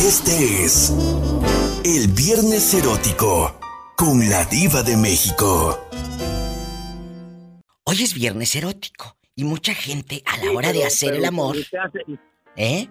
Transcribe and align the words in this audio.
Este 0.00 0.64
es 0.64 0.92
el 1.84 2.08
Viernes 2.12 2.74
Erótico 2.74 3.58
con 3.96 4.28
la 4.28 4.44
Diva 4.44 4.82
de 4.82 4.96
México. 4.96 5.78
Hoy 7.84 8.02
es 8.02 8.14
Viernes 8.14 8.54
Erótico 8.56 9.16
y 9.34 9.44
mucha 9.44 9.74
gente 9.74 10.22
a 10.26 10.44
la 10.44 10.52
hora 10.52 10.72
de 10.72 10.84
hacer 10.84 11.14
el 11.14 11.24
amor. 11.24 11.56
¿Eh? 12.56 12.88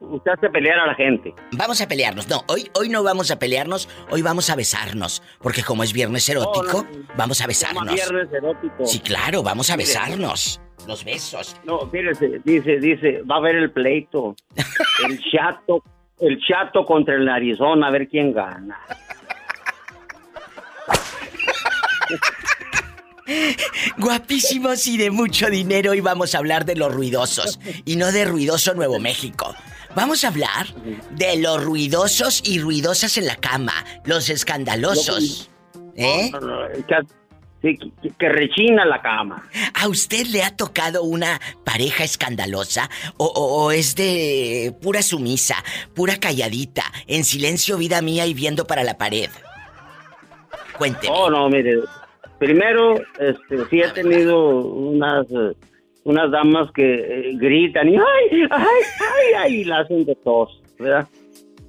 Usted 0.00 0.30
hace 0.32 0.48
pelear 0.50 0.78
a 0.80 0.86
la 0.86 0.94
gente. 0.94 1.34
Vamos 1.52 1.80
a 1.80 1.88
pelearnos. 1.88 2.28
No, 2.28 2.42
hoy, 2.48 2.70
hoy 2.74 2.88
no 2.88 3.02
vamos 3.02 3.30
a 3.30 3.38
pelearnos, 3.38 3.88
hoy 4.10 4.22
vamos 4.22 4.50
a 4.50 4.56
besarnos. 4.56 5.22
Porque 5.40 5.62
como 5.62 5.82
es 5.82 5.92
viernes 5.92 6.28
erótico, 6.28 6.86
vamos 7.16 7.40
a 7.40 7.46
besarnos. 7.46 7.94
viernes 7.94 8.32
erótico. 8.32 8.86
Sí, 8.86 9.00
claro, 9.00 9.42
vamos 9.42 9.70
a 9.70 9.76
besarnos. 9.76 10.60
Los 10.86 11.04
besos. 11.04 11.56
No, 11.64 11.86
fíjese, 11.90 12.40
dice, 12.44 12.78
dice, 12.80 13.22
va 13.22 13.36
a 13.36 13.38
haber 13.38 13.56
el 13.56 13.70
pleito. 13.70 14.34
El 15.06 15.18
chato, 15.30 15.82
el 16.20 16.38
chato 16.46 16.84
contra 16.84 17.14
el 17.14 17.24
narizón, 17.24 17.82
a 17.82 17.90
ver 17.90 18.08
quién 18.08 18.32
gana. 18.32 18.78
Guapísimos 23.98 24.86
y 24.86 24.98
de 24.98 25.10
mucho 25.10 25.48
dinero 25.48 25.94
y 25.94 26.00
vamos 26.00 26.34
a 26.34 26.38
hablar 26.38 26.64
de 26.64 26.76
los 26.76 26.92
ruidosos 26.92 27.60
y 27.84 27.96
no 27.96 28.10
de 28.12 28.24
ruidoso 28.24 28.74
Nuevo 28.74 28.98
México. 28.98 29.54
Vamos 29.94 30.24
a 30.24 30.28
hablar 30.28 30.66
de 31.12 31.36
los 31.38 31.62
ruidosos 31.62 32.42
y 32.44 32.60
ruidosas 32.60 33.18
en 33.18 33.26
la 33.26 33.36
cama, 33.36 33.72
los 34.04 34.30
escandalosos. 34.30 35.50
¿Eh? 35.96 36.30
Que, 37.62 37.76
que, 38.18 38.28
rechina 38.28 38.86
la 38.86 39.02
cama. 39.02 39.42
¿A 39.74 39.86
usted 39.88 40.26
le 40.28 40.42
ha 40.42 40.56
tocado 40.56 41.02
una 41.02 41.38
pareja 41.62 42.04
escandalosa? 42.04 42.88
¿O, 43.18 43.70
es 43.70 43.94
de 43.96 44.74
pura 44.80 45.02
sumisa, 45.02 45.56
pura 45.94 46.16
calladita, 46.16 46.84
en 47.06 47.24
silencio 47.24 47.76
vida 47.76 48.00
mía 48.00 48.26
y 48.26 48.32
viendo 48.32 48.66
para 48.66 48.82
la 48.82 48.96
pared? 48.96 49.28
Cuénteme. 50.78 51.14
Oh, 51.14 51.28
no, 51.28 51.50
mire. 51.50 51.80
Primero, 52.38 52.94
este, 53.18 53.68
sí 53.68 53.80
he 53.82 53.88
tenido 53.90 54.60
unas... 54.60 55.26
Eh, 55.30 55.54
unas 56.04 56.30
damas 56.30 56.70
que 56.72 56.94
eh, 56.94 57.32
gritan 57.34 57.88
y 57.88 57.96
ay, 57.96 58.02
ay, 58.32 58.48
ay, 58.50 59.34
ay, 59.38 59.54
y 59.56 59.64
la 59.64 59.80
hacen 59.80 60.04
de 60.04 60.14
tos, 60.16 60.60
¿verdad? 60.78 61.06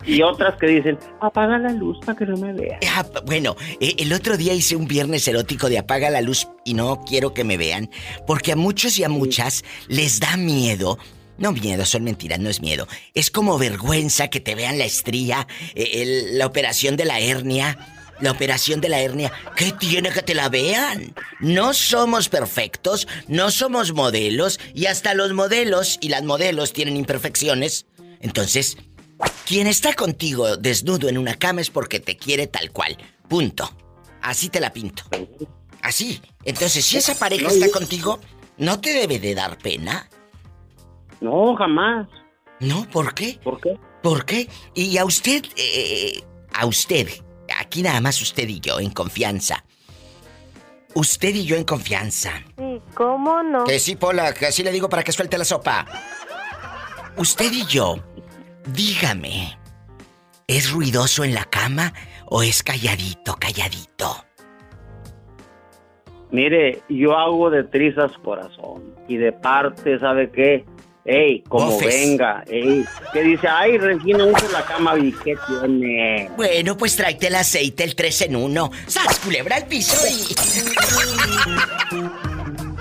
Y 0.05 0.21
otras 0.21 0.57
que 0.57 0.67
dicen, 0.67 0.97
apaga 1.19 1.57
la 1.57 1.71
luz 1.71 1.97
para 2.05 2.17
que 2.17 2.25
no 2.25 2.37
me 2.37 2.53
vean. 2.53 2.79
Ah, 2.89 3.05
bueno, 3.25 3.55
eh, 3.79 3.95
el 3.97 4.13
otro 4.13 4.37
día 4.37 4.53
hice 4.53 4.75
un 4.75 4.87
viernes 4.87 5.27
erótico 5.27 5.69
de 5.69 5.77
apaga 5.77 6.09
la 6.09 6.21
luz 6.21 6.47
y 6.65 6.73
no 6.73 7.03
quiero 7.05 7.33
que 7.33 7.43
me 7.43 7.57
vean, 7.57 7.89
porque 8.25 8.51
a 8.51 8.55
muchos 8.55 8.97
y 8.97 9.03
a 9.03 9.09
muchas 9.09 9.63
les 9.87 10.19
da 10.19 10.37
miedo. 10.37 10.97
No 11.37 11.51
miedo, 11.51 11.85
son 11.85 12.03
mentiras, 12.03 12.39
no 12.39 12.49
es 12.49 12.61
miedo. 12.61 12.87
Es 13.15 13.31
como 13.31 13.57
vergüenza 13.57 14.27
que 14.27 14.39
te 14.39 14.53
vean 14.53 14.77
la 14.77 14.85
estría, 14.85 15.47
eh, 15.73 16.29
la 16.33 16.45
operación 16.45 16.97
de 16.97 17.05
la 17.05 17.19
hernia 17.19 17.77
la 18.21 18.31
operación 18.31 18.81
de 18.81 18.89
la 18.89 19.01
hernia, 19.01 19.31
¿qué 19.55 19.71
tiene 19.71 20.11
que 20.11 20.21
te 20.21 20.35
la 20.35 20.47
vean? 20.47 21.13
No 21.39 21.73
somos 21.73 22.29
perfectos, 22.29 23.07
no 23.27 23.51
somos 23.51 23.93
modelos 23.93 24.59
y 24.73 24.85
hasta 24.85 25.13
los 25.13 25.33
modelos 25.33 25.97
y 26.01 26.09
las 26.09 26.23
modelos 26.23 26.71
tienen 26.71 26.97
imperfecciones. 26.97 27.87
Entonces, 28.19 28.77
quien 29.45 29.67
está 29.67 29.93
contigo 29.93 30.57
desnudo 30.57 31.09
en 31.09 31.17
una 31.17 31.35
cama 31.35 31.61
es 31.61 31.69
porque 31.69 31.99
te 31.99 32.17
quiere 32.17 32.47
tal 32.47 32.71
cual. 32.71 32.97
Punto. 33.27 33.69
Así 34.21 34.49
te 34.49 34.59
la 34.59 34.71
pinto. 34.71 35.03
Así. 35.81 36.21
Entonces, 36.43 36.85
si 36.85 36.97
esa 36.97 37.15
pareja 37.15 37.47
está 37.47 37.69
contigo, 37.71 38.19
¿no 38.57 38.79
te 38.79 38.93
debe 38.93 39.19
de 39.19 39.35
dar 39.35 39.57
pena? 39.57 40.09
No, 41.19 41.55
jamás. 41.55 42.07
¿No? 42.59 42.87
¿Por 42.89 43.13
qué? 43.13 43.39
¿Por 43.43 43.59
qué? 43.59 43.77
¿Por 44.01 44.25
qué? 44.25 44.49
Y 44.73 44.97
a 44.97 45.05
usted, 45.05 45.43
eh, 45.55 46.23
a 46.53 46.65
usted, 46.65 47.07
Aquí 47.59 47.81
nada 47.81 48.01
más 48.01 48.21
usted 48.21 48.47
y 48.47 48.59
yo 48.59 48.79
en 48.79 48.91
confianza. 48.91 49.63
Usted 50.93 51.33
y 51.35 51.45
yo 51.45 51.55
en 51.55 51.63
confianza. 51.63 52.43
Sí, 52.57 52.81
¿cómo 52.93 53.41
no? 53.43 53.63
Que 53.63 53.79
sí, 53.79 53.95
Pola, 53.95 54.33
que 54.33 54.47
así 54.47 54.63
le 54.63 54.71
digo 54.71 54.89
para 54.89 55.03
que 55.03 55.11
suelte 55.11 55.37
la 55.37 55.45
sopa. 55.45 55.85
Usted 57.17 57.51
y 57.51 57.65
yo, 57.65 57.95
dígame, 58.67 59.57
¿es 60.47 60.71
ruidoso 60.71 61.23
en 61.23 61.33
la 61.33 61.45
cama 61.45 61.93
o 62.27 62.43
es 62.43 62.63
calladito, 62.63 63.35
calladito? 63.35 64.25
Mire, 66.31 66.81
yo 66.87 67.17
hago 67.17 67.49
de 67.49 67.63
trizas 67.65 68.11
corazón 68.23 68.95
y 69.07 69.17
de 69.17 69.33
parte, 69.33 69.99
¿sabe 69.99 70.31
qué? 70.31 70.65
Ey, 71.03 71.41
como 71.47 71.79
venga, 71.79 72.43
ey. 72.47 72.85
Que 73.11 73.23
dice, 73.23 73.47
ay, 73.47 73.77
Regina, 73.77 74.23
uso 74.23 74.47
la 74.51 74.63
cama 74.63 74.97
y 74.99 75.11
¿qué 75.11 75.35
tiene? 75.47 76.29
Bueno, 76.37 76.77
pues 76.77 76.95
tráete 76.95 77.27
el 77.27 77.35
aceite, 77.35 77.83
el 77.83 77.95
3 77.95 78.21
en 78.21 78.35
1. 78.35 78.71
¡Sas, 78.85 79.19
culebra 79.19 79.55
al 79.57 79.65
piso 79.65 79.97
y... 80.07 80.35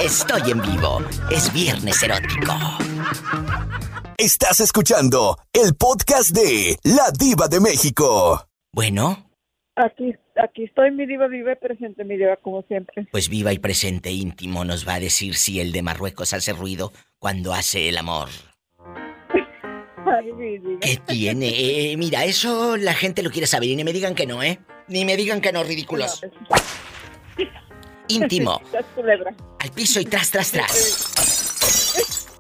Estoy 0.05 0.51
en 0.51 0.61
vivo. 0.63 1.03
Es 1.31 1.53
viernes 1.53 2.03
erótico. 2.03 2.55
Estás 4.23 4.61
escuchando 4.61 5.39
el 5.51 5.75
podcast 5.75 6.33
de 6.33 6.77
La 6.83 7.11
Diva 7.11 7.49
de 7.49 7.59
México. 7.59 8.47
Bueno. 8.71 9.31
Aquí, 9.77 10.15
aquí 10.37 10.65
estoy, 10.65 10.91
mi 10.91 11.07
diva 11.07 11.27
vive 11.27 11.57
presente, 11.57 12.05
mi 12.05 12.19
diva, 12.19 12.37
como 12.37 12.61
siempre. 12.65 13.09
Pues 13.11 13.31
viva 13.31 13.51
y 13.55 13.59
presente 13.59 14.11
íntimo 14.11 14.63
nos 14.67 14.87
va 14.87 14.97
a 14.97 15.01
decir 15.01 15.37
si 15.37 15.59
el 15.59 15.73
de 15.73 15.81
Marruecos 15.81 16.35
hace 16.35 16.53
ruido 16.53 16.93
cuando 17.19 17.55
hace 17.55 17.89
el 17.89 17.97
amor. 17.97 18.29
¿Qué 20.83 21.01
tiene? 21.07 21.93
Eh, 21.93 21.97
mira, 21.97 22.27
eso 22.27 22.77
la 22.77 22.93
gente 22.93 23.23
lo 23.23 23.31
quiere 23.31 23.47
saber 23.47 23.71
y 23.71 23.77
ni 23.77 23.85
me 23.85 23.95
digan 23.95 24.15
que 24.15 24.27
no, 24.27 24.43
¿eh? 24.43 24.61
Ni 24.89 25.07
me 25.07 25.17
digan 25.17 25.41
que 25.41 25.51
no, 25.51 25.65
ridículos. 25.65 26.21
Íntimo. 28.09 28.61
Al 29.61 29.71
piso 29.71 29.99
y 29.99 30.05
tras, 30.05 30.31
tras, 30.31 30.53
tras. 30.53 31.50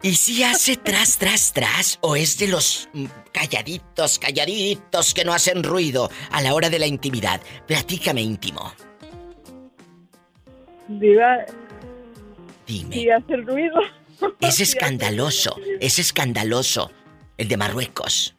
¿Y 0.02 0.14
si 0.14 0.42
hace 0.42 0.76
tras, 0.76 1.18
tras, 1.18 1.52
tras? 1.52 1.98
¿O 2.00 2.16
es 2.16 2.38
de 2.38 2.48
los 2.48 2.88
mm, 2.94 3.04
calladitos, 3.32 4.18
calladitos 4.18 5.12
que 5.12 5.24
no 5.24 5.34
hacen 5.34 5.62
ruido 5.62 6.10
a 6.30 6.40
la 6.40 6.54
hora 6.54 6.70
de 6.70 6.78
la 6.78 6.86
intimidad? 6.86 7.40
Platícame 7.66 8.22
íntimo. 8.22 8.72
Diga. 10.88 11.44
Dime. 12.66 12.94
Si 12.94 13.10
hace 13.10 13.34
el 13.34 13.46
ruido. 13.46 13.80
Es 14.40 14.60
escandaloso, 14.60 15.56
es 15.80 15.98
escandaloso 15.98 16.90
el 17.38 17.48
de 17.48 17.56
Marruecos. 17.56 18.36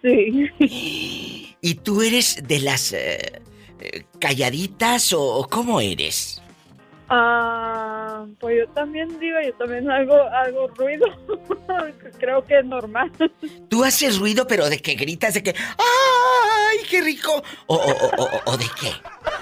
Sí. 0.00 0.48
¿Y 1.60 1.74
tú 1.74 2.00
eres 2.00 2.42
de 2.42 2.58
las 2.60 2.94
eh, 2.94 3.42
eh, 3.80 4.04
calladitas 4.18 5.12
o 5.12 5.46
cómo 5.50 5.78
eres? 5.82 6.40
Ah, 7.10 8.01
pues 8.38 8.58
yo 8.58 8.72
también 8.72 9.18
digo, 9.18 9.38
yo 9.44 9.54
también 9.54 9.90
hago, 9.90 10.14
hago 10.14 10.68
ruido. 10.68 11.06
Creo 12.18 12.44
que 12.44 12.58
es 12.58 12.64
normal. 12.64 13.10
Tú 13.68 13.84
haces 13.84 14.18
ruido, 14.18 14.46
pero 14.46 14.68
de 14.68 14.78
que 14.78 14.94
gritas, 14.94 15.34
de 15.34 15.42
que 15.42 15.50
¡ay, 15.50 16.78
qué 16.88 17.00
rico! 17.00 17.42
¿O, 17.66 17.76
o 18.46 18.56
de 18.56 18.66
qué? 18.80 18.90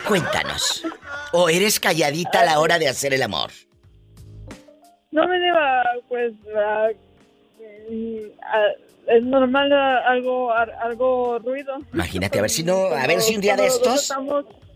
Cuéntanos. 0.06 0.84
¿O 1.32 1.48
eres 1.48 1.78
calladita 1.78 2.40
a 2.40 2.44
la 2.44 2.60
hora 2.60 2.78
de 2.78 2.88
hacer 2.88 3.14
el 3.14 3.22
amor? 3.22 3.50
No 5.12 5.26
me 5.26 5.38
deba, 5.38 5.82
pues, 6.08 6.32
es 9.06 9.22
normal 9.24 9.72
algo 9.72 10.52
algo 10.52 11.38
ruido. 11.40 11.78
Imagínate, 11.92 12.38
a 12.38 12.42
ver 12.42 12.50
si 12.50 12.62
no, 12.62 12.86
a 12.86 13.06
ver 13.06 13.20
si 13.20 13.34
un 13.34 13.40
día 13.40 13.56
de 13.56 13.66
estos 13.66 14.12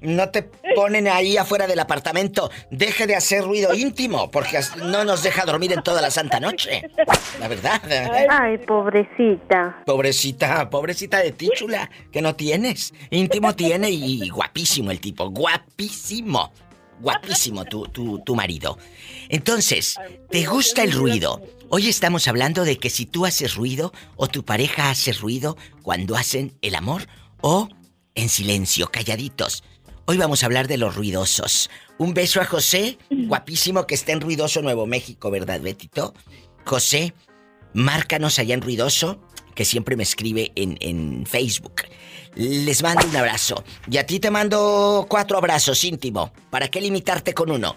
no 0.04 0.28
te 0.30 0.42
ponen 0.74 1.08
ahí 1.08 1.36
afuera 1.36 1.66
del 1.66 1.80
apartamento. 1.80 2.50
Deje 2.70 3.06
de 3.06 3.16
hacer 3.16 3.42
ruido 3.44 3.74
íntimo, 3.74 4.30
porque 4.30 4.60
no 4.76 5.04
nos 5.04 5.22
deja 5.22 5.44
dormir 5.44 5.72
en 5.72 5.82
toda 5.82 6.00
la 6.00 6.10
santa 6.10 6.40
noche. 6.40 6.82
La 7.40 7.48
verdad. 7.48 7.80
Ay, 8.30 8.58
pobrecita. 8.58 9.82
Pobrecita, 9.84 10.70
pobrecita 10.70 11.18
de 11.18 11.32
ti, 11.32 11.50
chula, 11.54 11.90
que 12.12 12.22
no 12.22 12.34
tienes. 12.34 12.92
Íntimo 13.10 13.54
tiene 13.54 13.90
y 13.90 14.28
guapísimo 14.28 14.90
el 14.90 15.00
tipo, 15.00 15.30
guapísimo. 15.30 16.52
Guapísimo 17.00 17.64
tu, 17.64 17.88
tu, 17.88 18.20
tu 18.20 18.36
marido. 18.36 18.78
Entonces, 19.28 19.98
¿te 20.30 20.46
gusta 20.46 20.84
el 20.84 20.92
ruido? 20.92 21.42
Hoy 21.70 21.88
estamos 21.88 22.28
hablando 22.28 22.64
de 22.64 22.78
que 22.78 22.88
si 22.88 23.04
tú 23.04 23.26
haces 23.26 23.56
ruido 23.56 23.92
o 24.16 24.28
tu 24.28 24.44
pareja 24.44 24.90
hace 24.90 25.12
ruido 25.12 25.56
cuando 25.82 26.14
hacen 26.14 26.56
el 26.62 26.76
amor 26.76 27.08
o 27.40 27.68
en 28.14 28.28
silencio, 28.28 28.90
calladitos. 28.92 29.64
Hoy 30.06 30.18
vamos 30.18 30.42
a 30.42 30.46
hablar 30.46 30.68
de 30.68 30.76
los 30.76 30.94
ruidosos. 30.94 31.70
Un 31.96 32.12
beso 32.12 32.40
a 32.40 32.44
José, 32.44 32.98
guapísimo 33.10 33.86
que 33.86 33.94
está 33.94 34.12
en 34.12 34.20
Ruidoso 34.20 34.60
Nuevo 34.60 34.86
México, 34.86 35.30
¿verdad, 35.30 35.60
Betito? 35.60 36.12
José, 36.66 37.14
márcanos 37.72 38.38
allá 38.38 38.54
en 38.54 38.60
Ruidoso, 38.60 39.18
que 39.54 39.64
siempre 39.64 39.96
me 39.96 40.02
escribe 40.02 40.52
en, 40.56 40.76
en 40.80 41.24
Facebook. 41.24 41.82
Les 42.34 42.82
mando 42.82 43.06
un 43.06 43.16
abrazo. 43.16 43.64
Y 43.90 43.96
a 43.96 44.04
ti 44.04 44.20
te 44.20 44.30
mando 44.30 45.06
cuatro 45.08 45.38
abrazos 45.38 45.82
íntimo. 45.84 46.32
¿Para 46.50 46.68
qué 46.68 46.80
limitarte 46.82 47.32
con 47.32 47.50
uno? 47.50 47.74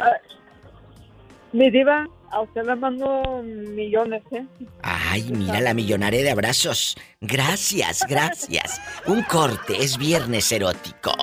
mi 1.53 1.71
diva, 1.71 2.05
A 2.31 2.41
usted 2.41 2.65
le 2.65 2.75
mando 2.75 3.41
millones, 3.43 4.21
¿eh? 4.31 4.45
Ay, 4.81 5.31
mira 5.31 5.61
la 5.61 5.73
millonaria 5.73 6.21
de 6.23 6.31
abrazos. 6.31 6.97
Gracias, 7.21 8.03
gracias. 8.09 8.81
Un 9.05 9.21
corte, 9.23 9.77
es 9.81 9.97
viernes 9.97 10.51
erótico. 10.51 11.13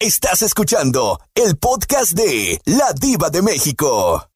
Estás 0.00 0.42
escuchando 0.42 1.20
el 1.34 1.56
podcast 1.56 2.12
de 2.12 2.60
La 2.66 2.92
Diva 2.92 3.30
de 3.30 3.42
México. 3.42 4.28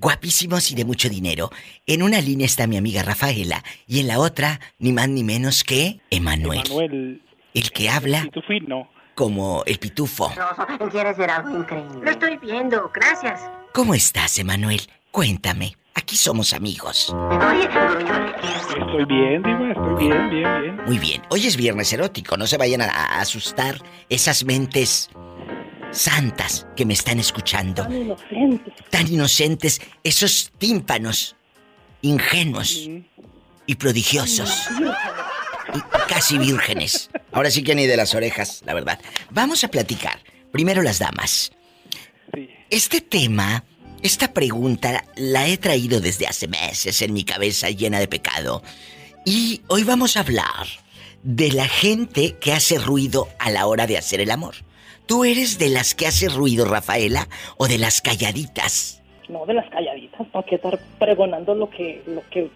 Guapísimos 0.00 0.70
y 0.70 0.74
de 0.74 0.84
mucho 0.84 1.08
dinero. 1.08 1.50
En 1.86 2.02
una 2.02 2.20
línea 2.20 2.46
está 2.46 2.66
mi 2.66 2.76
amiga 2.76 3.02
Rafaela 3.02 3.64
y 3.86 4.00
en 4.00 4.08
la 4.08 4.18
otra, 4.18 4.60
ni 4.78 4.92
más 4.92 5.08
ni 5.08 5.24
menos 5.24 5.64
que 5.64 6.00
Emanuel. 6.10 6.62
Manuel, 6.68 7.22
El 7.54 7.70
que 7.72 7.88
habla 7.88 8.22
pitufino. 8.22 8.88
como 9.14 9.62
el 9.66 9.78
pitufo. 9.78 10.30
Quieres 10.90 11.16
ver 11.16 11.30
algo 11.30 11.56
increíble. 11.58 12.00
Lo 12.02 12.10
estoy 12.10 12.36
viendo, 12.36 12.90
gracias. 12.92 13.40
¿Cómo 13.72 13.94
estás, 13.94 14.38
Emanuel? 14.38 14.82
Cuéntame. 15.10 15.76
Aquí 15.94 16.16
somos 16.16 16.52
amigos. 16.52 17.12
Oye, 17.12 17.68
Estoy 18.68 19.04
bien, 19.06 19.42
Diva, 19.42 19.70
estoy 19.70 20.08
bien, 20.08 20.30
bien, 20.30 20.62
bien. 20.62 20.76
Muy 20.86 20.98
bien. 20.98 21.22
Hoy 21.30 21.46
es 21.46 21.56
viernes 21.56 21.92
erótico. 21.92 22.36
No 22.36 22.46
se 22.46 22.56
vayan 22.56 22.82
a, 22.82 22.86
a 22.86 23.20
asustar 23.20 23.82
esas 24.08 24.44
mentes 24.44 25.10
santas 25.90 26.66
que 26.76 26.86
me 26.86 26.94
están 26.94 27.18
escuchando. 27.18 27.82
Tan 27.84 27.92
inocentes. 27.96 28.74
Tan 28.90 29.12
inocentes. 29.12 29.80
Esos 30.04 30.52
tímpanos 30.58 31.36
ingenuos 32.02 32.88
y 33.66 33.74
prodigiosos. 33.74 34.68
Y 35.74 35.80
casi 36.08 36.38
vírgenes. 36.38 37.10
Ahora 37.32 37.50
sí 37.50 37.62
que 37.62 37.74
ni 37.74 37.86
de 37.86 37.96
las 37.96 38.14
orejas, 38.14 38.62
la 38.64 38.74
verdad. 38.74 39.00
Vamos 39.30 39.64
a 39.64 39.68
platicar. 39.68 40.20
Primero 40.52 40.82
las 40.82 40.98
damas. 40.98 41.52
Sí. 42.34 42.48
Este 42.70 43.00
tema, 43.00 43.64
esta 44.02 44.32
pregunta 44.32 45.04
la 45.16 45.48
he 45.48 45.58
traído 45.58 46.00
desde 46.00 46.26
hace 46.26 46.48
meses 46.48 47.02
en 47.02 47.12
mi 47.12 47.24
cabeza 47.24 47.70
llena 47.70 47.98
de 47.98 48.08
pecado. 48.08 48.62
Y 49.24 49.62
hoy 49.68 49.84
vamos 49.84 50.16
a 50.16 50.20
hablar 50.20 50.66
de 51.22 51.52
la 51.52 51.66
gente 51.66 52.36
que 52.40 52.52
hace 52.52 52.78
ruido 52.78 53.28
a 53.38 53.50
la 53.50 53.66
hora 53.66 53.86
de 53.86 53.98
hacer 53.98 54.20
el 54.20 54.30
amor. 54.30 54.54
¿Tú 55.06 55.24
eres 55.24 55.58
de 55.58 55.70
las 55.70 55.94
que 55.94 56.06
hace 56.06 56.28
ruido, 56.28 56.66
Rafaela, 56.66 57.28
o 57.56 57.66
de 57.66 57.78
las 57.78 58.00
calladitas? 58.00 59.02
No, 59.28 59.44
de 59.46 59.54
las 59.54 59.68
calladitas, 59.70 60.26
no 60.32 60.40
hay 60.40 60.44
que 60.44 60.54
estar 60.56 60.78
pregonando 60.98 61.54
lo 61.54 61.70
que... 61.70 62.02
Lo 62.06 62.22
que 62.30 62.50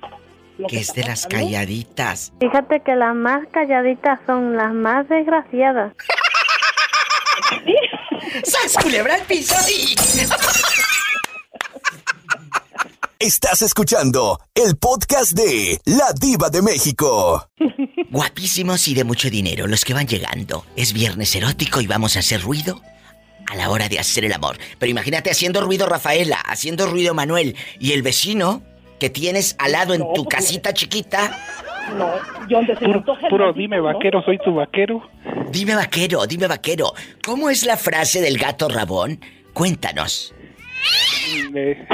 lo 0.58 0.68
Que 0.68 0.80
es 0.80 0.92
de 0.92 1.02
las 1.02 1.26
calladitas. 1.26 2.30
Fíjate 2.38 2.80
que 2.80 2.94
las 2.94 3.14
más 3.14 3.46
calladitas 3.50 4.20
son 4.26 4.54
las 4.54 4.74
más 4.74 5.08
desgraciadas. 5.08 5.94
¡Sas, 8.44 8.76
culebra 8.82 9.14
al 9.14 9.22
piso! 9.22 9.54
sí! 9.62 9.94
Estás 13.18 13.62
escuchando 13.62 14.40
el 14.54 14.76
podcast 14.76 15.32
de 15.32 15.78
La 15.84 16.12
Diva 16.20 16.50
de 16.50 16.60
México. 16.60 17.48
Guapísimos 18.10 18.88
y 18.88 18.94
de 18.94 19.04
mucho 19.04 19.30
dinero, 19.30 19.66
los 19.68 19.84
que 19.84 19.94
van 19.94 20.06
llegando. 20.08 20.64
Es 20.76 20.92
viernes 20.92 21.34
erótico 21.36 21.80
y 21.80 21.86
vamos 21.86 22.16
a 22.16 22.18
hacer 22.18 22.42
ruido 22.42 22.80
a 23.48 23.54
la 23.54 23.70
hora 23.70 23.88
de 23.88 23.98
hacer 24.00 24.24
el 24.24 24.32
amor. 24.32 24.56
Pero 24.78 24.90
imagínate 24.90 25.30
haciendo 25.30 25.60
ruido 25.60 25.86
Rafaela, 25.86 26.36
haciendo 26.46 26.86
ruido 26.86 27.14
Manuel 27.14 27.56
y 27.78 27.92
el 27.92 28.02
vecino 28.02 28.62
que 28.98 29.08
tienes 29.08 29.54
al 29.58 29.72
lado 29.72 29.94
en 29.94 30.00
No, 30.00 30.12
tu 30.14 30.24
pues, 30.24 30.36
casita 30.36 30.74
chiquita. 30.74 31.38
No, 31.96 32.12
yo 32.48 32.58
donde 32.58 32.76
se 32.76 32.84
Puro, 32.84 33.04
puro 33.30 33.52
dime 33.52 33.76
¿no? 33.78 33.84
vaquero, 33.84 34.22
soy 34.24 34.38
tu 34.38 34.54
vaquero. 34.54 35.08
Dime 35.50 35.74
vaquero, 35.76 36.26
dime 36.26 36.46
vaquero. 36.48 36.92
¿Cómo 37.24 37.50
es 37.50 37.64
la 37.64 37.76
frase 37.76 38.20
del 38.20 38.38
gato 38.38 38.68
rabón? 38.68 39.20
Cuéntanos. 39.52 40.34
Eh, 41.54 41.86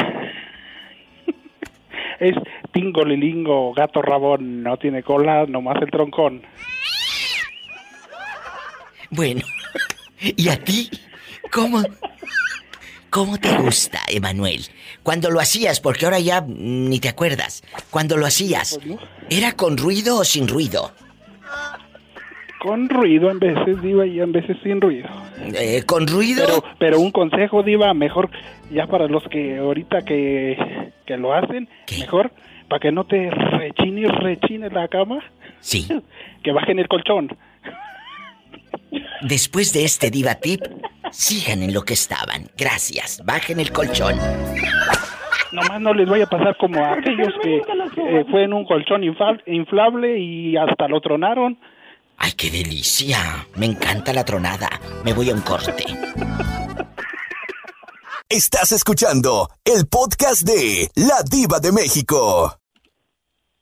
es 2.21 2.35
tingolilingo, 2.73 3.73
gato 3.75 4.03
rabón, 4.03 4.63
no 4.63 4.77
tiene 4.77 5.03
cola, 5.03 5.47
nomás 5.47 5.81
el 5.83 5.91
troncón. 5.91 6.43
Bueno, 9.11 9.43
¿y 10.21 10.49
a 10.49 10.63
ti? 10.63 10.91
¿Cómo? 11.51 11.83
¿Cómo 13.11 13.39
te 13.39 13.57
gusta, 13.57 14.01
Emanuel? 14.09 14.67
Cuando 15.03 15.31
lo 15.31 15.41
hacías, 15.41 15.81
porque 15.81 16.05
ahora 16.05 16.19
ya 16.19 16.45
ni 16.47 17.01
te 17.01 17.09
acuerdas. 17.09 17.63
Cuando 17.91 18.19
lo 18.19 18.27
hacías, 18.27 18.79
¿era 19.31 19.53
con 19.53 19.79
ruido 19.79 20.19
o 20.19 20.25
sin 20.25 20.47
ruido? 20.47 20.93
Con 22.61 22.89
ruido 22.89 23.31
en 23.31 23.39
veces, 23.39 23.81
diva, 23.83 24.05
y 24.07 24.21
en 24.21 24.33
veces 24.33 24.57
sin 24.63 24.81
ruido. 24.81 25.09
Eh, 25.55 25.83
¿Con 25.87 26.07
ruido? 26.09 26.45
Pero, 26.45 26.65
pero 26.79 27.01
un 27.01 27.13
consejo, 27.13 27.63
diva, 27.63 27.95
mejor 27.95 28.31
ya 28.71 28.87
para 28.87 29.07
los 29.07 29.23
que 29.29 29.59
ahorita 29.59 30.03
que, 30.03 30.91
que 31.07 31.17
lo 31.17 31.33
hacen, 31.35 31.69
¿Qué? 31.87 31.99
mejor 32.01 32.33
para 32.69 32.81
que 32.81 32.93
no 32.93 33.05
te 33.05 33.31
rechine 33.31 34.03
y 34.03 34.07
rechine 34.07 34.69
la 34.71 34.89
cama, 34.89 35.21
Sí. 35.61 35.87
que 36.43 36.53
bajen 36.53 36.79
el 36.79 36.89
colchón. 36.89 37.31
Después 39.23 39.73
de 39.73 39.85
este 39.85 40.11
diva 40.11 40.35
tip, 40.37 40.61
sigan 41.11 41.63
en 41.63 41.73
lo 41.75 41.83
que 41.83 41.95
estaban. 41.95 42.47
Gracias. 42.57 43.23
Bajen 43.25 43.59
el 43.61 43.73
colchón. 43.73 44.17
Nomás 45.53 45.81
no 45.81 45.95
les 45.95 46.09
vaya 46.09 46.25
a 46.25 46.29
pasar 46.29 46.57
como 46.59 46.85
a 46.85 46.93
aquellos 46.93 47.33
que 47.43 47.57
eh, 47.57 48.25
fue 48.31 48.45
en 48.45 48.53
un 48.53 48.65
colchón 48.67 49.03
inflable 49.05 50.19
y 50.19 50.57
hasta 50.57 50.89
lo 50.89 51.01
tronaron. 51.01 51.59
¡Ay, 52.19 52.33
qué 52.33 52.51
delicia! 52.51 53.47
Me 53.55 53.67
encanta 53.67 54.13
la 54.13 54.25
tronada. 54.25 54.69
Me 55.05 55.13
voy 55.13 55.31
a 55.31 55.35
un 55.35 55.41
corte. 55.41 55.85
Estás 58.29 58.73
escuchando 58.73 59.49
el 59.65 59.87
podcast 59.87 60.43
de 60.43 60.91
La 60.97 61.23
Diva 61.23 61.61
de 61.61 61.73
México. 61.73 62.59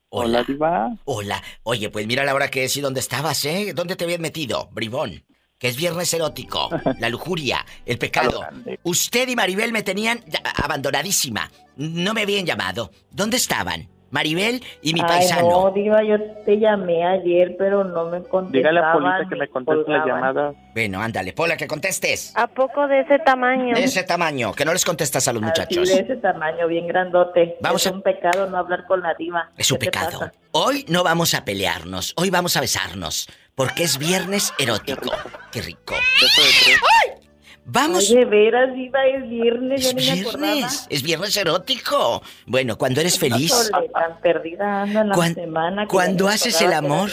Hola. 0.08 0.42
diva. 0.42 0.88
Hola. 1.04 1.42
Oye, 1.62 1.90
pues 1.90 2.06
mira 2.06 2.24
la 2.24 2.34
hora 2.34 2.48
que 2.48 2.64
es 2.64 2.76
y 2.76 2.80
dónde 2.80 3.00
estabas, 3.00 3.44
¿eh? 3.44 3.72
¿Dónde 3.74 3.94
te 3.96 4.04
habías 4.04 4.20
metido, 4.20 4.68
bribón? 4.72 5.24
Que 5.58 5.68
es 5.68 5.76
viernes 5.76 6.12
erótico. 6.14 6.70
La 6.98 7.08
lujuria, 7.10 7.64
el 7.84 7.98
pecado. 7.98 8.42
Usted 8.82 9.28
y 9.28 9.36
Maribel 9.36 9.72
me 9.72 9.82
tenían 9.82 10.24
abandonadísima. 10.56 11.50
No 11.76 12.14
me 12.14 12.22
habían 12.22 12.46
llamado. 12.46 12.90
¿Dónde 13.10 13.36
estaban? 13.36 13.88
Maribel 14.16 14.62
y 14.80 14.94
mi 14.94 15.00
Ay, 15.00 15.06
paisano. 15.06 15.50
no, 15.50 15.70
Diva, 15.72 16.02
yo 16.02 16.16
te 16.46 16.58
llamé 16.58 17.04
ayer, 17.06 17.54
pero 17.58 17.84
no 17.84 18.06
me 18.06 18.22
contestaban. 18.22 18.52
Dígale 18.52 18.80
a 18.80 18.92
Polita 18.92 19.28
que 19.28 19.36
me 19.36 19.48
conteste 19.48 19.92
la 19.92 20.00
colgaban. 20.00 20.22
llamada. 20.34 20.52
Bueno, 20.72 21.00
ándale, 21.02 21.32
Pola, 21.34 21.56
que 21.56 21.66
contestes. 21.66 22.32
¿A 22.34 22.46
poco 22.46 22.86
de 22.88 23.00
ese 23.00 23.18
tamaño? 23.18 23.74
De 23.74 23.84
ese 23.84 24.02
tamaño, 24.04 24.52
que 24.54 24.64
no 24.64 24.72
les 24.72 24.84
contestas 24.84 25.28
a 25.28 25.32
los 25.34 25.42
muchachos. 25.42 25.88
De 25.88 26.00
ese 26.00 26.16
tamaño, 26.16 26.66
bien 26.66 26.86
grandote. 26.86 27.56
Vamos 27.60 27.84
es 27.84 27.92
a- 27.92 27.94
un 27.94 28.02
pecado 28.02 28.48
no 28.48 28.56
hablar 28.56 28.86
con 28.86 29.02
la 29.02 29.12
diva. 29.14 29.50
Es 29.58 29.70
un 29.70 29.78
¿Qué 29.78 29.86
pecado. 29.86 30.30
Hoy 30.52 30.86
no 30.88 31.04
vamos 31.04 31.34
a 31.34 31.44
pelearnos, 31.44 32.14
hoy 32.16 32.30
vamos 32.30 32.56
a 32.56 32.60
besarnos, 32.62 33.28
porque 33.54 33.82
es 33.84 33.98
viernes 33.98 34.54
erótico. 34.58 35.10
Qué 35.52 35.60
rico. 35.60 35.94
¡Ay! 35.94 37.25
Vamos. 37.68 38.06
Ay, 38.08 38.16
de 38.16 38.24
veras, 38.26 38.74
diva, 38.74 39.04
es 39.06 39.28
viernes, 39.28 39.80
Es 39.80 39.90
yo 39.90 39.96
ni 39.98 40.06
me 40.06 40.20
acordaba. 40.20 40.52
viernes, 40.54 40.86
es 40.88 41.02
viernes 41.02 41.36
erótico. 41.36 42.22
Bueno, 42.46 42.78
cuando 42.78 43.00
eres 43.00 43.18
feliz, 43.18 43.52
tan 43.92 44.20
perdida 44.20 44.82
ando 44.82 45.00
en 45.00 45.08
la 45.08 45.14
cuan- 45.14 45.34
semana. 45.34 45.86
cuando 45.88 46.28
haces 46.28 46.60
el 46.62 46.72
amor, 46.72 47.10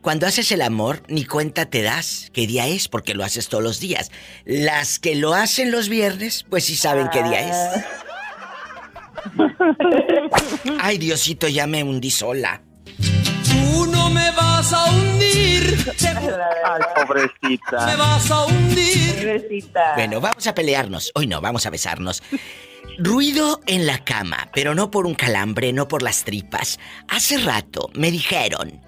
cuando 0.00 0.26
haces 0.28 0.52
el 0.52 0.62
amor, 0.62 1.02
ni 1.08 1.24
cuenta 1.24 1.66
te 1.66 1.82
das 1.82 2.30
qué 2.32 2.46
día 2.46 2.68
es, 2.68 2.86
porque 2.86 3.14
lo 3.14 3.24
haces 3.24 3.48
todos 3.48 3.64
los 3.64 3.80
días. 3.80 4.12
Las 4.44 5.00
que 5.00 5.16
lo 5.16 5.34
hacen 5.34 5.72
los 5.72 5.88
viernes, 5.88 6.46
pues 6.48 6.64
sí 6.64 6.76
saben 6.76 7.08
qué 7.10 7.22
día 7.24 7.48
es. 7.48 7.84
Ay, 10.80 10.98
Diosito, 10.98 11.48
ya 11.48 11.66
me 11.66 11.82
hundí 11.82 12.10
sola. 12.10 12.62
Tú 13.50 13.86
no 13.86 14.10
me 14.10 14.30
vas 14.32 14.72
a 14.72 14.90
hundir, 14.90 15.76
Ay, 16.64 16.82
pobrecita. 16.94 17.86
me 17.86 17.96
vas 17.96 18.30
a 18.30 18.44
hundir. 18.46 19.14
Bebecita. 19.24 19.94
Bueno, 19.94 20.20
vamos 20.20 20.46
a 20.46 20.54
pelearnos. 20.54 21.10
Hoy 21.14 21.26
no, 21.26 21.40
vamos 21.40 21.66
a 21.66 21.70
besarnos. 21.70 22.22
Ruido 22.98 23.60
en 23.66 23.86
la 23.86 24.04
cama, 24.04 24.48
pero 24.54 24.74
no 24.74 24.90
por 24.90 25.06
un 25.06 25.14
calambre, 25.14 25.72
no 25.72 25.86
por 25.88 26.02
las 26.02 26.24
tripas. 26.24 26.78
Hace 27.08 27.38
rato 27.38 27.90
me 27.94 28.10
dijeron 28.10 28.80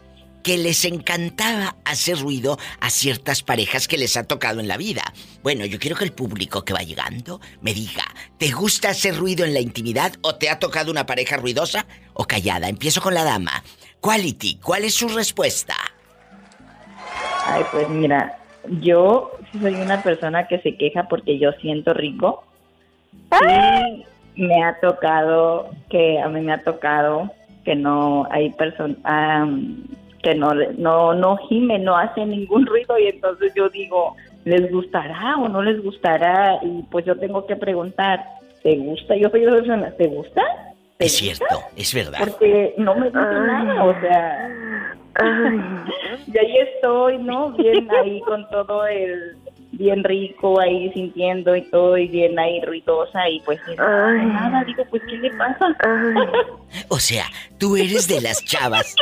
que 0.42 0.56
les 0.56 0.84
encantaba 0.86 1.76
hacer 1.84 2.18
ruido 2.18 2.58
a 2.80 2.88
ciertas 2.90 3.42
parejas 3.42 3.86
que 3.86 3.98
les 3.98 4.16
ha 4.16 4.24
tocado 4.24 4.58
en 4.60 4.68
la 4.68 4.78
vida. 4.78 5.12
Bueno, 5.42 5.66
yo 5.66 5.78
quiero 5.78 5.96
que 5.96 6.04
el 6.04 6.12
público 6.12 6.64
que 6.64 6.72
va 6.72 6.80
llegando 6.80 7.40
me 7.60 7.74
diga, 7.74 8.04
¿te 8.38 8.50
gusta 8.50 8.88
hacer 8.88 9.16
ruido 9.16 9.44
en 9.44 9.52
la 9.54 9.60
intimidad 9.60 10.14
o 10.22 10.36
te 10.36 10.48
ha 10.48 10.58
tocado 10.58 10.90
una 10.90 11.04
pareja 11.06 11.36
ruidosa 11.36 11.86
o 12.14 12.26
callada? 12.26 12.68
Empiezo 12.68 13.00
con 13.02 13.12
la 13.14 13.24
dama. 13.24 13.62
Quality, 14.00 14.58
¿cuál 14.62 14.84
es 14.84 14.94
su 14.94 15.08
respuesta? 15.08 15.74
Ay, 17.46 17.62
pues 17.70 17.88
mira, 17.88 18.38
yo 18.80 19.32
soy 19.60 19.74
una 19.74 20.02
persona 20.02 20.46
que 20.46 20.58
se 20.60 20.76
queja 20.76 21.08
porque 21.08 21.38
yo 21.38 21.52
siento 21.60 21.92
rico. 21.92 22.44
Y 24.34 24.42
me 24.42 24.62
ha 24.62 24.78
tocado 24.80 25.70
que 25.90 26.18
a 26.20 26.28
mí 26.28 26.40
me 26.40 26.52
ha 26.52 26.62
tocado 26.62 27.30
que 27.64 27.74
no 27.74 28.26
hay 28.30 28.50
personas 28.50 29.48
que 30.22 30.34
no 30.34 30.52
no 30.54 31.14
no 31.14 31.36
gime, 31.48 31.78
no 31.78 31.96
hace 31.96 32.24
ningún 32.24 32.66
ruido 32.66 32.98
y 32.98 33.06
entonces 33.06 33.52
yo 33.54 33.68
digo, 33.68 34.16
les 34.44 34.70
gustará 34.70 35.36
o 35.36 35.48
no 35.48 35.62
les 35.62 35.82
gustará 35.82 36.58
y 36.62 36.82
pues 36.90 37.04
yo 37.04 37.16
tengo 37.18 37.46
que 37.46 37.56
preguntar, 37.56 38.24
¿te 38.62 38.76
gusta? 38.76 39.16
Yo 39.16 39.28
soy 39.30 39.40
de 39.40 39.46
esas 39.46 39.60
personas, 39.60 39.96
¿te 39.96 40.06
gusta? 40.06 40.42
¿Te 41.00 41.06
Es 41.06 41.16
cierto, 41.16 41.62
es 41.76 41.94
verdad. 41.94 42.18
Porque 42.18 42.74
no 42.76 42.94
me 42.94 43.06
dice 43.06 43.18
nada, 43.18 43.84
o 43.84 44.00
sea, 44.02 44.50
y 46.26 46.38
ahí 46.38 46.56
estoy, 46.74 47.16
¿no? 47.16 47.52
Bien 47.52 47.88
ahí 47.90 48.20
con 48.20 48.46
todo 48.50 48.86
el, 48.86 49.34
bien 49.72 50.04
rico 50.04 50.60
ahí 50.60 50.92
sintiendo 50.92 51.56
y 51.56 51.62
todo, 51.70 51.96
y 51.96 52.06
bien 52.06 52.38
ahí 52.38 52.60
ruidosa, 52.60 53.30
y 53.30 53.40
pues 53.40 53.58
y 53.66 53.76
nada, 53.76 54.62
digo, 54.64 54.84
pues, 54.90 55.02
¿qué 55.08 55.16
le 55.16 55.30
pasa? 55.30 55.74
O 56.88 56.98
sea, 56.98 57.24
tú 57.56 57.78
eres 57.78 58.06
de 58.06 58.20
las 58.20 58.44
chavas. 58.44 58.94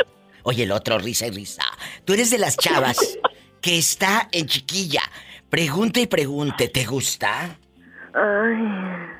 Oye, 0.43 0.63
el 0.63 0.71
otro, 0.71 0.99
risa 0.99 1.27
y 1.27 1.31
risa. 1.31 1.63
Tú 2.05 2.13
eres 2.13 2.31
de 2.31 2.37
las 2.37 2.55
chavas 2.55 3.19
que 3.59 3.77
está 3.77 4.29
en 4.31 4.45
chiquilla. 4.45 5.01
Pregunta 5.49 5.99
y 5.99 6.07
pregunte, 6.07 6.69
¿te 6.69 6.85
gusta? 6.85 7.57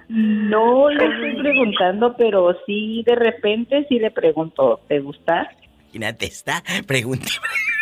No 0.09 0.89
le 0.89 1.05
estoy 1.05 1.37
preguntando, 1.39 2.15
pero 2.17 2.57
sí, 2.65 3.03
de 3.05 3.15
repente 3.15 3.85
sí 3.87 3.99
le 3.99 4.09
pregunto, 4.09 4.81
¿te 4.87 4.99
gusta? 4.99 5.51
Imagínate, 5.83 6.25
está, 6.25 6.63
pregunta. 6.87 7.27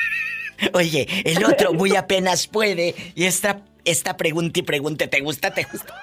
Oye, 0.74 1.08
el 1.24 1.46
otro 1.46 1.72
muy 1.74 1.96
apenas 1.96 2.48
puede. 2.48 2.94
Y 3.16 3.24
esta, 3.24 3.62
esta 3.86 4.18
pregunta 4.18 4.60
y 4.60 4.64
pregunte, 4.64 5.08
¿te 5.08 5.22
gusta? 5.22 5.54
¿Te 5.54 5.64
gusta? 5.64 5.94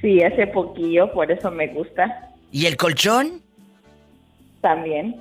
Sí, 0.00 0.22
hace 0.22 0.46
poquillo, 0.48 1.12
por 1.12 1.30
eso 1.30 1.50
me 1.50 1.68
gusta. 1.68 2.25
¿Y 2.56 2.64
el 2.64 2.78
colchón? 2.78 3.42
También. 4.62 5.20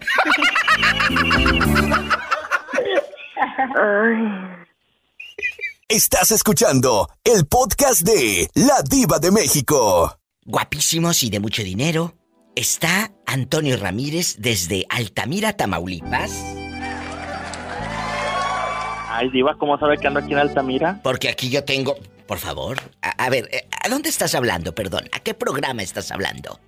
Estás 5.90 6.32
escuchando 6.32 7.10
el 7.26 7.46
podcast 7.46 8.04
de 8.04 8.50
La 8.54 8.82
Diva 8.90 9.20
de 9.20 9.32
México. 9.32 10.18
Guapísimos 10.46 11.24
y 11.24 11.30
de 11.30 11.42
mucho 11.42 11.62
dinero. 11.62 12.14
Está 12.56 13.12
Antonio 13.26 13.76
Ramírez 13.76 14.38
desde 14.40 14.86
Altamira, 14.88 15.52
Tamaulipas. 15.52 16.32
Ay, 19.10 19.30
Diva, 19.32 19.58
¿cómo 19.58 19.78
sabe 19.78 19.98
que 19.98 20.08
ando 20.08 20.22
aquí 20.22 20.32
en 20.32 20.40
Altamira? 20.40 21.02
Porque 21.04 21.28
aquí 21.28 21.50
yo 21.50 21.66
tengo... 21.66 21.98
Por 22.28 22.38
favor, 22.38 22.78
a, 23.02 23.10
a 23.26 23.30
ver, 23.30 23.50
eh, 23.52 23.68
¿a 23.84 23.90
dónde 23.90 24.08
estás 24.08 24.36
hablando? 24.36 24.74
Perdón, 24.74 25.10
¿a 25.12 25.20
qué 25.20 25.34
programa 25.34 25.84
estás 25.84 26.12
hablando? 26.12 26.62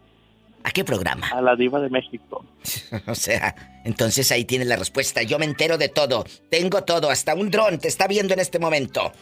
¿A 0.67 0.71
qué 0.71 0.83
programa? 0.83 1.29
A 1.29 1.41
la 1.41 1.55
Diva 1.55 1.79
de 1.79 1.89
México. 1.89 2.43
o 3.07 3.15
sea, 3.15 3.55
entonces 3.85 4.33
ahí 4.33 4.43
tienes 4.43 4.67
la 4.67 4.75
respuesta. 4.75 5.23
Yo 5.23 5.39
me 5.39 5.45
entero 5.45 5.77
de 5.77 5.87
todo. 5.87 6.25
Tengo 6.51 6.83
todo. 6.83 7.09
Hasta 7.09 7.35
un 7.35 7.49
dron 7.49 7.79
te 7.79 7.87
está 7.87 8.05
viendo 8.05 8.33
en 8.33 8.41
este 8.41 8.59
momento. 8.59 9.13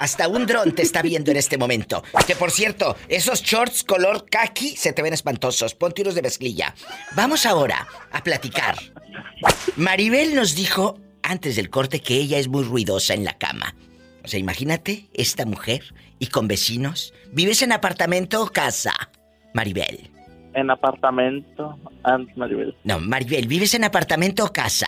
Hasta 0.00 0.26
un 0.26 0.46
dron 0.46 0.74
te 0.74 0.82
está 0.82 1.00
viendo 1.00 1.30
en 1.30 1.36
este 1.36 1.58
momento. 1.58 2.02
Que 2.26 2.34
por 2.34 2.50
cierto, 2.50 2.96
esos 3.06 3.40
shorts 3.40 3.84
color 3.84 4.26
khaki 4.28 4.74
se 4.74 4.92
te 4.92 5.00
ven 5.00 5.12
espantosos. 5.12 5.76
Ponte 5.76 6.02
unos 6.02 6.16
de 6.16 6.22
mezclilla. 6.22 6.74
Vamos 7.14 7.46
ahora 7.46 7.86
a 8.10 8.24
platicar. 8.24 8.74
Maribel 9.76 10.34
nos 10.34 10.56
dijo 10.56 10.98
antes 11.22 11.54
del 11.54 11.70
corte 11.70 12.00
que 12.00 12.16
ella 12.16 12.38
es 12.38 12.48
muy 12.48 12.64
ruidosa 12.64 13.14
en 13.14 13.22
la 13.22 13.38
cama. 13.38 13.76
O 14.24 14.26
sea, 14.26 14.40
imagínate 14.40 15.08
esta 15.14 15.46
mujer 15.46 15.94
y 16.18 16.26
con 16.26 16.48
vecinos. 16.48 17.14
¿Vives 17.30 17.62
en 17.62 17.70
apartamento 17.70 18.42
o 18.42 18.48
casa? 18.48 18.92
Maribel. 19.54 20.10
En 20.52 20.70
apartamento, 20.70 21.78
antes 22.02 22.36
Maribel. 22.36 22.76
No, 22.84 23.00
Maribel, 23.00 23.48
¿vives 23.48 23.72
en 23.74 23.84
apartamento 23.84 24.44
o 24.44 24.52
casa? 24.52 24.86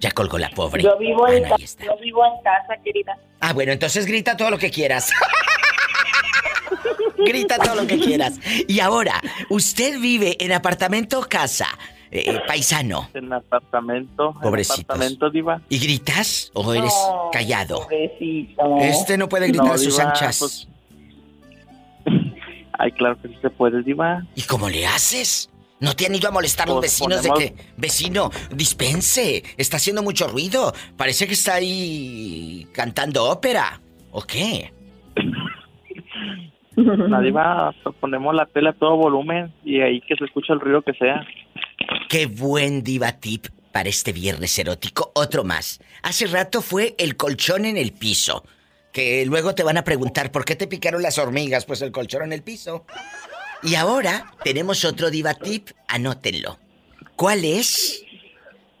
Ya 0.00 0.10
colgó 0.12 0.38
la 0.38 0.50
pobre. 0.50 0.82
Yo 0.82 0.96
vivo, 0.98 1.26
en, 1.28 1.44
Ana, 1.44 1.54
ahí 1.56 1.58
ca- 1.60 1.64
está. 1.64 1.84
yo 1.86 1.96
vivo 1.98 2.22
en 2.24 2.42
casa, 2.42 2.74
querida. 2.84 3.16
Ah, 3.40 3.52
bueno, 3.52 3.72
entonces 3.72 4.06
grita 4.06 4.36
todo 4.36 4.50
lo 4.50 4.58
que 4.58 4.70
quieras. 4.70 5.10
grita 7.18 7.58
todo 7.58 7.74
lo 7.76 7.86
que 7.86 7.98
quieras. 7.98 8.38
Y 8.66 8.80
ahora, 8.80 9.20
¿usted 9.50 9.98
vive 10.00 10.36
en 10.40 10.52
apartamento 10.52 11.20
o 11.20 11.22
casa? 11.22 11.66
Eh, 12.10 12.24
eh, 12.26 12.40
paisano. 12.46 13.08
En 13.14 13.32
apartamento. 13.32 14.32
en 14.36 14.40
Pobrecitos. 14.40 14.80
apartamento, 14.84 15.30
Diva. 15.30 15.60
¿Y 15.68 15.78
gritas 15.78 16.50
o 16.54 16.72
eres 16.74 16.92
No, 16.92 17.28
callado? 17.32 17.82
Pobrecito. 17.82 18.78
Este 18.80 19.16
no 19.18 19.28
puede 19.28 19.48
gritar 19.48 19.66
No, 19.66 19.72
a 19.74 19.78
sus 19.78 19.96
diva, 19.96 20.08
anchas. 20.10 20.38
pues- 20.38 20.66
Ay, 22.82 22.92
claro 22.92 23.20
que 23.20 23.28
sí 23.28 23.36
se 23.42 23.50
puede, 23.50 23.82
Diva. 23.82 24.24
¿Y 24.34 24.42
cómo 24.42 24.68
le 24.70 24.86
haces? 24.86 25.50
¿No 25.80 25.94
te 25.94 26.06
han 26.06 26.14
ido 26.14 26.28
a 26.28 26.30
molestar 26.30 26.66
los 26.66 26.78
Pues 26.78 26.92
vecinos 26.92 27.20
ponemos- 27.20 27.38
de 27.38 27.54
que, 27.54 27.62
vecino, 27.76 28.30
dispense, 28.54 29.42
está 29.58 29.76
haciendo 29.76 30.02
mucho 30.02 30.28
ruido? 30.28 30.72
Parece 30.96 31.26
que 31.26 31.34
está 31.34 31.54
ahí 31.56 32.66
cantando 32.72 33.24
ópera. 33.30 33.80
¿O 34.12 34.22
qué? 34.22 34.72
La 36.76 37.20
Diva, 37.20 37.74
ponemos 38.00 38.34
la 38.34 38.46
tele 38.46 38.70
a 38.70 38.72
todo 38.72 38.96
volumen 38.96 39.52
y 39.64 39.80
ahí 39.80 40.00
que 40.00 40.16
se 40.16 40.24
escucha 40.24 40.54
el 40.54 40.60
ruido 40.60 40.80
que 40.82 40.94
sea. 40.94 41.26
Qué 42.08 42.26
buen 42.26 42.82
diva 42.82 43.12
tip 43.12 43.46
para 43.72 43.88
este 43.88 44.12
viernes 44.12 44.58
erótico. 44.58 45.12
Otro 45.14 45.44
más. 45.44 45.80
Hace 46.02 46.26
rato 46.26 46.62
fue 46.62 46.94
el 46.98 47.16
colchón 47.16 47.64
en 47.66 47.76
el 47.76 47.92
piso. 47.92 48.44
Que 48.92 49.24
luego 49.26 49.54
te 49.54 49.62
van 49.62 49.76
a 49.78 49.84
preguntar 49.84 50.32
por 50.32 50.44
qué 50.44 50.56
te 50.56 50.66
picaron 50.66 51.02
las 51.02 51.18
hormigas, 51.18 51.64
pues 51.64 51.80
el 51.82 51.92
colchón 51.92 52.22
en 52.22 52.32
el 52.32 52.42
piso. 52.42 52.84
Y 53.62 53.74
ahora 53.76 54.32
tenemos 54.42 54.84
otro 54.84 55.10
diva 55.10 55.34
tip, 55.34 55.70
anótenlo. 55.86 56.58
¿Cuál 57.16 57.44
es? 57.44 58.02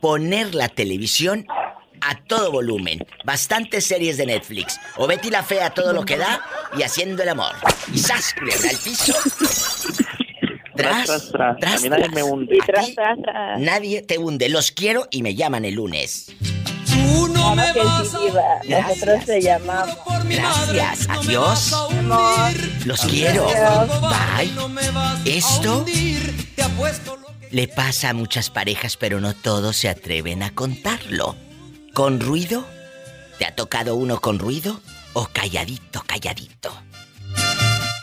Poner 0.00 0.54
la 0.54 0.68
televisión 0.68 1.46
a 2.00 2.24
todo 2.24 2.50
volumen. 2.50 3.06
Bastantes 3.24 3.84
series 3.84 4.16
de 4.16 4.26
Netflix. 4.26 4.80
O 4.96 5.06
Betty 5.06 5.30
la 5.30 5.42
Fea 5.42 5.66
a 5.66 5.74
todo 5.74 5.92
lo 5.92 6.04
que 6.04 6.16
da 6.16 6.40
y 6.76 6.82
haciendo 6.82 7.22
el 7.22 7.28
amor. 7.28 7.52
Y 7.92 7.98
¡zas! 7.98 8.34
Culebra 8.38 8.70
al 8.70 8.76
piso. 8.78 9.14
Tras, 10.74 11.06
Tras, 11.06 11.30
tras, 11.32 11.56
tras, 11.58 11.74
A 11.74 11.80
mí 11.82 11.88
nadie 11.90 12.04
tras. 12.04 12.14
me 12.14 12.22
hunde. 12.22 12.58
A 12.74 12.82
ti 12.84 12.96
Nadie 13.58 14.02
te 14.02 14.16
hunde. 14.18 14.48
Los 14.48 14.70
quiero 14.72 15.06
y 15.10 15.22
me 15.22 15.34
llaman 15.34 15.66
el 15.66 15.74
lunes. 15.74 16.32
Tú 17.00 17.28
no 17.28 17.54
me 17.54 17.72
que 17.72 17.82
vas 17.82 18.08
sí, 18.08 18.16
a. 18.68 18.82
Nosotros 18.88 19.24
te 19.24 19.40
llamamos. 19.40 19.96
por 19.96 20.24
mi 20.24 20.36
Gracias. 20.36 21.08
Adiós. 21.08 21.74
Los 22.84 23.00
quiero. 23.02 23.46
Bye. 23.46 24.52
Esto 25.24 25.84
le 27.50 27.66
pasa 27.68 28.10
a 28.10 28.14
muchas 28.14 28.50
parejas, 28.50 28.96
pero 28.96 29.20
no 29.20 29.34
todos 29.34 29.76
se 29.76 29.88
atreven 29.88 30.42
a 30.42 30.54
contarlo. 30.54 31.36
¿Con 31.94 32.20
ruido? 32.20 32.64
¿Te 33.38 33.46
ha 33.46 33.54
tocado 33.54 33.96
uno 33.96 34.20
con 34.20 34.38
ruido? 34.38 34.80
¿O 35.14 35.26
calladito, 35.32 36.02
calladito? 36.06 36.70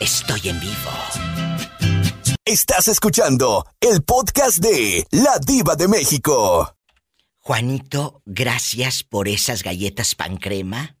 Estoy 0.00 0.50
en 0.50 0.60
vivo. 0.60 0.90
Estás 2.44 2.88
escuchando 2.88 3.66
el 3.80 4.02
podcast 4.02 4.58
de 4.58 5.06
La 5.10 5.38
Diva 5.38 5.76
de 5.76 5.88
México. 5.88 6.77
Juanito, 7.48 8.20
gracias 8.26 9.02
por 9.02 9.26
esas 9.26 9.62
galletas 9.62 10.14
pan 10.14 10.36
crema. 10.36 10.96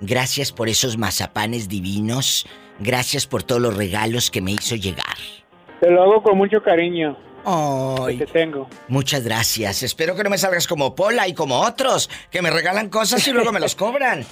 Gracias 0.00 0.50
por 0.50 0.70
esos 0.70 0.96
mazapanes 0.96 1.68
divinos. 1.68 2.46
Gracias 2.78 3.26
por 3.26 3.42
todos 3.42 3.60
los 3.60 3.76
regalos 3.76 4.30
que 4.30 4.40
me 4.40 4.52
hizo 4.52 4.76
llegar. 4.76 5.18
Te 5.82 5.90
lo 5.90 6.04
hago 6.04 6.22
con 6.22 6.38
mucho 6.38 6.62
cariño. 6.62 7.18
Ay. 7.44 8.16
Que 8.16 8.24
te 8.24 8.32
tengo. 8.32 8.66
Muchas 8.88 9.24
gracias. 9.24 9.82
Espero 9.82 10.16
que 10.16 10.24
no 10.24 10.30
me 10.30 10.38
salgas 10.38 10.66
como 10.66 10.94
Pola 10.94 11.28
y 11.28 11.34
como 11.34 11.60
otros, 11.60 12.08
que 12.30 12.40
me 12.40 12.48
regalan 12.48 12.88
cosas 12.88 13.28
y 13.28 13.32
luego 13.32 13.52
me 13.52 13.60
los 13.60 13.74
cobran. 13.74 14.24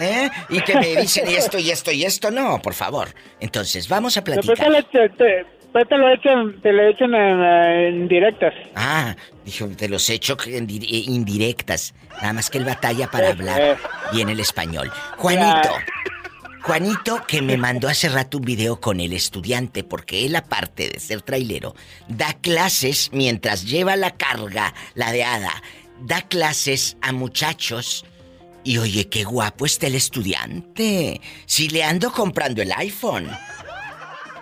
¿Eh? 0.00 0.30
Y 0.48 0.60
que 0.60 0.76
me 0.76 0.94
dicen 0.94 1.28
y 1.28 1.34
esto 1.34 1.58
y 1.58 1.72
esto 1.72 1.90
y 1.90 2.04
esto. 2.04 2.30
No, 2.30 2.62
por 2.62 2.74
favor. 2.74 3.08
Entonces, 3.40 3.88
vamos 3.88 4.16
a 4.16 4.22
platicar. 4.22 4.84
te, 4.92 5.08
te- 5.08 5.46
después 5.74 5.88
te 5.88 5.98
lo 5.98 6.08
echan, 6.08 6.60
te 6.62 6.72
lo 6.72 6.88
echan 6.88 7.14
en, 7.14 7.42
en 7.42 8.08
directas. 8.08 8.54
Ah, 8.76 9.16
dijo, 9.44 9.68
te 9.68 9.88
los 9.88 10.08
echo 10.08 10.36
en 10.46 10.70
eh, 10.70 11.04
indirectas. 11.06 11.94
Nada 12.20 12.32
más 12.32 12.48
que 12.50 12.58
él 12.58 12.64
batalla 12.64 13.10
para 13.10 13.30
hablar 13.30 13.76
bien 14.12 14.28
el 14.28 14.38
español. 14.38 14.90
Juanito, 15.16 15.70
Juanito, 16.62 17.22
que 17.26 17.42
me 17.42 17.56
mandó 17.56 17.88
hace 17.88 18.08
rato 18.08 18.38
un 18.38 18.44
video 18.44 18.80
con 18.80 19.00
el 19.00 19.12
estudiante, 19.12 19.82
porque 19.82 20.24
él, 20.24 20.36
aparte 20.36 20.88
de 20.88 21.00
ser 21.00 21.22
trailero, 21.22 21.74
da 22.08 22.34
clases 22.34 23.10
mientras 23.12 23.64
lleva 23.64 23.96
la 23.96 24.12
carga, 24.12 24.72
la 24.94 25.10
de 25.10 25.24
hada, 25.24 25.62
da 26.00 26.22
clases 26.22 26.96
a 27.02 27.12
muchachos. 27.12 28.06
Y 28.62 28.78
oye, 28.78 29.08
qué 29.08 29.24
guapo 29.24 29.66
está 29.66 29.88
el 29.88 29.94
estudiante. 29.96 31.20
Si 31.44 31.68
le 31.68 31.82
ando 31.84 32.12
comprando 32.12 32.62
el 32.62 32.72
iPhone. 32.72 33.28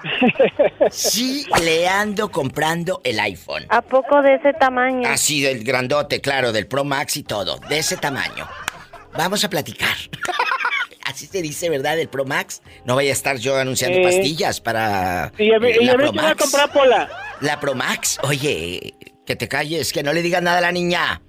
Sí, 0.90 1.46
le 1.62 1.88
ando 1.88 2.30
comprando 2.30 3.00
el 3.04 3.20
iPhone. 3.20 3.66
¿A 3.68 3.82
poco 3.82 4.20
de 4.22 4.34
ese 4.34 4.52
tamaño? 4.54 5.08
Así 5.08 5.40
del 5.42 5.62
grandote, 5.64 6.20
claro, 6.20 6.52
del 6.52 6.66
Pro 6.66 6.84
Max 6.84 7.16
y 7.16 7.22
todo, 7.22 7.58
de 7.68 7.78
ese 7.78 7.96
tamaño. 7.96 8.48
Vamos 9.16 9.44
a 9.44 9.50
platicar. 9.50 9.96
Así 11.04 11.26
se 11.26 11.42
dice, 11.42 11.68
¿verdad? 11.68 11.98
El 11.98 12.08
Pro 12.08 12.24
Max. 12.24 12.62
No 12.84 12.94
vaya 12.94 13.10
a 13.10 13.12
estar 13.12 13.36
yo 13.36 13.56
anunciando 13.58 13.98
Eh. 13.98 14.02
pastillas 14.04 14.60
para. 14.60 15.32
Y 15.36 15.50
a 15.52 15.56
eh, 15.56 15.76
y 15.80 15.84
la 15.84 15.92
a 15.92 15.96
Pro 15.96 16.12
va 16.12 16.22
a 16.22 16.24
Max. 16.28 16.42
comprar 16.42 16.72
Pola. 16.72 17.08
La 17.40 17.58
Pro 17.60 17.74
Max. 17.74 18.18
Oye, 18.22 18.94
que 19.26 19.36
te 19.36 19.48
calles, 19.48 19.92
que 19.92 20.02
no 20.02 20.12
le 20.12 20.22
digas 20.22 20.42
nada 20.42 20.58
a 20.58 20.62
la 20.62 20.72
niña. 20.72 21.20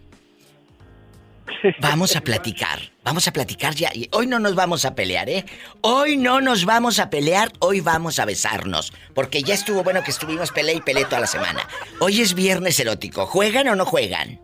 Vamos 1.79 2.15
a 2.15 2.22
platicar, 2.22 2.79
vamos 3.03 3.27
a 3.27 3.33
platicar 3.33 3.74
ya. 3.75 3.89
Y 3.93 4.10
hoy 4.12 4.27
no 4.27 4.39
nos 4.39 4.55
vamos 4.55 4.86
a 4.86 4.95
pelear, 4.95 5.29
¿eh? 5.29 5.45
Hoy 5.81 6.17
no 6.17 6.41
nos 6.41 6.65
vamos 6.65 7.00
a 7.00 7.10
pelear, 7.10 7.51
hoy 7.60 7.81
vamos 7.81 8.19
a 8.19 8.25
besarnos. 8.25 8.93
Porque 9.13 9.43
ya 9.43 9.53
estuvo 9.53 9.83
bueno 9.83 10.03
que 10.03 10.12
estuvimos 10.12 10.51
pelea 10.51 10.75
y 10.75 10.81
pelea 10.81 11.05
toda 11.05 11.22
la 11.22 11.27
semana. 11.27 11.67
Hoy 12.00 12.22
es 12.22 12.33
viernes 12.33 12.79
erótico. 12.79 13.25
¿Juegan 13.25 13.67
o 13.67 13.75
no 13.75 13.86
juegan? 13.86 14.39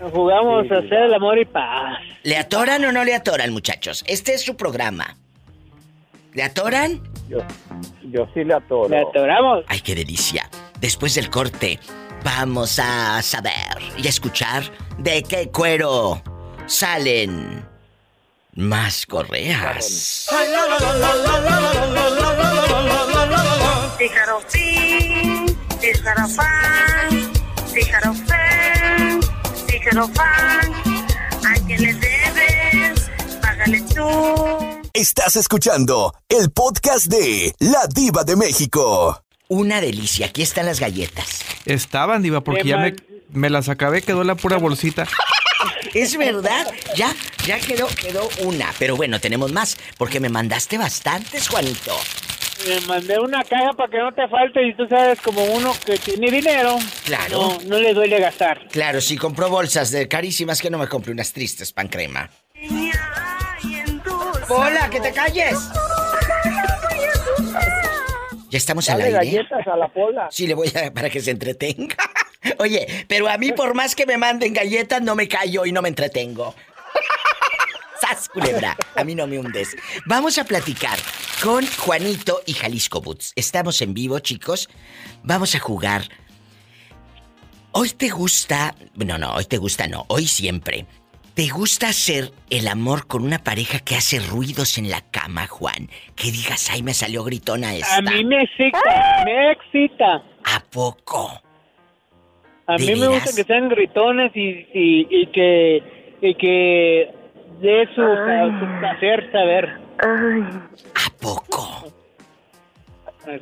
Jugamos 0.00 0.70
a 0.70 0.78
hacer 0.78 1.02
el 1.04 1.14
amor 1.14 1.38
y 1.38 1.44
paz. 1.44 1.98
¿Le 2.22 2.36
atoran 2.36 2.84
o 2.84 2.92
no 2.92 3.04
le 3.04 3.14
atoran, 3.14 3.52
muchachos? 3.52 4.04
Este 4.06 4.34
es 4.34 4.44
su 4.44 4.56
programa. 4.56 5.16
¿Le 6.34 6.44
atoran? 6.44 7.02
Yo, 7.28 7.38
yo 8.04 8.28
sí 8.32 8.44
le 8.44 8.54
atoro. 8.54 8.88
Le 8.88 9.00
atoramos. 9.00 9.64
Ay, 9.66 9.80
qué 9.80 9.94
delicia. 9.94 10.48
Después 10.80 11.14
del 11.16 11.30
corte, 11.30 11.80
vamos 12.24 12.78
a 12.78 13.22
saber 13.22 13.78
y 13.96 14.06
a 14.06 14.10
escuchar 14.10 14.64
de 14.98 15.22
qué 15.22 15.50
cuero 15.50 16.22
salen 16.66 17.66
más 18.54 19.06
correas. 19.06 20.26
Tijarofín, 23.98 25.58
tijarofán, 25.80 27.32
tijarofén, 27.74 29.20
tijarofán. 29.66 30.72
¿A 31.44 31.54
quién 31.66 31.82
le 31.82 31.94
debes? 31.94 33.10
Págale 33.40 33.80
tú. 33.94 34.80
Estás 34.92 35.36
escuchando 35.36 36.14
el 36.28 36.50
podcast 36.50 37.06
de 37.06 37.54
La 37.58 37.86
Diva 37.88 38.24
de 38.24 38.36
México. 38.36 39.22
Una 39.48 39.80
delicia, 39.80 40.26
aquí 40.26 40.42
están 40.42 40.66
las 40.66 40.78
galletas. 40.78 41.40
Estaban, 41.64 42.22
Diva, 42.22 42.42
porque 42.42 42.64
ya 42.68 42.76
me, 42.76 42.94
me 43.30 43.48
las 43.48 43.70
acabé, 43.70 44.02
quedó 44.02 44.22
la 44.22 44.34
pura 44.34 44.56
bolsita. 44.58 45.06
Es 45.94 46.16
verdad, 46.16 46.66
ya, 46.94 47.12
ya 47.46 47.58
quedó, 47.58 47.88
quedó 47.88 48.28
una. 48.42 48.72
Pero 48.78 48.94
bueno, 48.94 49.20
tenemos 49.20 49.52
más, 49.52 49.76
porque 49.96 50.20
me 50.20 50.28
mandaste 50.28 50.76
bastantes, 50.76 51.48
Juanito. 51.48 51.96
Me 52.66 52.80
mandé 52.82 53.18
una 53.18 53.42
caja 53.42 53.72
para 53.72 53.90
que 53.90 53.98
no 53.98 54.12
te 54.12 54.28
falte 54.28 54.68
y 54.68 54.74
tú 54.76 54.86
sabes 54.86 55.18
como 55.20 55.42
uno 55.44 55.74
que 55.84 55.96
tiene 55.96 56.30
dinero. 56.30 56.76
Claro. 57.04 57.38
No, 57.38 57.58
no 57.66 57.78
le 57.78 57.94
duele 57.94 58.20
gastar. 58.20 58.68
Claro, 58.68 59.00
si 59.00 59.16
compró 59.16 59.48
bolsas 59.48 59.90
de 59.90 60.06
carísimas, 60.06 60.60
que 60.60 60.68
no 60.70 60.78
me 60.78 60.88
compre 60.88 61.10
unas 61.10 61.32
tristes 61.32 61.72
pan 61.72 61.88
crema. 61.88 62.28
¡Hola, 64.48 64.90
que 64.90 65.00
te 65.00 65.12
calles! 65.12 65.56
Ya 68.50 68.56
estamos 68.58 68.88
al 68.88 68.98
Dale 68.98 69.18
aire. 69.18 69.36
galletas 69.36 69.66
a 69.66 69.76
la 69.76 69.88
pola. 69.88 70.28
Sí, 70.30 70.46
le 70.46 70.54
voy 70.54 70.68
a 70.74 70.92
para 70.92 71.10
que 71.10 71.20
se 71.20 71.30
entretenga. 71.30 71.96
Oye, 72.58 73.04
pero 73.08 73.28
a 73.28 73.36
mí 73.36 73.52
por 73.52 73.74
más 73.74 73.94
que 73.94 74.06
me 74.06 74.16
manden 74.16 74.52
galletas 74.54 75.02
no 75.02 75.14
me 75.14 75.28
callo 75.28 75.66
y 75.66 75.72
no 75.72 75.82
me 75.82 75.88
entretengo. 75.88 76.54
¡Sas, 78.00 78.28
culebra! 78.28 78.76
A 78.94 79.04
mí 79.04 79.14
no 79.14 79.26
me 79.26 79.38
hundes. 79.38 79.76
Vamos 80.06 80.38
a 80.38 80.44
platicar 80.44 80.98
con 81.42 81.66
Juanito 81.66 82.40
y 82.46 82.54
Jalisco 82.54 83.00
Boots. 83.00 83.32
Estamos 83.36 83.82
en 83.82 83.92
vivo, 83.92 84.18
chicos. 84.20 84.68
Vamos 85.22 85.54
a 85.54 85.58
jugar. 85.58 86.08
Hoy 87.72 87.90
te 87.90 88.08
gusta... 88.08 88.74
No, 88.94 89.18
no, 89.18 89.34
hoy 89.34 89.44
te 89.44 89.58
gusta 89.58 89.86
no. 89.88 90.04
Hoy 90.08 90.26
siempre. 90.26 90.86
¿Te 91.38 91.50
gusta 91.50 91.90
hacer 91.90 92.32
el 92.50 92.66
amor 92.66 93.06
con 93.06 93.22
una 93.22 93.38
pareja 93.38 93.78
que 93.78 93.94
hace 93.94 94.18
ruidos 94.18 94.76
en 94.76 94.90
la 94.90 95.02
cama, 95.02 95.46
Juan? 95.46 95.88
Que 96.16 96.32
digas, 96.32 96.68
ay, 96.72 96.82
me 96.82 96.92
salió 96.92 97.22
gritona 97.22 97.76
esta. 97.76 97.98
A 97.98 98.02
mí 98.02 98.24
me 98.24 98.42
excita, 98.42 99.22
me 99.24 99.52
excita. 99.52 100.14
¿A 100.16 100.60
poco? 100.68 101.40
A 102.66 102.74
¿De 102.74 102.86
mí 102.86 103.00
me 103.00 103.06
gusta 103.06 103.30
que 103.36 103.44
sean 103.44 103.68
gritones 103.68 104.32
y, 104.34 104.66
y, 104.74 105.06
y 105.08 105.26
que 105.28 105.82
y 106.22 106.34
que 106.34 107.14
de 107.60 107.86
su, 107.94 108.02
su 108.02 108.80
placer 108.80 109.30
saber. 109.30 109.80
¿A 110.00 111.10
poco? 111.20 111.84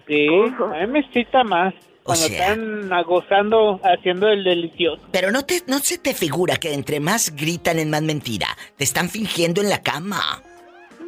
Sí, 0.07 0.29
a 0.29 0.87
mí 0.87 0.93
me 0.93 0.99
excita 0.99 1.43
más. 1.45 1.73
O 2.09 2.15
Cuando 2.15 2.27
sea- 2.29 2.53
están 2.53 2.89
gozando, 3.05 3.81
haciendo 3.83 4.29
el 4.29 4.45
delicioso. 4.45 5.03
Pero 5.11 5.33
no 5.33 5.45
te, 5.45 5.63
no 5.67 5.81
se 5.81 5.99
te 5.99 6.15
figura 6.15 6.57
que 6.57 6.73
entre 6.73 7.01
más 7.01 7.35
gritan 7.35 7.79
es 7.81 7.87
más 7.87 8.03
mentira. 8.03 8.47
Te 8.77 8.85
están 8.85 9.11
fingiendo 9.11 9.61
en 9.61 9.69
la 9.71 9.83
cama. 9.83 10.21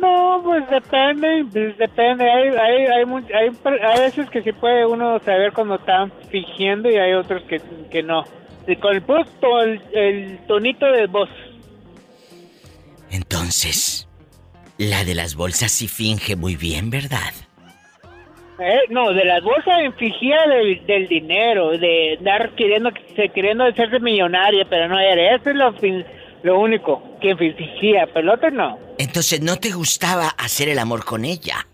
No, 0.00 0.40
pues 0.44 0.68
depende, 0.70 1.44
pues 1.52 1.78
depende. 1.78 2.24
Hay, 2.30 2.48
hay, 2.48 2.86
hay, 2.86 3.24
hay, 3.34 3.80
hay 3.84 4.00
veces 4.00 4.28
que 4.30 4.42
sí 4.42 4.52
puede 4.52 4.86
uno 4.86 5.18
saber 5.24 5.52
cuando 5.52 5.76
están 5.76 6.12
fingiendo 6.30 6.90
y 6.90 6.96
hay 6.96 7.12
otros 7.14 7.42
que, 7.48 7.60
que 7.90 8.02
no. 8.02 8.24
Y 8.66 8.76
con 8.76 8.94
el, 8.94 9.02
to- 9.04 9.60
el, 9.62 9.80
el 9.94 10.38
tonito 10.46 10.86
de 10.86 11.06
voz. 11.06 11.28
Entonces, 13.10 14.08
la 14.76 15.04
de 15.04 15.14
las 15.14 15.34
bolsas 15.34 15.72
sí 15.72 15.88
finge 15.88 16.36
muy 16.36 16.56
bien, 16.56 16.90
¿verdad? 16.90 17.32
Eh, 18.60 18.80
no, 18.90 19.12
de 19.12 19.24
las 19.24 19.42
bolsas 19.42 19.80
en 19.82 19.94
fingía 19.94 20.38
del, 20.48 20.84
del 20.86 21.06
dinero, 21.06 21.70
de 21.78 22.18
dar 22.20 22.50
queriendo 22.56 22.90
queriendo 23.32 23.64
hacerse 23.64 24.00
millonaria, 24.00 24.66
pero 24.68 24.88
no 24.88 24.98
era. 24.98 25.36
Eso 25.36 25.50
es 25.50 25.56
lo, 25.56 25.72
fin- 25.74 26.04
lo 26.42 26.58
único 26.58 27.02
que 27.20 27.36
fingía, 27.36 28.06
pero 28.08 28.20
el 28.20 28.28
otro 28.30 28.50
no. 28.50 28.78
Entonces, 28.98 29.40
¿no 29.40 29.56
te 29.56 29.70
gustaba 29.70 30.28
hacer 30.36 30.68
el 30.68 30.78
amor 30.80 31.04
con 31.04 31.24
ella? 31.24 31.66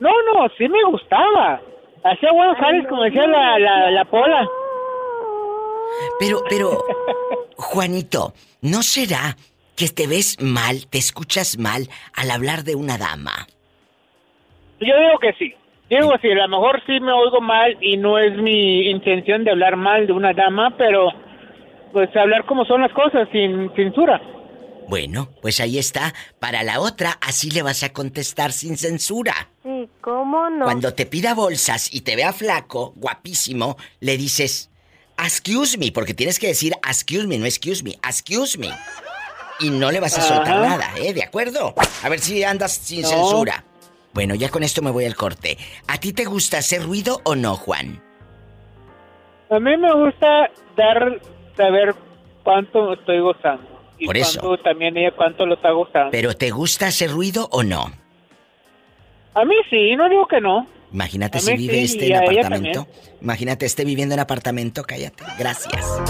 No, 0.00 0.10
no, 0.10 0.48
sí 0.58 0.68
me 0.68 0.82
gustaba. 0.90 1.60
Hacía 2.04 2.32
buenos 2.32 2.56
jales, 2.58 2.86
como 2.88 3.02
decía 3.04 3.26
la, 3.28 3.58
la, 3.60 3.90
la 3.92 4.04
pola. 4.06 4.46
Pero, 6.18 6.42
pero, 6.48 6.84
Juanito, 7.56 8.32
¿no 8.60 8.82
será 8.82 9.36
que 9.76 9.88
te 9.88 10.06
ves 10.08 10.40
mal, 10.40 10.86
te 10.88 10.98
escuchas 10.98 11.58
mal 11.58 11.88
al 12.14 12.30
hablar 12.32 12.64
de 12.64 12.74
una 12.74 12.98
dama? 12.98 13.46
Yo 14.80 14.94
digo 14.96 15.18
que 15.20 15.32
sí. 15.38 15.54
Digo 15.90 16.12
sí, 16.20 16.30
a 16.30 16.34
lo 16.34 16.48
mejor 16.48 16.82
sí 16.86 17.00
me 17.00 17.12
oigo 17.12 17.40
mal 17.40 17.76
y 17.80 17.96
no 17.96 18.18
es 18.18 18.36
mi 18.36 18.90
intención 18.90 19.44
de 19.44 19.52
hablar 19.52 19.76
mal 19.76 20.06
de 20.06 20.12
una 20.12 20.34
dama, 20.34 20.74
pero 20.76 21.08
pues 21.92 22.14
hablar 22.14 22.44
como 22.44 22.64
son 22.66 22.82
las 22.82 22.92
cosas, 22.92 23.26
sin 23.32 23.74
censura. 23.74 24.20
Bueno, 24.86 25.30
pues 25.40 25.60
ahí 25.60 25.78
está. 25.78 26.14
Para 26.38 26.62
la 26.62 26.80
otra, 26.80 27.18
así 27.20 27.50
le 27.50 27.62
vas 27.62 27.82
a 27.82 27.92
contestar 27.92 28.52
sin 28.52 28.76
censura. 28.76 29.50
Sí, 29.62 29.88
¿cómo 30.02 30.48
no? 30.50 30.64
Cuando 30.64 30.94
te 30.94 31.06
pida 31.06 31.34
bolsas 31.34 31.92
y 31.92 32.02
te 32.02 32.16
vea 32.16 32.32
flaco, 32.32 32.92
guapísimo, 32.96 33.76
le 34.00 34.16
dices, 34.18 34.70
excuse 35.22 35.78
me, 35.78 35.90
porque 35.92 36.14
tienes 36.14 36.38
que 36.38 36.48
decir 36.48 36.74
excuse 36.86 37.26
me, 37.26 37.38
no 37.38 37.46
excuse 37.46 37.82
me, 37.82 37.92
excuse 38.06 38.58
me. 38.58 38.68
Y 39.60 39.70
no 39.70 39.90
le 39.90 40.00
vas 40.00 40.16
a 40.18 40.22
soltar 40.22 40.54
Ajá. 40.54 40.68
nada, 40.68 40.90
¿eh? 40.98 41.12
¿De 41.12 41.22
acuerdo? 41.22 41.74
A 42.02 42.08
ver 42.08 42.20
si 42.20 42.44
andas 42.44 42.72
sin 42.72 43.02
No. 43.02 43.08
censura. 43.08 43.64
Bueno, 44.18 44.34
ya 44.34 44.48
con 44.48 44.64
esto 44.64 44.82
me 44.82 44.90
voy 44.90 45.04
al 45.04 45.14
corte. 45.14 45.56
¿A 45.86 45.98
ti 45.98 46.12
te 46.12 46.24
gusta 46.24 46.58
hacer 46.58 46.82
ruido 46.82 47.20
o 47.22 47.36
no, 47.36 47.54
Juan? 47.54 48.02
A 49.48 49.60
mí 49.60 49.76
me 49.76 49.94
gusta 49.94 50.50
dar, 50.76 51.20
saber 51.56 51.94
cuánto 52.42 52.94
estoy 52.94 53.20
gozando. 53.20 53.80
Y 53.96 54.06
Por 54.06 54.16
eso. 54.16 54.40
cuánto 54.40 54.60
también 54.64 54.96
ella 54.96 55.14
cuánto 55.14 55.46
lo 55.46 55.54
está 55.54 55.70
gozando. 55.70 56.10
¿Pero 56.10 56.34
te 56.34 56.50
gusta 56.50 56.88
hacer 56.88 57.12
ruido 57.12 57.48
o 57.52 57.62
no? 57.62 57.92
A 59.34 59.44
mí 59.44 59.54
sí, 59.70 59.94
no 59.94 60.08
digo 60.08 60.26
que 60.26 60.40
no. 60.40 60.66
Imagínate 60.92 61.38
si 61.38 61.54
vive 61.54 61.86
sí, 61.86 61.94
este 62.00 62.08
en 62.08 62.16
apartamento. 62.16 62.88
Imagínate 63.22 63.66
este 63.66 63.84
viviendo 63.84 64.14
en 64.14 64.20
apartamento, 64.20 64.82
cállate. 64.82 65.22
Gracias. 65.38 65.86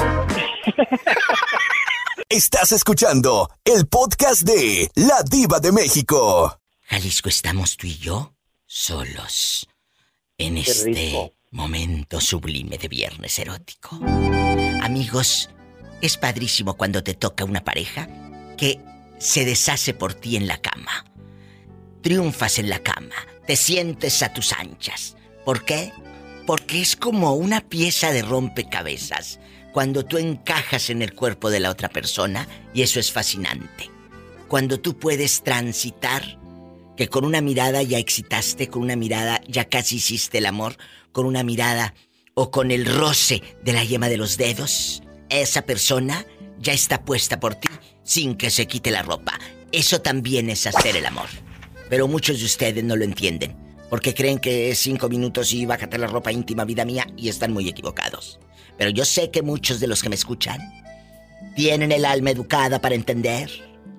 Estás 2.31 2.73
escuchando 2.73 3.51
el 3.67 3.87
podcast 3.87 4.49
de 4.49 4.89
La 4.95 5.23
Diva 5.31 5.61
de 5.61 5.73
México. 5.73 6.59
Jalisco, 6.89 7.29
estamos 7.29 7.77
tú 7.77 7.87
y 7.87 7.99
yo 7.99 8.35
solos 8.67 9.69
en 10.39 10.55
Qué 10.55 10.61
este 10.63 10.91
rico. 10.91 11.35
momento 11.51 12.21
sublime 12.21 12.79
de 12.79 12.89
viernes 12.89 13.39
erótico. 13.39 13.97
Amigos, 14.83 15.51
es 16.01 16.17
padrísimo 16.17 16.79
cuando 16.79 17.03
te 17.03 17.15
toca 17.15 17.45
una 17.45 17.63
pareja 17.63 18.09
que 18.57 18.81
se 19.19 19.45
deshace 19.45 19.93
por 19.93 20.15
ti 20.15 20.37
en 20.37 20.47
la 20.47 20.59
cama. 20.59 21.05
triunfas 22.01 22.59
en 22.59 22.71
la 22.71 22.79
cama, 22.79 23.17
te 23.47 23.57
sientes 23.57 24.23
a 24.23 24.33
tus 24.33 24.53
anchas. 24.53 25.17
¿Por 25.45 25.65
qué? 25.65 25.93
Porque 26.47 26.81
es 26.81 26.97
como 26.97 27.35
una 27.35 27.61
pieza 27.61 28.13
de 28.13 28.23
rompecabezas 28.23 29.41
cuando 29.73 30.07
tú 30.07 30.17
encajas 30.17 30.89
en 30.89 31.03
el 31.03 31.15
cuerpo 31.15 31.51
de 31.51 31.61
la 31.61 31.71
otra 31.71 31.89
persona 31.91 32.49
y 32.73 32.83
eso 32.83 32.99
es 32.99 33.13
fascinante. 33.13 33.91
Cuando 34.47 34.81
tú 34.81 34.99
puedes 34.99 35.43
transitar, 35.43 36.39
que 36.99 37.09
con 37.09 37.25
una 37.25 37.41
mirada 37.41 37.85
ya 37.85 37.99
excitaste, 37.99 38.67
con 38.67 38.83
una 38.83 38.97
mirada 38.97 39.41
ya 39.47 39.67
casi 39.67 39.97
hiciste 39.97 40.39
el 40.39 40.47
amor, 40.47 40.77
con 41.13 41.27
una 41.27 41.45
mirada 41.45 41.95
o 42.35 42.51
con 42.51 42.73
el 42.73 42.87
roce 42.87 43.41
de 43.63 43.73
la 43.73 43.85
yema 43.85 44.09
de 44.09 44.17
los 44.17 44.37
dedos, 44.37 45.05
esa 45.29 45.63
persona 45.63 46.27
ya 46.59 46.73
está 46.73 47.05
puesta 47.05 47.39
por 47.39 47.55
ti 47.55 47.69
sin 48.03 48.35
que 48.35 48.51
se 48.51 48.67
quite 48.67 48.91
la 48.91 49.05
ropa. 49.05 49.39
Eso 49.71 50.01
también 50.01 50.51
es 50.51 50.67
hacer 50.67 50.97
el 50.97 51.07
amor. 51.07 51.29
Pero 51.89 52.09
muchos 52.09 52.41
de 52.41 52.47
ustedes 52.47 52.83
no 52.83 52.97
lo 52.97 53.05
entienden, 53.05 53.55
porque 53.91 54.13
creen 54.13 54.41
que 54.41 54.73
es 54.73 54.81
cinco 54.81 55.09
minutos 55.09 55.53
y 55.53 55.67
bájate 55.67 55.99
la 55.99 56.09
ropa 56.09 56.33
íntima, 56.33 56.65
vida 56.65 56.85
mía, 56.85 57.07
y 57.17 57.29
están 57.29 57.53
muy 57.53 57.69
equivocados. 57.69 58.41
Pero 58.77 58.91
yo 58.91 59.05
sé 59.05 59.31
que 59.31 59.43
muchos 59.43 59.79
de 59.79 59.87
los 59.87 60.03
que 60.03 60.09
me 60.09 60.17
escuchan 60.17 60.59
tienen 61.55 61.93
el 61.93 62.05
alma 62.05 62.31
educada 62.31 62.81
para 62.81 62.97
entender 62.97 63.49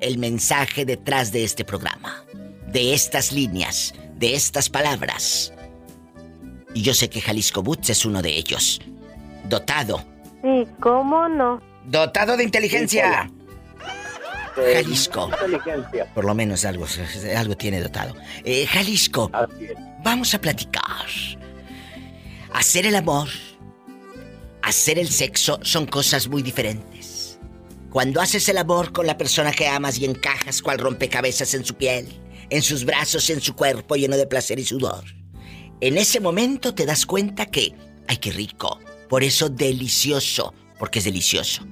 el 0.02 0.18
mensaje 0.18 0.84
detrás 0.84 1.32
de 1.32 1.46
este 1.46 1.64
programa, 1.64 2.26
de 2.72 2.94
estas 2.94 3.32
líneas, 3.32 3.94
de 4.16 4.36
estas 4.36 4.70
palabras. 4.70 5.54
Y 6.74 6.82
yo 6.82 6.94
sé 6.94 7.10
que 7.10 7.22
Jalisco 7.22 7.64
Boots 7.64 7.90
es 7.90 8.06
uno 8.06 8.22
de 8.22 8.38
ellos. 8.38 8.82
Dotado. 9.46 10.06
Sí, 10.44 10.68
¿cómo 10.80 11.28
no? 11.28 11.62
Dotado 11.86 12.38
de 12.38 12.44
inteligencia. 12.44 13.32
De 14.56 14.76
Jalisco. 14.76 15.30
Inteligencia. 15.32 16.14
Por 16.14 16.26
lo 16.26 16.36
menos 16.36 16.66
algo, 16.66 16.86
algo 17.36 17.58
tiene 17.58 17.82
dotado. 17.82 18.16
Eh, 18.44 18.68
Jalisco, 18.68 19.32
vamos 20.04 20.34
a 20.34 20.42
platicar. 20.42 21.08
Hacer 22.54 22.86
el 22.86 22.96
amor, 22.96 23.30
hacer 24.62 25.00
el 25.00 25.10
sexo 25.10 25.60
son 25.64 25.86
cosas 25.86 26.28
muy 26.28 26.44
diferentes. 26.44 27.40
Cuando 27.90 28.22
haces 28.22 28.48
el 28.50 28.58
amor 28.58 28.92
con 28.92 29.08
la 29.08 29.18
persona 29.18 29.52
que 29.52 29.68
amas 29.68 29.98
y 29.98 30.06
encajas 30.06 30.62
cual 30.62 30.78
rompecabezas 30.78 31.54
en 31.56 31.66
su 31.66 31.74
piel, 31.76 32.08
en 32.50 32.62
sus 32.62 32.86
brazos, 32.86 33.30
en 33.30 33.42
su 33.42 33.56
cuerpo 33.56 33.96
lleno 33.96 34.18
de 34.18 34.28
placer 34.28 34.60
y 34.60 34.66
sudor. 34.66 35.04
En 35.82 35.98
ese 35.98 36.20
momento 36.20 36.74
te 36.74 36.86
das 36.86 37.06
cuenta 37.06 37.46
que, 37.46 37.74
ay, 38.08 38.18
qué 38.18 38.32
rico. 38.32 38.80
Por 39.08 39.24
eso 39.24 39.50
delicioso, 39.50 40.54
porque 40.78 41.00
es 41.00 41.06
delicioso. 41.06 41.66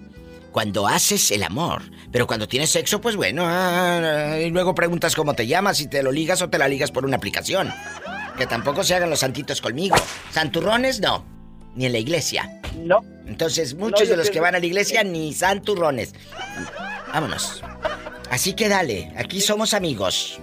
Cuando 0.51 0.87
haces 0.87 1.29
el 1.31 1.43
amor, 1.43 1.83
pero 2.11 2.25
cuando 2.25 2.47
tienes 2.47 2.71
sexo, 2.71 2.99
pues 3.01 3.15
bueno, 3.15 3.43
ah, 3.45 4.37
y 4.43 4.49
luego 4.49 4.73
preguntas 4.73 5.13
cómo 5.13 5.33
te 5.35 5.45
llamas, 5.45 5.77
si 5.77 5.87
te 5.87 6.01
lo 6.01 6.11
ligas 6.11 6.41
o 6.41 6.49
te 6.49 6.57
la 6.57 6.67
ligas 6.67 6.89
por 6.91 7.05
una 7.05 7.17
aplicación. 7.17 7.71
Que 8.37 8.47
tampoco 8.47 8.83
se 8.83 8.95
hagan 8.95 9.09
los 9.09 9.19
santitos 9.19 9.61
conmigo. 9.61 9.95
Santurrones 10.31 10.99
no, 10.99 11.25
ni 11.75 11.85
en 11.85 11.91
la 11.91 11.99
iglesia. 11.99 12.59
No. 12.77 13.03
Entonces, 13.27 13.75
muchos 13.75 14.03
No, 14.07 14.11
de 14.11 14.17
los 14.17 14.27
que 14.27 14.33
pienso- 14.33 14.43
van 14.43 14.55
a 14.55 14.59
la 14.59 14.65
iglesia 14.65 15.03
ni 15.03 15.33
santurrones. 15.33 16.13
Vámonos. 17.13 17.61
Así 18.29 18.53
que 18.53 18.67
dale, 18.69 19.11
aquí 19.17 19.41
somos 19.41 19.73
amigos. 19.73 20.39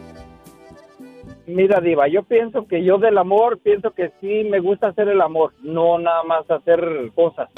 Mira, 1.46 1.80
Diva, 1.80 2.08
yo 2.08 2.22
pienso 2.22 2.66
que 2.66 2.82
yo 2.84 2.98
del 2.98 3.18
amor, 3.18 3.58
pienso 3.58 3.90
que 3.92 4.12
sí 4.20 4.44
me 4.44 4.60
gusta 4.60 4.88
hacer 4.88 5.08
el 5.08 5.20
amor, 5.20 5.52
no 5.62 5.98
nada 5.98 6.22
más 6.22 6.50
hacer 6.50 6.80
cosas. 7.14 7.50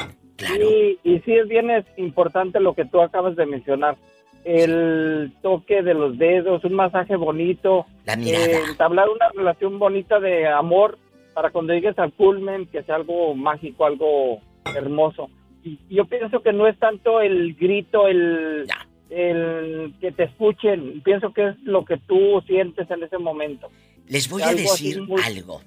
Y, 0.61 0.99
y 1.03 1.21
sí 1.21 1.33
es 1.33 1.49
bien 1.49 1.71
es 1.71 1.85
importante 1.97 2.61
lo 2.61 2.75
que 2.75 2.85
tú 2.85 3.01
acabas 3.01 3.37
de 3.37 3.47
mencionar. 3.47 3.97
El 4.45 5.33
toque 5.43 5.83
de 5.83 5.95
los 5.95 6.19
dedos, 6.19 6.65
un 6.65 6.75
masaje 6.75 7.17
bonito. 7.17 7.87
La 8.05 8.17
mirada. 8.17 8.47
eh, 8.47 8.61
entablar 8.69 9.09
una 9.09 9.29
relación 9.31 9.79
bonita 9.79 10.21
de 10.21 10.47
amor 10.47 10.99
para 11.35 11.51
cuando 11.51 11.73
llegues 11.73 11.99
al 11.99 12.13
culmen, 12.13 12.67
que 12.67 12.83
sea 12.83 12.97
algo 12.97 13.35
mágico, 13.35 13.87
algo 13.87 14.41
hermoso. 14.75 15.31
Y 15.65 15.79
yo 15.89 16.05
pienso 16.05 16.41
que 16.43 16.53
no 16.53 16.69
es 16.69 16.79
tanto 16.79 17.21
el 17.21 17.55
grito, 17.55 18.07
el, 18.07 18.67
el 19.11 19.95
que 20.01 20.13
te 20.13 20.25
escuchen. 20.25 21.03
Pienso 21.03 21.33
que 21.33 21.49
es 21.49 21.57
lo 21.63 21.85
que 21.85 21.97
tú 22.07 22.43
sientes 22.47 22.91
en 22.91 23.03
ese 23.03 23.19
momento. 23.19 23.71
Les 24.09 24.29
voy 24.29 24.43
a 24.43 24.49
Algo 24.49 24.61
decir 24.63 25.03
muy- 25.03 25.21
algo. 25.23 25.63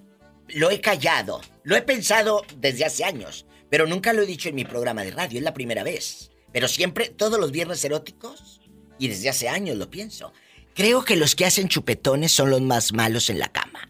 Lo 0.55 0.71
he 0.71 0.81
callado, 0.81 1.41
lo 1.63 1.75
he 1.75 1.81
pensado 1.81 2.41
desde 2.57 2.85
hace 2.85 3.03
años, 3.05 3.45
pero 3.69 3.85
nunca 3.85 4.13
lo 4.13 4.21
he 4.23 4.25
dicho 4.25 4.49
en 4.49 4.55
mi 4.55 4.65
programa 4.65 5.03
de 5.03 5.11
radio, 5.11 5.37
es 5.37 5.43
la 5.43 5.53
primera 5.53 5.83
vez. 5.83 6.31
Pero 6.51 6.67
siempre, 6.67 7.09
todos 7.09 7.39
los 7.39 7.51
viernes 7.51 7.83
eróticos, 7.85 8.59
y 8.97 9.07
desde 9.07 9.29
hace 9.29 9.47
años 9.47 9.77
lo 9.77 9.89
pienso. 9.89 10.33
Creo 10.73 11.03
que 11.05 11.15
los 11.15 11.35
que 11.35 11.45
hacen 11.45 11.67
chupetones 11.67 12.31
son 12.31 12.49
los 12.49 12.61
más 12.61 12.93
malos 12.93 13.29
en 13.29 13.39
la 13.39 13.49
cama. 13.49 13.89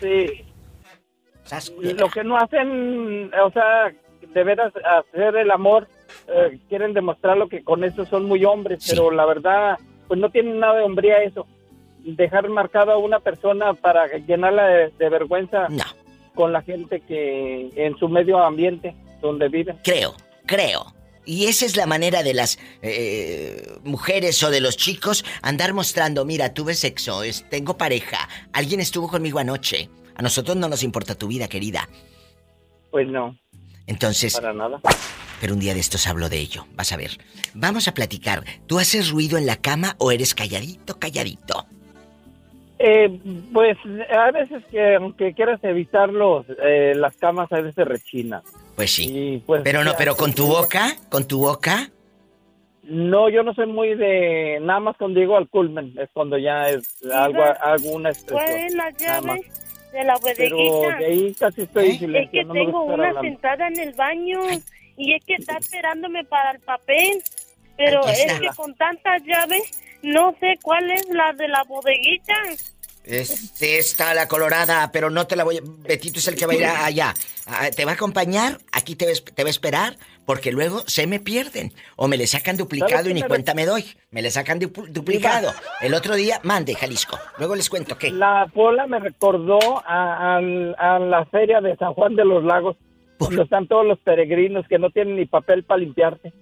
Sí. 0.00 0.44
Lo 1.80 2.08
que 2.10 2.24
no 2.24 2.36
hacen, 2.36 3.30
o 3.34 3.50
sea, 3.52 3.94
de 4.34 4.44
veras 4.44 4.72
hacer 4.84 5.36
el 5.36 5.50
amor, 5.50 5.86
eh, 6.28 6.58
quieren 6.68 6.92
demostrarlo 6.94 7.48
que 7.48 7.62
con 7.62 7.84
eso 7.84 8.04
son 8.06 8.24
muy 8.24 8.44
hombres, 8.44 8.84
pero 8.88 9.10
la 9.10 9.24
verdad, 9.26 9.78
pues 10.08 10.18
no 10.20 10.30
tienen 10.30 10.58
nada 10.58 10.76
de 10.78 10.84
hombría 10.84 11.22
eso. 11.22 11.46
Dejar 12.02 12.48
marcado 12.48 12.92
a 12.92 12.98
una 12.98 13.20
persona 13.20 13.74
para 13.74 14.06
llenarla 14.18 14.66
de, 14.66 14.90
de 14.98 15.08
vergüenza 15.08 15.68
con 16.34 16.52
la 16.52 16.62
gente 16.62 17.00
que 17.00 17.70
en 17.76 17.96
su 17.98 18.08
medio 18.08 18.42
ambiente 18.42 18.94
donde 19.22 19.48
viven. 19.48 19.78
Creo, 19.84 20.14
creo. 20.46 20.86
Y 21.26 21.46
esa 21.46 21.64
es 21.64 21.76
la 21.76 21.86
manera 21.86 22.22
de 22.22 22.34
las 22.34 22.58
eh, 22.82 23.78
mujeres 23.82 24.42
o 24.42 24.50
de 24.50 24.60
los 24.60 24.76
chicos 24.76 25.24
andar 25.40 25.72
mostrando, 25.72 26.26
mira, 26.26 26.52
tuve 26.52 26.74
sexo, 26.74 27.22
es- 27.22 27.48
tengo 27.48 27.78
pareja, 27.78 28.28
alguien 28.52 28.80
estuvo 28.80 29.08
conmigo 29.08 29.38
anoche. 29.38 29.88
A 30.16 30.22
nosotros 30.22 30.56
no 30.56 30.68
nos 30.68 30.82
importa 30.82 31.14
tu 31.14 31.26
vida, 31.28 31.48
querida. 31.48 31.88
Pues 32.90 33.08
no. 33.08 33.36
Entonces... 33.86 34.34
Para 34.34 34.52
nada. 34.52 34.80
Pero 35.40 35.54
un 35.54 35.60
día 35.60 35.74
de 35.74 35.80
estos 35.80 36.06
hablo 36.06 36.28
de 36.28 36.38
ello, 36.38 36.66
vas 36.74 36.92
a 36.92 36.96
ver. 36.96 37.12
Vamos 37.54 37.88
a 37.88 37.94
platicar. 37.94 38.44
¿Tú 38.66 38.78
haces 38.78 39.10
ruido 39.10 39.36
en 39.38 39.46
la 39.46 39.56
cama 39.56 39.94
o 39.98 40.10
eres 40.12 40.34
calladito, 40.34 40.98
calladito? 40.98 41.66
Eh, 42.78 43.18
pues 43.52 43.76
a 44.10 44.30
veces 44.32 44.62
que 44.70 44.96
aunque 44.96 45.32
quieras 45.32 45.60
evitarlos, 45.62 46.44
eh, 46.62 46.92
las 46.96 47.16
camas 47.16 47.50
a 47.52 47.60
veces 47.60 47.86
rechinan. 47.86 48.42
Pues 48.76 48.90
sí. 48.90 49.42
Pues, 49.46 49.62
Pero 49.62 49.84
no, 49.84 49.92
pero 49.96 50.16
con 50.16 50.32
tu 50.32 50.46
boca, 50.46 50.96
con 51.08 51.26
tu 51.28 51.38
boca. 51.38 51.90
No, 52.82 53.30
yo 53.30 53.42
no 53.42 53.54
soy 53.54 53.66
muy 53.66 53.94
de 53.94 54.58
nada 54.60 54.80
más 54.80 54.96
cuando 54.98 55.18
llego 55.20 55.36
al 55.36 55.48
culmen, 55.48 55.94
es 55.98 56.10
cuando 56.12 56.36
ya 56.36 56.68
es 56.68 57.02
algo, 57.10 57.42
hago 57.42 57.90
una 57.92 58.10
expresión. 58.10 58.44
¿Cuál 58.50 58.66
es 58.66 58.74
la 58.74 58.90
nada 58.90 59.20
más. 59.22 59.36
llave 59.38 59.50
de 59.92 60.04
la 60.04 60.14
Pero 60.36 60.56
bodeguita? 60.56 60.98
de 60.98 61.06
ahí 61.06 61.34
casi 61.38 61.62
estoy 61.62 61.84
en 61.86 61.90
Es 61.92 61.98
silencio, 61.98 62.30
que 62.32 62.44
no 62.44 62.52
me 62.54 62.60
tengo 62.64 62.82
una 62.82 62.94
hablando. 62.94 63.20
sentada 63.22 63.68
en 63.68 63.78
el 63.80 63.92
baño 63.94 64.40
y 64.96 65.14
es 65.14 65.24
que 65.24 65.34
está 65.34 65.56
esperándome 65.58 66.24
para 66.24 66.52
el 66.52 66.60
papel. 66.60 67.22
Pero 67.76 68.06
es 68.06 68.32
que 68.40 68.48
con 68.56 68.74
tantas 68.76 69.22
llaves 69.24 69.62
no 70.02 70.34
sé 70.38 70.54
cuál 70.62 70.90
es 70.92 71.08
la 71.08 71.32
de 71.32 71.48
la 71.48 71.64
bodeguita. 71.64 72.34
Este 73.04 73.78
está 73.78 74.14
la 74.14 74.28
colorada, 74.28 74.90
pero 74.90 75.10
no 75.10 75.26
te 75.26 75.36
la 75.36 75.44
voy 75.44 75.58
a... 75.58 75.60
Betito 75.62 76.18
es 76.20 76.28
el 76.28 76.36
que 76.36 76.46
va 76.46 76.52
a 76.52 76.56
ir 76.56 76.64
a- 76.64 76.84
allá. 76.86 77.14
¿Te 77.76 77.84
va 77.84 77.90
a 77.90 77.94
acompañar? 77.94 78.58
Aquí 78.72 78.96
te, 78.96 79.04
va 79.04 79.10
a 79.10 79.14
esp- 79.14 79.34
te 79.34 79.42
va 79.42 79.48
a 79.48 79.50
esperar, 79.50 79.96
porque 80.24 80.50
luego 80.52 80.82
se 80.86 81.06
me 81.06 81.20
pierden. 81.20 81.74
O 81.96 82.08
me 82.08 82.16
le 82.16 82.26
sacan 82.26 82.56
duplicado 82.56 82.92
¿Sabes 82.92 83.10
y 83.10 83.14
ni 83.14 83.20
me 83.22 83.28
cuenta 83.28 83.52
me 83.52 83.66
doy. 83.66 83.84
Me 84.10 84.22
le 84.22 84.30
sacan 84.30 84.58
du- 84.58 84.72
duplicado. 84.88 85.52
El 85.82 85.92
otro 85.92 86.14
día, 86.14 86.40
mande, 86.44 86.74
Jalisco. 86.74 87.18
Luego 87.36 87.56
les 87.56 87.68
cuento 87.68 87.98
qué. 87.98 88.10
La 88.10 88.46
pola 88.54 88.86
me 88.86 88.98
recordó 89.00 89.58
a, 89.86 90.38
a 90.38 90.98
la 90.98 91.24
feria 91.26 91.60
de 91.60 91.76
San 91.76 91.92
Juan 91.92 92.16
de 92.16 92.24
los 92.24 92.42
Lagos, 92.42 92.76
donde 93.18 93.42
están 93.42 93.66
todos 93.68 93.86
los 93.86 93.98
peregrinos 94.00 94.66
que 94.68 94.78
no 94.78 94.90
tienen 94.90 95.16
ni 95.16 95.26
papel 95.26 95.64
para 95.64 95.78
limpiarse. 95.80 96.32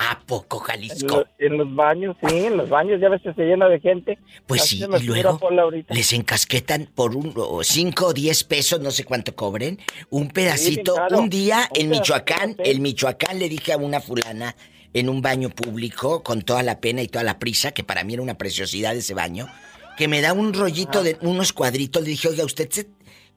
¿A 0.00 0.20
poco, 0.26 0.58
En, 0.58 0.64
Jalisco? 0.64 1.16
lo- 1.16 1.26
en 1.44 1.58
los 1.58 1.74
baños, 1.74 2.16
sí, 2.24 2.36
en 2.46 2.56
los 2.56 2.68
baños 2.68 3.00
ya 3.00 3.08
ves 3.08 3.20
que 3.20 3.34
se 3.34 3.42
llena 3.42 3.68
de 3.68 3.80
gente. 3.80 4.16
Pues 4.46 4.62
Así 4.62 4.78
sí, 4.78 4.84
y 4.84 5.06
luego 5.06 5.40
les 5.88 6.12
encasquetan 6.12 6.88
por 6.94 7.16
un 7.16 7.32
o 7.36 7.64
cinco 7.64 8.06
o 8.06 8.12
diez 8.12 8.44
pesos, 8.44 8.80
no 8.80 8.92
sé 8.92 9.02
cuánto 9.02 9.34
cobren, 9.34 9.78
un 10.10 10.28
pedacito. 10.28 10.94
un 11.10 11.28
día 11.28 11.68
Un 11.74 11.80
en 11.80 11.90
Michoacán, 11.90 12.54
de 12.54 12.70
en 12.70 12.80
Michoacán 12.82 13.40
le 13.40 13.48
dije 13.48 13.72
a 13.72 13.76
una 13.76 14.00
fulana 14.00 14.54
en 14.94 15.08
un 15.08 15.20
baño 15.20 15.50
público, 15.50 16.22
con 16.22 16.42
toda 16.42 16.62
la 16.62 16.80
pena 16.80 17.02
y 17.02 17.08
toda 17.08 17.24
la 17.24 17.40
prisa, 17.40 17.72
que 17.72 17.82
para 17.82 18.04
mí 18.04 18.14
era 18.14 18.22
una 18.22 18.38
preciosidad 18.38 18.94
ese 18.96 19.14
baño, 19.14 19.48
que 19.96 20.06
me 20.06 20.20
da 20.20 20.32
un 20.32 20.54
rollito 20.54 21.02
de 21.02 21.18
unos 21.22 21.52
cuadritos. 21.52 22.02
Le 22.04 22.10
dije, 22.10 22.28
oiga, 22.28 22.44
usted, 22.44 22.70
se- 22.70 22.88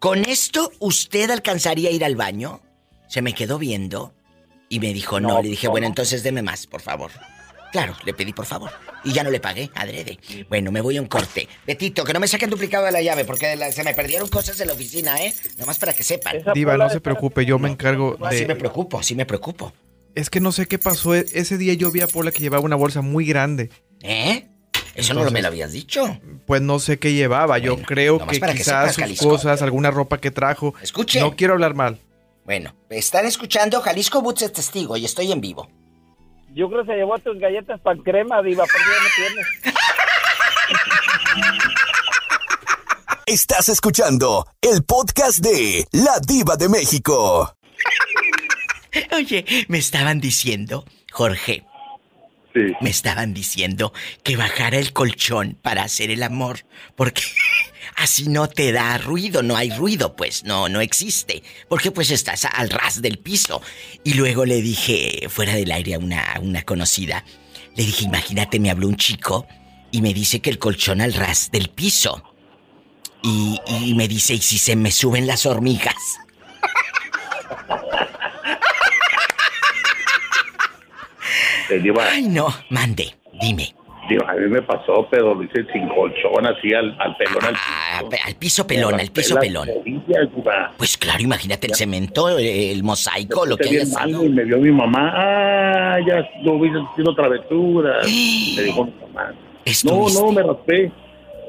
¿con 0.01 0.25
esto 0.25 0.71
usted 0.79 1.29
alcanzaría 1.31 1.87
a 1.89 1.93
ir 1.93 2.03
al 2.03 2.17
baño? 2.17 2.59
Se 3.07 3.21
me 3.21 3.33
quedó 3.33 3.57
viendo 3.57 4.13
y 4.67 4.79
me 4.81 4.93
dijo, 4.93 5.19
no. 5.21 5.29
No, 5.29 5.41
Le 5.41 5.47
dije, 5.49 5.67
bueno, 5.69 5.87
entonces 5.87 6.23
deme 6.23 6.41
más, 6.41 6.67
por 6.67 6.81
favor. 6.81 7.11
Claro, 7.71 7.95
le 8.03 8.13
pedí 8.13 8.33
por 8.33 8.45
favor. 8.45 8.69
Y 9.05 9.13
ya 9.13 9.23
no 9.23 9.31
le 9.31 9.39
pagué, 9.39 9.69
adrede. 9.75 10.19
Bueno, 10.49 10.71
me 10.73 10.81
voy 10.81 10.97
a 10.97 11.01
un 11.01 11.07
corte. 11.07 11.47
Betito, 11.65 12.03
que 12.03 12.11
no 12.11 12.19
me 12.19 12.27
saquen 12.27 12.49
duplicado 12.49 12.85
de 12.85 12.91
la 12.91 13.01
llave, 13.01 13.23
porque 13.23 13.55
la- 13.55 13.71
se 13.71 13.83
me 13.85 13.93
perdieron 13.93 14.27
cosas 14.27 14.59
en 14.59 14.67
la 14.67 14.73
oficina, 14.73 15.23
¿eh? 15.23 15.33
Nomás 15.57 15.79
para 15.79 15.93
que 15.93 16.03
sepan. 16.03 16.37
Diva, 16.53 16.75
no 16.75 16.89
se 16.89 16.99
preocupe, 16.99 17.45
yo 17.45 17.59
me 17.59 17.69
encargo 17.69 18.17
No, 18.19 18.29
sí 18.31 18.41
me 18.41 18.47
de... 18.47 18.55
preocupo, 18.57 19.01
sí 19.03 19.15
me 19.15 19.25
preocupo. 19.25 19.71
Es 20.15 20.29
que 20.29 20.41
no 20.41 20.51
sé 20.51 20.65
qué 20.67 20.79
pasó. 20.79 21.15
e- 21.15 21.25
Ese 21.33 21.57
día 21.57 21.73
yo 21.73 21.91
vi 21.91 22.01
a 22.01 22.07
Paula 22.07 22.31
que 22.33 22.39
llevaba 22.39 22.63
una 22.65 22.75
bolsa 22.75 22.99
muy 23.01 23.25
grande. 23.25 23.69
¿Eh? 24.01 24.49
Eso 25.01 25.13
no 25.13 25.23
lo 25.23 25.31
me 25.31 25.41
lo 25.41 25.47
habías 25.47 25.71
dicho. 25.71 26.19
Pues 26.45 26.61
no 26.61 26.79
sé 26.79 26.99
qué 26.99 27.13
llevaba. 27.13 27.57
Yo 27.57 27.77
creo 27.81 28.25
que 28.25 28.39
quizás 28.39 28.95
sus 28.95 29.19
cosas, 29.19 29.61
alguna 29.61 29.91
ropa 29.91 30.19
que 30.19 30.31
trajo. 30.31 30.73
Escuche. 30.81 31.19
No 31.19 31.35
quiero 31.35 31.53
hablar 31.53 31.75
mal. 31.75 31.99
Bueno, 32.45 32.75
están 32.89 33.25
escuchando 33.25 33.81
Jalisco 33.81 34.21
Boots 34.21 34.41
es 34.41 34.53
testigo 34.53 34.97
y 34.97 35.05
estoy 35.05 35.31
en 35.31 35.41
vivo. 35.41 35.69
Yo 36.53 36.69
creo 36.69 36.81
que 36.81 36.91
se 36.91 36.97
llevó 36.97 37.17
tus 37.19 37.39
galletas 37.39 37.79
para 37.79 38.01
crema, 38.01 38.41
diva, 38.41 38.65
porque 38.65 38.87
ya 38.89 39.03
no 39.03 39.09
tienes. 39.15 39.47
Estás 43.25 43.69
escuchando 43.69 44.45
el 44.61 44.83
podcast 44.83 45.39
de 45.39 45.87
La 45.91 46.19
Diva 46.19 46.57
de 46.57 46.67
México. 46.67 47.55
Oye, 49.13 49.45
me 49.69 49.77
estaban 49.77 50.19
diciendo, 50.19 50.83
Jorge. 51.13 51.63
Me 52.53 52.89
estaban 52.89 53.33
diciendo 53.33 53.93
que 54.23 54.35
bajara 54.35 54.77
el 54.77 54.93
colchón 54.93 55.57
para 55.61 55.83
hacer 55.83 56.11
el 56.11 56.23
amor, 56.23 56.65
porque 56.95 57.23
así 57.95 58.27
no 58.27 58.49
te 58.49 58.71
da 58.71 58.97
ruido, 58.97 59.41
no 59.43 59.55
hay 59.55 59.69
ruido, 59.71 60.15
pues 60.15 60.43
no, 60.43 60.67
no 60.67 60.81
existe, 60.81 61.43
porque 61.69 61.91
pues 61.91 62.11
estás 62.11 62.45
al 62.45 62.69
ras 62.69 63.01
del 63.01 63.19
piso. 63.19 63.61
Y 64.03 64.15
luego 64.15 64.45
le 64.45 64.61
dije, 64.61 65.27
fuera 65.29 65.55
del 65.55 65.71
aire 65.71 65.95
a 65.95 65.99
una, 65.99 66.39
una 66.41 66.63
conocida, 66.63 67.23
le 67.75 67.85
dije, 67.85 68.05
imagínate, 68.05 68.59
me 68.59 68.69
habló 68.69 68.87
un 68.87 68.97
chico 68.97 69.47
y 69.91 70.01
me 70.01 70.13
dice 70.13 70.41
que 70.41 70.49
el 70.49 70.59
colchón 70.59 71.01
al 71.01 71.13
ras 71.13 71.51
del 71.51 71.69
piso. 71.69 72.23
Y, 73.23 73.59
y 73.67 73.93
me 73.93 74.07
dice, 74.07 74.33
¿y 74.33 74.41
si 74.41 74.57
se 74.57 74.75
me 74.75 74.91
suben 74.91 75.27
las 75.27 75.45
hormigas? 75.45 76.20
Diva, 81.79 82.05
Ay, 82.11 82.27
no, 82.27 82.47
mande, 82.69 83.15
dime. 83.41 83.73
A 84.27 84.33
mí 84.33 84.47
me 84.47 84.61
pasó, 84.61 85.07
pero 85.09 85.35
dice 85.35 85.65
sin 85.71 85.87
colchón, 85.87 86.45
así 86.45 86.73
al, 86.73 86.95
al 86.99 87.15
pelón 87.15 87.45
al 87.45 87.53
piso. 87.53 88.25
Al 88.25 88.35
piso 88.35 88.67
pelón, 88.67 88.99
al 88.99 89.11
piso 89.11 89.35
pelón. 89.39 89.69
rodillas. 89.69 90.27
Pues 90.77 90.97
claro, 90.97 91.21
imagínate 91.21 91.67
el 91.67 91.75
cemento, 91.75 92.27
el 92.37 92.83
mosaico, 92.83 93.45
lo 93.45 93.57
que 93.57 93.69
haya 93.69 93.85
sido. 93.85 94.25
y 94.25 94.29
me 94.29 94.43
vio 94.43 94.57
mi 94.57 94.71
mamá, 94.71 95.13
ah, 95.15 95.99
ya 96.05 96.27
no 96.43 96.53
hubiese 96.53 96.79
haciendo 96.79 97.15
travesuras. 97.15 98.05
me 98.57 98.63
dijo 98.63 98.85
mi 98.85 98.93
mamá. 99.01 99.33
No, 99.85 100.09
no, 100.09 100.31
me 100.31 100.43
raspé. 100.43 100.91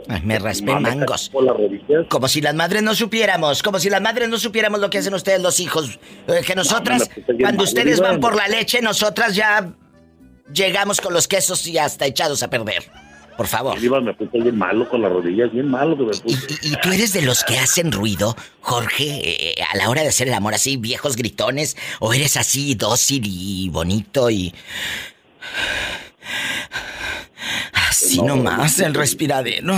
Ay, 0.08 0.20
me 0.22 0.38
raspé 0.38 0.74
mangos. 0.74 1.30
las. 1.34 2.06
Como 2.08 2.28
si 2.28 2.40
las 2.40 2.54
madres 2.54 2.82
no 2.82 2.94
supiéramos, 2.94 3.62
como 3.62 3.78
si 3.78 3.88
las 3.88 4.00
madres 4.00 4.28
no 4.28 4.38
supiéramos 4.38 4.80
lo 4.80 4.90
que 4.90 4.98
hacen 4.98 5.14
ustedes 5.14 5.40
los 5.40 5.58
hijos. 5.60 5.98
Eh, 6.28 6.42
que 6.46 6.54
nosotras, 6.54 7.08
cuando 7.40 7.64
ustedes 7.64 8.00
van 8.00 8.20
por 8.20 8.36
la 8.36 8.46
leche, 8.48 8.80
nosotras 8.82 9.34
ya 9.34 9.72
llegamos 10.52 11.00
con 11.00 11.12
los 11.12 11.28
quesos 11.28 11.66
y 11.66 11.78
hasta 11.78 12.06
echados 12.06 12.42
a 12.42 12.50
perder. 12.50 12.84
Por 13.36 13.46
favor. 13.46 13.80
Me 14.02 14.14
puse 14.14 14.38
bien 14.40 14.58
malo 14.58 14.88
con 14.88 15.02
las 15.02 15.10
rodillas, 15.10 15.50
bien 15.52 15.68
malo 15.68 15.96
que 15.96 16.04
me 16.04 16.16
puse. 16.16 16.54
¿Y 16.62 16.76
tú 16.76 16.92
eres 16.92 17.12
de 17.12 17.22
los 17.22 17.44
que 17.44 17.58
hacen 17.58 17.90
ruido, 17.90 18.36
Jorge, 18.60 19.54
eh, 19.58 19.62
a 19.72 19.76
la 19.76 19.88
hora 19.88 20.02
de 20.02 20.08
hacer 20.08 20.28
el 20.28 20.34
amor 20.34 20.54
así, 20.54 20.76
viejos 20.76 21.16
gritones? 21.16 21.76
¿O 22.00 22.12
eres 22.12 22.36
así 22.36 22.74
dócil 22.74 23.22
y 23.26 23.68
bonito 23.70 24.28
y... 24.30 24.54
Así 27.72 28.18
No, 28.18 28.36
nomás, 28.36 28.78
no, 28.78 28.86
el 28.86 28.94
respiradero. 28.94 29.74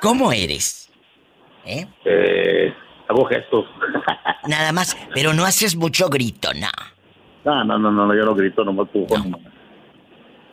¿Cómo 0.00 0.32
eres? 0.32 0.90
¿Eh? 1.64 1.86
Eh, 2.04 2.74
hago 3.08 3.24
gestos. 3.26 3.64
Nada 4.46 4.72
más, 4.72 4.96
pero 5.14 5.32
no 5.32 5.44
haces 5.44 5.76
mucho 5.76 6.08
grito, 6.08 6.52
no. 6.54 6.68
No, 7.46 7.62
no, 7.62 7.78
no, 7.78 7.92
no, 7.92 8.12
yo 8.12 8.24
no 8.24 8.34
grito, 8.34 8.64
nomás 8.64 8.88
tú 8.92 9.06
como, 9.06 9.38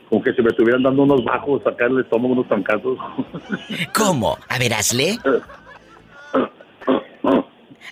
como 0.08 0.24
que 0.24 0.32
si 0.34 0.44
me 0.44 0.50
estuvieran 0.50 0.84
dando 0.84 1.02
unos 1.02 1.26
bajos, 1.26 1.64
sacarle 1.64 2.02
el 2.02 2.04
estómago 2.04 2.34
unos 2.34 2.48
trancazos. 2.48 3.00
¿Cómo? 3.96 4.38
A 4.48 4.60
ver, 4.60 4.76
hazle. 4.76 5.18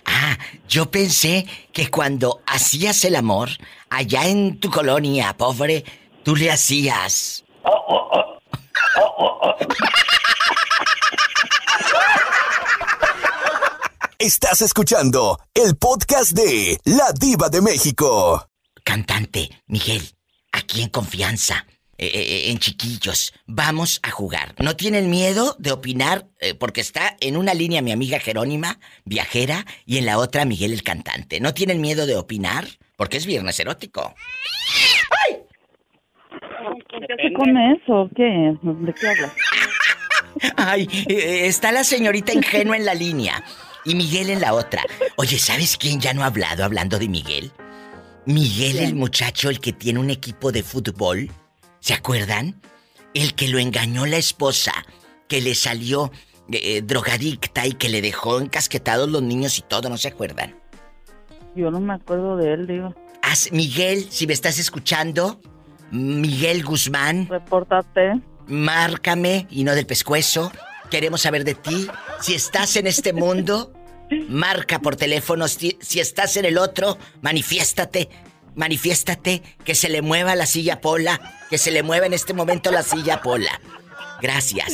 Ah, 0.06 0.38
yo 0.68 0.88
pensé 0.88 1.44
que 1.72 1.90
cuando 1.90 2.42
hacías 2.46 3.04
el 3.04 3.16
amor, 3.16 3.48
allá 3.90 4.28
en 4.28 4.60
tu 4.60 4.70
colonia, 4.70 5.34
pobre, 5.36 5.82
tú 6.22 6.36
le 6.36 6.52
hacías. 6.52 7.44
Estás 14.20 14.62
escuchando 14.62 15.40
el 15.54 15.76
podcast 15.76 16.30
de 16.30 16.78
La 16.84 17.10
Diva 17.18 17.48
de 17.48 17.60
México. 17.60 18.46
Cantante, 18.84 19.50
Miguel, 19.66 20.02
aquí 20.52 20.82
en 20.82 20.88
confianza, 20.88 21.66
eh, 21.98 22.10
eh, 22.12 22.50
en 22.50 22.58
chiquillos, 22.58 23.32
vamos 23.46 24.00
a 24.02 24.10
jugar. 24.10 24.54
¿No 24.58 24.76
tienen 24.76 25.10
miedo 25.10 25.56
de 25.58 25.72
opinar? 25.72 26.26
Eh, 26.40 26.54
porque 26.54 26.80
está 26.80 27.16
en 27.20 27.36
una 27.36 27.54
línea 27.54 27.82
mi 27.82 27.92
amiga 27.92 28.18
Jerónima, 28.18 28.78
viajera, 29.04 29.64
y 29.86 29.98
en 29.98 30.06
la 30.06 30.18
otra 30.18 30.44
Miguel 30.44 30.72
el 30.72 30.82
cantante. 30.82 31.40
¿No 31.40 31.54
tienen 31.54 31.80
miedo 31.80 32.06
de 32.06 32.16
opinar? 32.16 32.66
Porque 32.96 33.18
es 33.18 33.26
viernes 33.26 33.58
erótico. 33.60 34.14
¿Qué 36.88 37.12
hace 37.12 37.32
con 37.34 37.56
eso? 37.56 38.10
¿Qué? 38.14 38.56
¿De 38.62 38.94
qué 38.94 39.08
hablas? 39.08 39.32
Ay, 40.56 40.88
eh, 41.08 41.46
está 41.46 41.72
la 41.72 41.84
señorita 41.84 42.32
ingenua 42.32 42.76
en 42.76 42.84
la 42.84 42.94
línea 42.94 43.44
y 43.84 43.94
Miguel 43.94 44.30
en 44.30 44.40
la 44.40 44.54
otra. 44.54 44.82
Oye, 45.16 45.38
¿sabes 45.38 45.76
quién 45.76 46.00
ya 46.00 46.14
no 46.14 46.22
ha 46.22 46.26
hablado 46.26 46.64
hablando 46.64 46.98
de 46.98 47.08
Miguel? 47.08 47.52
Miguel, 48.26 48.78
el 48.78 48.94
muchacho, 48.94 49.50
el 49.50 49.60
que 49.60 49.72
tiene 49.72 49.98
un 49.98 50.10
equipo 50.10 50.52
de 50.52 50.62
fútbol. 50.62 51.30
¿Se 51.80 51.94
acuerdan? 51.94 52.60
El 53.14 53.34
que 53.34 53.48
lo 53.48 53.58
engañó 53.58 54.06
la 54.06 54.16
esposa, 54.16 54.72
que 55.28 55.40
le 55.40 55.54
salió 55.54 56.12
eh, 56.52 56.82
drogadicta 56.82 57.66
y 57.66 57.72
que 57.72 57.88
le 57.88 58.00
dejó 58.00 58.40
encasquetados 58.40 59.08
los 59.10 59.22
niños 59.22 59.58
y 59.58 59.62
todo, 59.62 59.88
¿no 59.88 59.96
se 59.98 60.08
acuerdan? 60.08 60.54
Yo 61.56 61.70
no 61.70 61.80
me 61.80 61.94
acuerdo 61.94 62.36
de 62.36 62.54
él, 62.54 62.66
digo. 62.66 62.94
Haz- 63.22 63.50
Miguel, 63.52 64.06
si 64.10 64.26
me 64.26 64.32
estás 64.32 64.58
escuchando, 64.58 65.40
Miguel 65.90 66.64
Guzmán. 66.64 67.28
Repórtate. 67.28 68.20
Márcame 68.46 69.46
y 69.50 69.64
no 69.64 69.74
del 69.74 69.86
pescuezo. 69.86 70.50
Queremos 70.90 71.22
saber 71.22 71.44
de 71.44 71.54
ti. 71.54 71.88
Si 72.20 72.34
estás 72.34 72.76
en 72.76 72.86
este 72.86 73.12
mundo, 73.12 73.72
marca 74.28 74.80
por 74.80 74.96
teléfono. 74.96 75.48
Si, 75.48 75.76
si 75.80 76.00
estás 76.00 76.36
en 76.36 76.44
el 76.44 76.58
otro, 76.58 76.98
manifiéstate. 77.20 78.08
Manifiéstate. 78.54 79.42
Que 79.64 79.74
se 79.74 79.88
le 79.88 80.02
mueva 80.02 80.34
la 80.34 80.46
silla 80.46 80.80
Pola. 80.80 81.20
Que 81.50 81.58
se 81.58 81.70
le 81.70 81.82
mueva 81.82 82.06
en 82.06 82.12
este 82.12 82.34
momento 82.34 82.70
la 82.70 82.82
silla 82.82 83.20
Pola. 83.20 83.60
Gracias. 84.20 84.72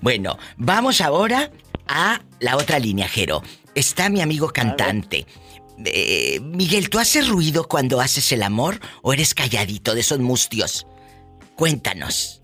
Bueno, 0.00 0.38
vamos 0.56 1.00
ahora 1.00 1.50
a 1.88 2.20
la 2.40 2.56
otra 2.56 2.78
línea, 2.78 3.08
Jero. 3.08 3.42
Está 3.74 4.08
mi 4.08 4.20
amigo 4.20 4.48
cantante. 4.48 5.26
Eh, 5.84 6.40
Miguel, 6.42 6.88
¿tú 6.88 6.98
haces 6.98 7.28
ruido 7.28 7.68
cuando 7.68 8.00
haces 8.00 8.32
el 8.32 8.42
amor 8.42 8.80
o 9.02 9.12
eres 9.12 9.34
calladito 9.34 9.94
de 9.94 10.00
esos 10.00 10.18
mustios? 10.18 10.86
Cuéntanos. 11.54 12.40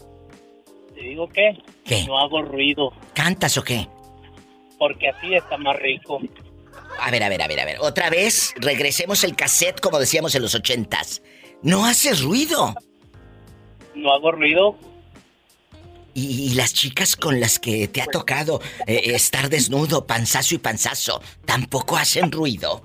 ¿Te 0.95 1.01
digo 1.01 1.29
qué? 1.29 1.59
¿Qué? 1.85 2.05
No 2.07 2.19
hago 2.19 2.43
ruido, 2.43 2.93
¿Cantas 3.15 3.57
o 3.57 3.65
qué? 3.65 3.89
Porque 4.83 5.11
así 5.11 5.33
está 5.33 5.57
más 5.59 5.77
rico. 5.77 6.21
A 6.99 7.13
ver, 7.13 7.23
a 7.23 7.29
ver, 7.29 7.41
a 7.41 7.47
ver, 7.47 7.61
a 7.61 7.65
ver. 7.65 7.77
Otra 7.79 8.11
vez, 8.11 8.53
regresemos 8.57 9.23
el 9.23 9.37
cassette 9.37 9.79
como 9.79 10.01
decíamos 10.01 10.35
en 10.35 10.43
los 10.43 10.57
ochentas. 10.57 11.23
No 11.63 11.85
haces 11.85 12.21
ruido. 12.21 12.75
No 13.95 14.13
hago 14.13 14.33
ruido. 14.33 14.77
Y, 16.15 16.49
y 16.51 16.55
las 16.55 16.75
chicas 16.75 17.15
con 17.15 17.39
las 17.39 17.61
que 17.61 17.87
te 17.87 18.03
ha 18.03 18.07
tocado 18.07 18.61
eh, 18.89 19.15
estar 19.15 19.49
desnudo, 19.49 20.05
panzazo 20.05 20.57
y 20.57 20.59
panzazo, 20.59 21.23
tampoco 21.45 21.97
hacen 21.97 22.33
ruido. 22.33 22.83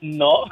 No. 0.00 0.44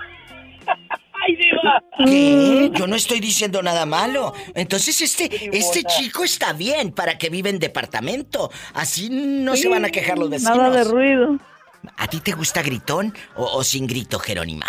¡Ay, 1.27 1.37
diva! 1.37 1.83
¿Qué? 2.05 2.71
Yo 2.75 2.87
no 2.87 2.97
estoy 2.97 3.21
diciendo 3.21 3.63
nada 3.63 3.87
malo. 3.87 4.33
Entonces 4.55 5.01
este, 5.01 5.57
este 5.57 5.83
chico 5.85 6.25
está 6.25 6.53
bien 6.53 6.93
para 6.93 7.17
que 7.19 7.31
vive 7.31 7.51
en 7.51 7.59
departamento. 7.59 8.51
Así 8.75 9.09
no 9.11 9.57
se 9.57 9.69
van 9.69 9.85
a 9.85 9.91
quejar 9.91 10.19
los 10.19 10.31
vecinos. 10.31 10.57
Nada 10.57 10.71
de 10.71 10.85
ruido. 10.85 11.39
¿A 11.97 12.07
ti 12.07 12.21
te 12.21 12.33
gusta 12.33 12.63
gritón 12.63 13.15
o, 13.37 13.45
o 13.45 13.65
sin 13.65 13.87
grito, 13.87 14.19
Jerónima? 14.19 14.67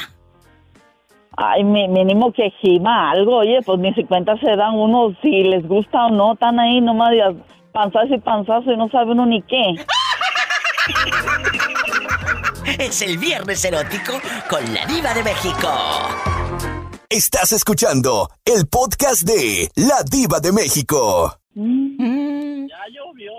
Ay, 1.37 1.63
mínimo 1.63 2.31
que 2.31 2.49
gima 2.61 3.11
algo. 3.11 3.37
Oye, 3.37 3.59
pues 3.65 3.79
ni 3.79 3.93
si 3.93 4.03
cuenta 4.05 4.37
se 4.37 4.55
dan 4.55 4.75
uno 4.75 5.15
si 5.21 5.43
les 5.43 5.67
gusta 5.67 6.05
o 6.05 6.09
no. 6.09 6.33
Están 6.33 6.59
ahí 6.59 6.79
nomás 6.79 7.11
de 7.11 7.35
panzazo 7.73 8.13
y 8.13 8.19
panzazo 8.19 8.71
y 8.71 8.77
no 8.77 8.89
sabe 8.89 9.11
uno 9.11 9.25
ni 9.25 9.41
qué. 9.41 9.75
Es 12.79 13.01
el 13.01 13.17
viernes 13.17 13.63
erótico 13.63 14.19
con 14.49 14.73
la 14.73 14.85
diva 14.85 15.13
de 15.13 15.23
México. 15.23 15.69
Estás 17.15 17.53
escuchando 17.53 18.29
el 18.43 18.67
podcast 18.67 19.21
de 19.21 19.71
La 19.75 20.03
Diva 20.03 20.41
de 20.41 20.51
México. 20.51 21.39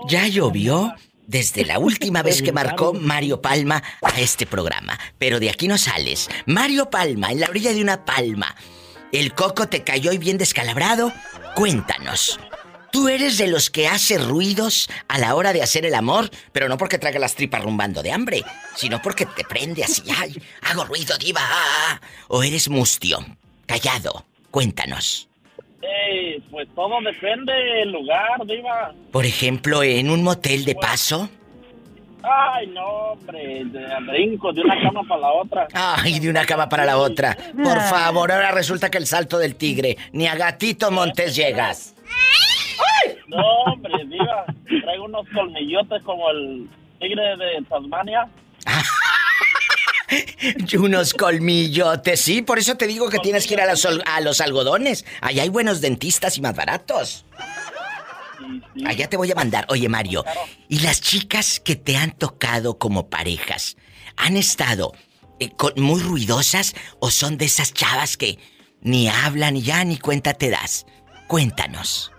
Ya 0.08 0.26
llovió 0.28 0.94
desde 1.26 1.66
la 1.66 1.78
última 1.78 2.22
vez 2.22 2.40
que 2.40 2.52
marcó 2.52 2.94
Mario 2.94 3.42
Palma 3.42 3.82
a 4.00 4.18
este 4.18 4.46
programa. 4.46 4.98
Pero 5.18 5.40
de 5.40 5.50
aquí 5.50 5.68
no 5.68 5.76
sales. 5.76 6.30
Mario 6.46 6.88
Palma, 6.88 7.32
en 7.32 7.40
la 7.40 7.50
orilla 7.50 7.74
de 7.74 7.82
una 7.82 8.06
palma. 8.06 8.56
el 9.12 9.34
coco 9.34 9.68
te 9.68 9.84
cayó 9.84 10.10
y 10.10 10.16
bien 10.16 10.38
descalabrado. 10.38 11.12
Cuéntanos. 11.54 12.40
¿Tú 12.90 13.10
eres 13.10 13.36
de 13.36 13.48
los 13.48 13.68
que 13.68 13.88
hace 13.88 14.16
ruidos 14.16 14.88
a 15.06 15.18
la 15.18 15.34
hora 15.34 15.52
de 15.52 15.62
hacer 15.62 15.84
el 15.84 15.94
amor, 15.94 16.30
pero 16.50 16.70
no 16.70 16.78
porque 16.78 16.96
traiga 16.96 17.18
las 17.18 17.34
tripas 17.34 17.62
rumbando 17.62 18.02
de 18.02 18.10
hambre, 18.10 18.42
sino 18.74 19.02
porque 19.02 19.26
te 19.26 19.44
prende 19.44 19.84
así, 19.84 20.02
ay, 20.16 20.42
hago 20.62 20.86
ruido, 20.86 21.18
diva? 21.18 21.42
¿O 22.28 22.42
eres 22.42 22.70
mustio, 22.70 23.18
callado? 23.66 24.24
Cuéntanos. 24.50 25.28
Eh, 25.82 26.40
pues 26.50 26.68
todo 26.74 27.00
depende 27.04 27.52
del 27.52 27.92
lugar, 27.92 28.46
diva. 28.46 28.92
Por 29.12 29.26
ejemplo, 29.26 29.82
en 29.82 30.10
un 30.10 30.22
motel 30.22 30.64
de 30.64 30.74
paso. 30.74 31.28
Ay, 32.22 32.66
no, 32.68 32.84
hombre, 32.84 33.64
de 33.66 33.86
brinco 34.06 34.52
de 34.52 34.62
una 34.62 34.80
cama 34.80 35.02
para 35.06 35.20
la 35.20 35.32
otra. 35.32 35.68
Ay, 35.74 36.18
de 36.18 36.28
una 36.28 36.44
cama 36.44 36.68
para 36.68 36.84
la 36.84 36.98
otra. 36.98 37.36
Por 37.62 37.80
favor, 37.82 38.32
ahora 38.32 38.50
resulta 38.50 38.90
que 38.90 38.98
el 38.98 39.06
salto 39.06 39.38
del 39.38 39.54
tigre, 39.54 39.96
ni 40.12 40.26
a 40.26 40.34
gatito 40.34 40.90
Montes 40.90 41.36
llegas. 41.36 41.94
No, 43.28 43.44
hombre, 43.66 44.04
diva, 44.06 44.44
traigo 44.82 45.04
unos 45.04 45.26
colmillotes 45.34 46.02
como 46.02 46.30
el 46.30 46.68
tigre 46.98 47.36
de 47.36 47.64
Tasmania. 47.68 48.28
Y 50.08 50.76
unos 50.76 51.14
colmillotes, 51.14 52.20
sí, 52.20 52.42
por 52.42 52.58
eso 52.58 52.76
te 52.76 52.86
digo 52.86 53.08
que 53.08 53.18
tienes 53.18 53.46
que 53.46 53.54
ir 53.54 53.60
a 53.60 53.66
los, 53.66 53.84
ol- 53.84 54.02
a 54.06 54.20
los 54.20 54.40
algodones. 54.40 55.04
Allá 55.20 55.42
hay 55.42 55.48
buenos 55.48 55.80
dentistas 55.80 56.38
y 56.38 56.40
más 56.40 56.54
baratos. 56.54 57.24
Allá 58.84 59.08
te 59.08 59.16
voy 59.16 59.30
a 59.32 59.34
mandar. 59.34 59.66
Oye, 59.68 59.88
Mario, 59.88 60.24
¿y 60.68 60.80
las 60.80 61.00
chicas 61.00 61.58
que 61.60 61.74
te 61.76 61.96
han 61.96 62.12
tocado 62.12 62.78
como 62.78 63.08
parejas 63.08 63.76
han 64.16 64.36
estado 64.36 64.92
eh, 65.40 65.50
con- 65.56 65.72
muy 65.76 66.00
ruidosas 66.00 66.74
o 67.00 67.10
son 67.10 67.38
de 67.38 67.46
esas 67.46 67.72
chavas 67.72 68.16
que 68.16 68.38
ni 68.82 69.08
hablan 69.08 69.56
y 69.56 69.62
ya 69.62 69.82
ni 69.84 69.98
cuenta 69.98 70.34
te 70.34 70.50
das? 70.50 70.86
Cuéntanos. 71.26 72.12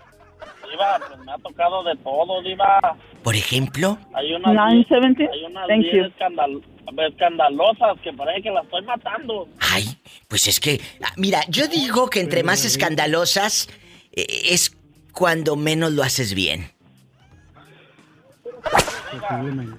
Diva, 0.70 0.98
pues 1.08 1.18
me 1.20 1.32
ha 1.32 1.38
tocado 1.38 1.82
de 1.84 1.96
todo, 1.96 2.42
diva. 2.42 2.78
Por 3.22 3.34
ejemplo, 3.34 3.98
Hay 4.14 4.34
unas, 4.34 4.52
Nine 4.54 4.74
bien- 4.74 4.88
seventy. 4.88 5.22
hay 5.22 5.44
unas 5.44 5.66
Thank 5.66 5.80
bien 5.82 5.96
you. 5.96 6.04
escandal- 6.10 6.62
escandalosas 6.96 8.00
que 8.02 8.12
parece 8.12 8.42
que 8.42 8.50
las 8.50 8.64
estoy 8.64 8.82
matando. 8.82 9.48
Ay, 9.60 9.98
pues 10.26 10.48
es 10.48 10.60
que, 10.60 10.80
ah, 11.02 11.12
mira, 11.16 11.42
yo 11.48 11.66
digo 11.68 12.08
que 12.10 12.20
entre 12.20 12.42
más 12.42 12.64
escandalosas 12.64 13.68
eh, 14.12 14.26
es 14.50 14.76
cuando 15.12 15.56
menos 15.56 15.92
lo 15.92 16.02
haces 16.02 16.34
bien. 16.34 16.70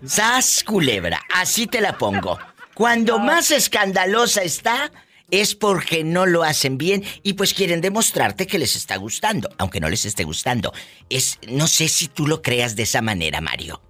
Sas 0.06 0.64
culebra, 0.64 1.22
así 1.34 1.68
te 1.68 1.82
la 1.82 1.98
pongo. 1.98 2.40
Cuando 2.74 3.20
más 3.20 3.52
escandalosa 3.52 4.42
está, 4.42 4.92
es 5.32 5.56
porque 5.56 6.04
no 6.04 6.26
lo 6.26 6.44
hacen 6.44 6.78
bien 6.78 7.04
y 7.24 7.34
pues 7.34 7.54
quieren 7.54 7.82
demostrarte 7.82 8.48
que 8.48 8.60
les 8.60 8.76
está 8.76 8.98
gustando, 8.98 9.50
aunque 9.58 9.80
no 9.80 9.90
les 9.90 10.06
esté 10.06 10.24
gustando. 10.24 10.74
Es, 11.10 11.40
no 11.48 11.68
sé 11.68 11.88
si 11.88 12.08
tú 12.08 12.28
lo 12.28 12.42
creas 12.42 12.76
de 12.76 12.84
esa 12.84 13.02
manera, 13.02 13.42
Mario. 13.42 13.82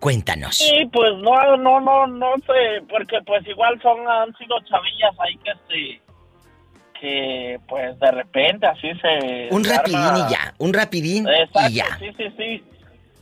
Cuéntanos. 0.00 0.56
Sí, 0.56 0.88
pues 0.92 1.10
no, 1.22 1.56
no, 1.56 1.80
no, 1.80 2.06
no 2.06 2.34
sé, 2.46 2.82
porque 2.88 3.18
pues 3.26 3.46
igual 3.48 3.80
son, 3.82 4.06
han 4.08 4.32
sido 4.36 4.56
chavillas 4.60 5.14
ahí 5.18 5.36
que 5.38 5.52
se, 5.68 7.00
que 7.00 7.58
pues 7.68 7.98
de 7.98 8.10
repente 8.12 8.66
así 8.66 8.88
se... 9.00 9.48
Un 9.50 9.64
rapidín 9.64 9.98
arma- 9.98 10.26
y 10.28 10.32
ya, 10.32 10.54
un 10.58 10.72
rapidín 10.72 11.28
Exacto, 11.28 11.70
y 11.70 11.74
ya. 11.74 11.98
sí, 11.98 12.06
sí, 12.16 12.24
sí. 12.36 12.64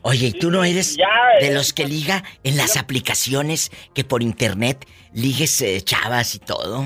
Oye, 0.02 0.26
¿y 0.28 0.32
tú 0.32 0.50
no 0.50 0.62
eres 0.62 0.96
ya, 0.96 1.06
de 1.40 1.48
eh, 1.48 1.54
los 1.54 1.72
que 1.72 1.84
liga 1.86 2.22
en 2.44 2.56
las 2.56 2.76
aplicaciones 2.76 3.70
que 3.92 4.04
por 4.04 4.22
internet 4.22 4.86
ligues 5.12 5.60
eh, 5.62 5.80
chavas 5.82 6.34
y 6.34 6.38
todo? 6.38 6.84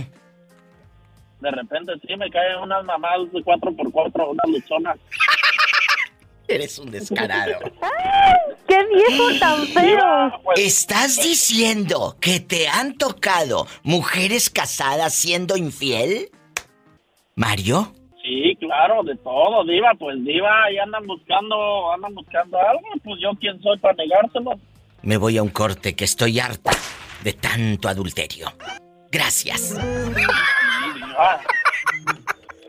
De 1.41 1.51
repente 1.51 1.93
sí 2.07 2.17
me 2.17 2.31
caen 2.31 2.59
unas 2.63 2.85
mamás 2.85 3.19
de 3.33 3.41
4x4, 3.41 4.31
unas 4.31 4.47
luchonas. 4.49 4.99
Eres 6.51 6.79
un 6.79 6.91
descarado. 6.91 7.59
¡Qué 8.69 8.79
viejo 8.95 9.39
tan 9.39 9.67
feo! 9.69 10.33
¿Estás 10.57 11.23
diciendo 11.23 12.17
que 12.21 12.41
te 12.41 12.69
han 12.69 12.97
tocado 12.97 13.67
mujeres 13.83 14.51
casadas 14.51 15.15
siendo 15.15 15.57
infiel? 15.57 16.31
¿Mario? 17.35 17.93
Sí, 18.23 18.57
claro, 18.61 19.03
de 19.03 19.17
todo, 19.17 19.65
Diva, 19.65 19.93
pues 19.99 20.23
Diva, 20.25 20.65
ahí 20.65 20.79
andan 20.79 21.07
buscando, 21.07 21.93
andan 21.93 22.15
buscando 22.15 22.59
algo, 22.59 22.83
pues 23.03 23.21
yo 23.21 23.31
quién 23.41 23.61
soy 23.63 23.79
para 23.79 23.95
negárselo. 23.95 24.53
Me 25.03 25.17
voy 25.17 25.39
a 25.39 25.43
un 25.43 25.49
corte 25.49 25.97
que 25.97 26.05
estoy 26.05 26.39
harta 26.39 26.73
de 27.25 27.33
tanto 27.33 27.89
adulterio. 27.89 28.53
Gracias. 29.11 29.75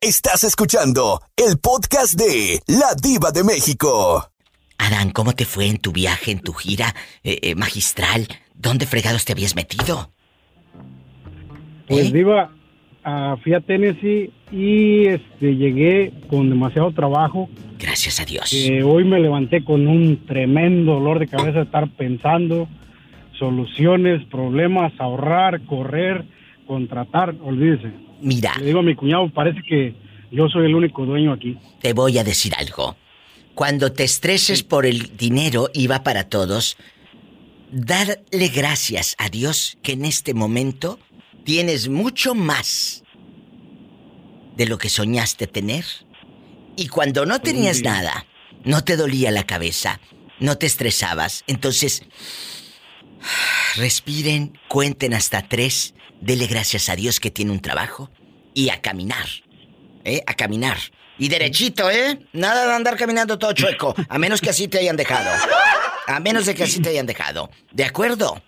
Estás 0.04 0.44
escuchando 0.44 1.22
el 1.38 1.60
podcast 1.60 2.20
de 2.20 2.60
La 2.66 2.96
Diva 3.00 3.30
de 3.30 3.44
México. 3.44 4.32
Adán, 4.80 5.12
¿cómo 5.12 5.34
te 5.34 5.46
fue 5.46 5.68
en 5.68 5.78
tu 5.78 5.92
viaje, 5.92 6.32
en 6.32 6.40
tu 6.40 6.54
gira 6.54 6.96
eh, 7.24 7.38
eh, 7.44 7.54
magistral? 7.54 8.28
¿Dónde 8.56 8.88
fregados 8.88 9.26
te 9.26 9.34
habías 9.34 9.56
metido? 9.56 10.10
Pues 11.88 12.12
Diva, 12.12 12.50
ah, 13.04 13.36
fui 13.44 13.54
a 13.54 13.60
Tennessee 13.60 14.34
y 14.52 15.06
este, 15.06 15.56
llegué 15.56 16.12
con 16.32 16.50
demasiado 16.50 16.92
trabajo. 16.94 17.48
Gracias 17.78 18.20
a 18.20 18.26
Dios. 18.26 18.50
Que 18.50 18.82
hoy 18.82 19.04
me 19.04 19.20
levanté 19.20 19.64
con 19.64 19.88
un 19.88 20.26
tremendo 20.26 20.94
dolor 20.94 21.20
de 21.20 21.28
cabeza 21.28 21.60
de 21.60 21.66
estar 21.66 21.88
pensando 21.92 22.68
soluciones, 23.38 24.26
problemas, 24.32 24.94
ahorrar, 24.98 25.64
correr, 25.68 26.26
contratar, 26.66 27.36
olvídese. 27.44 27.92
Mira. 28.21 28.55
Le 28.60 28.65
digo 28.67 28.79
a 28.79 28.84
mi 28.84 28.95
cuñado, 28.95 29.29
parece 29.29 29.62
que 29.67 29.95
yo 30.31 30.47
soy 30.47 30.65
el 30.65 30.75
único 30.75 31.05
dueño 31.05 31.34
aquí. 31.34 31.57
Te 31.81 31.93
voy 31.93 32.17
a 32.17 32.23
decir 32.23 32.53
algo. 32.55 32.95
Cuando 33.53 33.91
te 33.91 34.03
estreses 34.03 34.63
por 34.63 34.86
el 34.86 35.17
dinero 35.17 35.69
y 35.73 35.88
va 35.88 36.03
para 36.03 36.29
todos, 36.29 36.77
darle 37.71 38.47
gracias 38.53 39.15
a 39.17 39.29
Dios 39.29 39.77
que 39.84 39.93
en 39.93 40.05
este 40.05 40.34
momento 40.34 40.99
tienes 41.43 41.89
mucho 41.89 42.34
más 42.34 43.03
de 44.55 44.65
lo 44.65 44.77
que 44.77 44.89
soñaste 44.89 45.47
tener. 45.47 45.86
Y 46.75 46.88
cuando 46.88 47.25
no 47.25 47.41
tenías 47.41 47.81
nada, 47.81 48.25
no 48.63 48.84
te 48.84 48.95
dolía 48.95 49.31
la 49.31 49.45
cabeza, 49.45 49.99
no 50.39 50.57
te 50.57 50.65
estresabas. 50.65 51.43
Entonces, 51.47 52.03
respiren, 53.75 54.57
cuenten 54.67 55.13
hasta 55.13 55.47
tres, 55.47 55.93
dele 56.21 56.47
gracias 56.47 56.88
a 56.89 56.95
Dios 56.95 57.19
que 57.19 57.31
tiene 57.31 57.51
un 57.51 57.60
trabajo 57.60 58.10
y 58.53 58.69
a 58.69 58.81
caminar. 58.81 59.27
¿Eh? 60.03 60.23
A 60.25 60.34
caminar. 60.34 60.77
Y 61.19 61.27
derechito, 61.27 61.91
¿eh? 61.91 62.19
Nada 62.34 62.65
de 62.65 62.73
andar 62.73 62.95
caminando 62.97 63.38
todo 63.38 63.53
chueco, 63.53 63.93
a 64.10 64.17
menos 64.17 64.41
que 64.41 64.49
así 64.49 64.67
te 64.67 64.79
hayan 64.79 64.95
dejado. 64.95 65.29
A 66.07 66.19
menos 66.19 66.45
de 66.47 66.55
que 66.55 66.63
así 66.63 66.81
te 66.81 66.89
hayan 66.89 67.05
dejado. 67.05 67.51
¿De 67.71 67.84
acuerdo? 67.84 68.41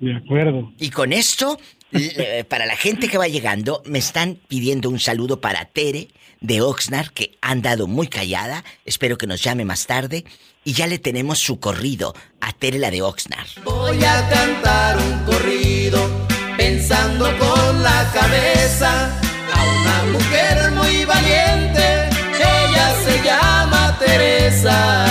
De 0.00 0.14
acuerdo. 0.16 0.72
Y 0.78 0.90
con 0.90 1.12
esto, 1.14 1.58
l- 1.92 2.44
para 2.44 2.66
la 2.66 2.76
gente 2.76 3.08
que 3.08 3.16
va 3.16 3.26
llegando, 3.28 3.82
me 3.86 3.98
están 3.98 4.38
pidiendo 4.48 4.90
un 4.90 4.98
saludo 5.00 5.40
para 5.40 5.64
Tere 5.64 6.08
de 6.40 6.60
Oxnard, 6.60 7.08
que 7.10 7.38
han 7.40 7.62
dado 7.62 7.86
muy 7.86 8.08
callada. 8.08 8.62
Espero 8.84 9.16
que 9.16 9.26
nos 9.26 9.42
llame 9.42 9.64
más 9.64 9.86
tarde. 9.86 10.24
Y 10.64 10.72
ya 10.72 10.86
le 10.86 10.98
tenemos 10.98 11.38
su 11.38 11.60
corrido 11.60 12.14
a 12.40 12.52
Tere 12.52 12.78
la 12.78 12.90
de 12.90 13.02
Oxnard. 13.02 13.46
Voy 13.64 14.02
a 14.02 14.28
cantar 14.28 14.96
un 14.98 15.24
corrido 15.24 16.10
pensando 16.56 17.26
con 17.38 17.82
la 17.82 18.10
cabeza 18.12 19.10
a 19.52 19.62
una 19.62 20.04
mujer 20.12 20.70
muy 20.72 21.04
valiente. 21.04 22.08
Ella 22.34 22.94
se 23.04 23.22
llama 23.22 23.96
Teresa. 23.98 25.06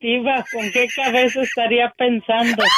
Diva, 0.00 0.44
¿con 0.52 0.70
qué 0.70 0.86
cabeza 0.94 1.42
estaría 1.42 1.92
pensando? 1.96 2.62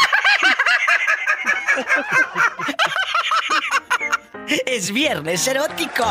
Es 4.64 4.92
viernes 4.92 5.46
erótico. 5.48 6.04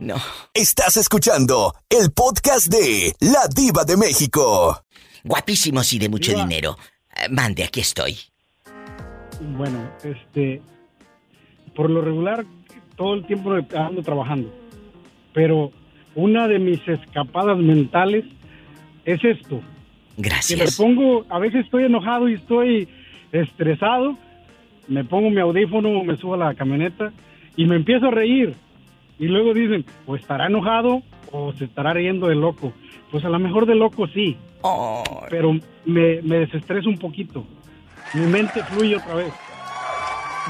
No. 0.00 0.14
Estás 0.54 0.96
escuchando 0.96 1.74
el 1.88 2.12
podcast 2.12 2.68
de 2.68 3.14
La 3.20 3.48
Diva 3.52 3.84
de 3.84 3.96
México. 3.96 4.84
Guapísimos 5.24 5.92
y 5.92 5.98
de 5.98 6.08
mucho 6.08 6.30
Diva. 6.30 6.44
dinero. 6.44 6.76
Eh, 7.16 7.28
Mande, 7.30 7.64
aquí 7.64 7.80
estoy. 7.80 8.16
Bueno, 9.56 9.90
este, 10.04 10.62
por 11.74 11.90
lo 11.90 12.00
regular, 12.00 12.44
todo 12.96 13.14
el 13.14 13.26
tiempo 13.26 13.52
ando 13.76 14.02
trabajando. 14.02 14.54
Pero 15.34 15.72
una 16.14 16.46
de 16.46 16.58
mis 16.60 16.86
escapadas 16.86 17.58
mentales 17.58 18.24
es 19.04 19.24
esto. 19.24 19.60
Gracias. 20.16 20.58
Que 20.60 20.64
me 20.64 20.72
pongo, 20.72 21.26
a 21.28 21.38
veces 21.40 21.64
estoy 21.64 21.84
enojado 21.84 22.28
y 22.28 22.34
estoy 22.34 22.88
estresado, 23.32 24.16
me 24.86 25.04
pongo 25.04 25.30
mi 25.30 25.40
audífono, 25.40 26.04
me 26.04 26.16
subo 26.16 26.34
a 26.34 26.38
la 26.38 26.54
camioneta 26.54 27.12
y 27.56 27.66
me 27.66 27.76
empiezo 27.76 28.06
a 28.06 28.10
reír. 28.12 28.54
Y 29.20 29.26
luego 29.26 29.54
dicen, 29.54 29.84
o 30.06 30.16
estará 30.16 30.46
enojado 30.46 31.02
o 31.30 31.52
se 31.52 31.66
estará 31.66 31.92
riendo 31.92 32.26
de 32.26 32.34
loco. 32.34 32.72
Pues 33.12 33.24
a 33.24 33.28
lo 33.28 33.38
mejor 33.38 33.66
de 33.66 33.74
loco 33.74 34.08
sí. 34.08 34.36
Pero 35.28 35.52
me, 35.84 36.22
me 36.22 36.38
desestreso 36.40 36.88
un 36.88 36.98
poquito. 36.98 37.46
Mi 38.14 38.26
mente 38.26 38.64
fluye 38.64 38.96
otra 38.96 39.14
vez. 39.14 39.32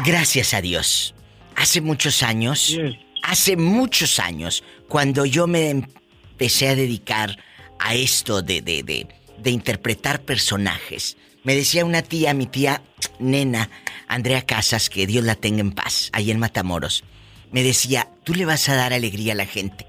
Gracias 0.05 0.55
a 0.55 0.61
Dios. 0.61 1.15
Hace 1.57 1.81
muchos 1.81 2.23
años, 2.23 2.79
hace 3.23 3.57
muchos 3.57 4.19
años, 4.19 4.65
cuando 4.89 5.27
yo 5.27 5.47
me 5.47 5.69
empecé 5.69 6.69
a 6.69 6.77
dedicar 6.77 7.37
a 7.79 7.95
esto 7.95 8.41
de, 8.41 8.63
de, 8.63 8.83
de, 8.83 9.09
de 9.37 9.51
interpretar 9.51 10.23
personajes, 10.23 11.19
me 11.43 11.55
decía 11.55 11.85
una 11.85 12.03
tía, 12.03 12.33
mi 12.35 12.47
tía 12.47 12.83
nena, 13.19 13.69
Andrea 14.09 14.43
Casas, 14.43 14.89
que 14.89 15.07
Dios 15.07 15.25
la 15.25 15.35
tenga 15.35 15.61
en 15.61 15.73
paz, 15.73 16.11
ahí 16.13 16.31
en 16.31 16.39
Matamoros, 16.39 17.05
me 17.53 17.63
decía, 17.63 18.09
tú 18.25 18.35
le 18.35 18.45
vas 18.45 18.69
a 18.69 18.77
dar 18.77 18.93
alegría 18.93 19.33
a 19.33 19.37
la 19.37 19.47
gente. 19.47 19.87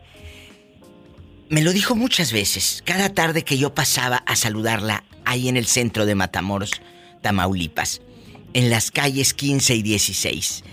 Me 1.49 1.61
lo 1.61 1.73
dijo 1.73 1.95
muchas 1.95 2.31
veces, 2.31 2.81
cada 2.85 3.13
tarde 3.13 3.43
que 3.43 3.57
yo 3.57 3.75
pasaba 3.75 4.23
a 4.25 4.35
saludarla 4.35 5.03
ahí 5.25 5.49
en 5.49 5.57
el 5.57 5.65
centro 5.65 6.05
de 6.05 6.15
Matamoros, 6.15 6.71
Tamaulipas, 7.21 8.01
en 8.53 8.69
las 8.69 8.89
calles 8.89 9.33
15 9.33 9.75
y 9.75 9.81
16, 9.81 10.63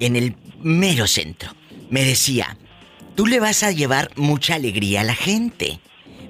en 0.00 0.16
el 0.16 0.36
mero 0.60 1.06
centro, 1.06 1.54
me 1.88 2.04
decía, 2.04 2.58
tú 3.14 3.26
le 3.26 3.40
vas 3.40 3.62
a 3.62 3.70
llevar 3.70 4.10
mucha 4.16 4.56
alegría 4.56 5.02
a 5.02 5.04
la 5.04 5.14
gente. 5.14 5.80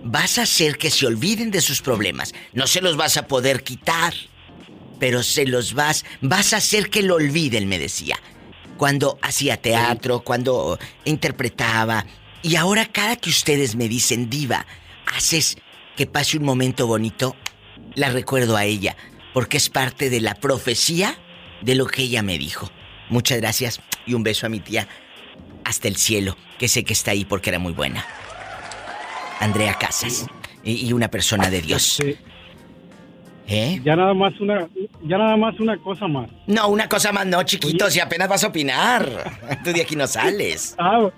Vas 0.02 0.38
a 0.38 0.42
hacer 0.42 0.76
que 0.76 0.90
se 0.90 1.06
olviden 1.06 1.50
de 1.50 1.62
sus 1.62 1.80
problemas. 1.80 2.34
No 2.52 2.66
se 2.66 2.82
los 2.82 2.96
vas 2.96 3.16
a 3.16 3.26
poder 3.26 3.62
quitar, 3.62 4.12
pero 5.00 5.22
se 5.22 5.46
los 5.46 5.72
vas, 5.72 6.04
vas 6.20 6.52
a 6.52 6.58
hacer 6.58 6.90
que 6.90 7.02
lo 7.02 7.14
olviden, 7.14 7.68
me 7.68 7.78
decía. 7.78 8.18
Cuando 8.76 9.18
hacía 9.22 9.56
teatro, 9.56 10.20
cuando 10.20 10.78
interpretaba. 11.04 12.06
Y 12.42 12.56
ahora 12.56 12.86
cada 12.86 13.16
que 13.16 13.30
ustedes 13.30 13.76
me 13.76 13.88
dicen, 13.88 14.28
diva, 14.28 14.66
haces 15.06 15.56
que 15.96 16.06
pase 16.06 16.38
un 16.38 16.44
momento 16.44 16.86
bonito, 16.86 17.36
la 17.94 18.10
recuerdo 18.10 18.56
a 18.56 18.64
ella, 18.64 18.96
porque 19.32 19.56
es 19.56 19.70
parte 19.70 20.10
de 20.10 20.20
la 20.20 20.34
profecía 20.34 21.18
de 21.62 21.74
lo 21.74 21.86
que 21.86 22.02
ella 22.02 22.22
me 22.22 22.38
dijo. 22.38 22.70
Muchas 23.08 23.38
gracias 23.38 23.80
y 24.06 24.14
un 24.14 24.22
beso 24.22 24.46
a 24.46 24.48
mi 24.48 24.60
tía 24.60 24.88
hasta 25.64 25.88
el 25.88 25.96
cielo, 25.96 26.36
que 26.58 26.68
sé 26.68 26.84
que 26.84 26.92
está 26.92 27.12
ahí 27.12 27.24
porque 27.24 27.50
era 27.50 27.58
muy 27.58 27.72
buena. 27.72 28.04
Andrea 29.40 29.74
Casas 29.78 30.26
y, 30.62 30.86
y 30.86 30.92
una 30.92 31.08
persona 31.08 31.50
de 31.50 31.62
Dios. 31.62 31.98
¿Eh? 33.46 33.80
Ya 33.84 33.94
nada 33.94 34.14
más 34.14 34.38
una, 34.40 34.68
ya 35.06 35.18
nada 35.18 35.36
más 35.36 35.58
una 35.60 35.76
cosa 35.78 36.08
más. 36.08 36.30
No, 36.46 36.68
una 36.68 36.88
cosa 36.88 37.12
más 37.12 37.26
no, 37.26 37.42
chiquito, 37.42 37.90
si 37.90 38.00
apenas 38.00 38.28
vas 38.28 38.44
a 38.44 38.48
opinar. 38.48 39.06
Tú 39.64 39.72
de 39.72 39.82
aquí 39.82 39.96
no 39.96 40.06
sales. 40.06 40.76
Ah, 40.86 41.08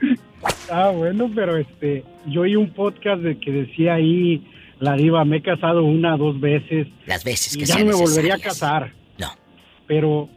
ah, 0.71 0.91
bueno, 0.91 1.31
pero 1.35 1.57
este, 1.57 2.05
yo 2.27 2.43
oí 2.43 2.55
un 2.55 2.71
podcast 2.71 3.23
de 3.23 3.39
que 3.39 3.51
decía 3.51 3.95
ahí 3.95 4.47
la 4.79 4.95
diva, 4.95 5.25
me 5.25 5.39
he 5.39 5.43
casado 5.43 5.83
una, 5.83 6.17
dos 6.17 6.39
veces. 6.39 6.87
Las 7.07 7.25
veces 7.25 7.57
y 7.57 7.61
que 7.61 7.65
ya 7.65 7.75
sean 7.75 7.87
no 7.87 7.95
me 7.95 7.99
volvería 7.99 8.35
a 8.35 8.39
casar. 8.39 8.93
No. 9.19 9.29
Pero 9.87 10.29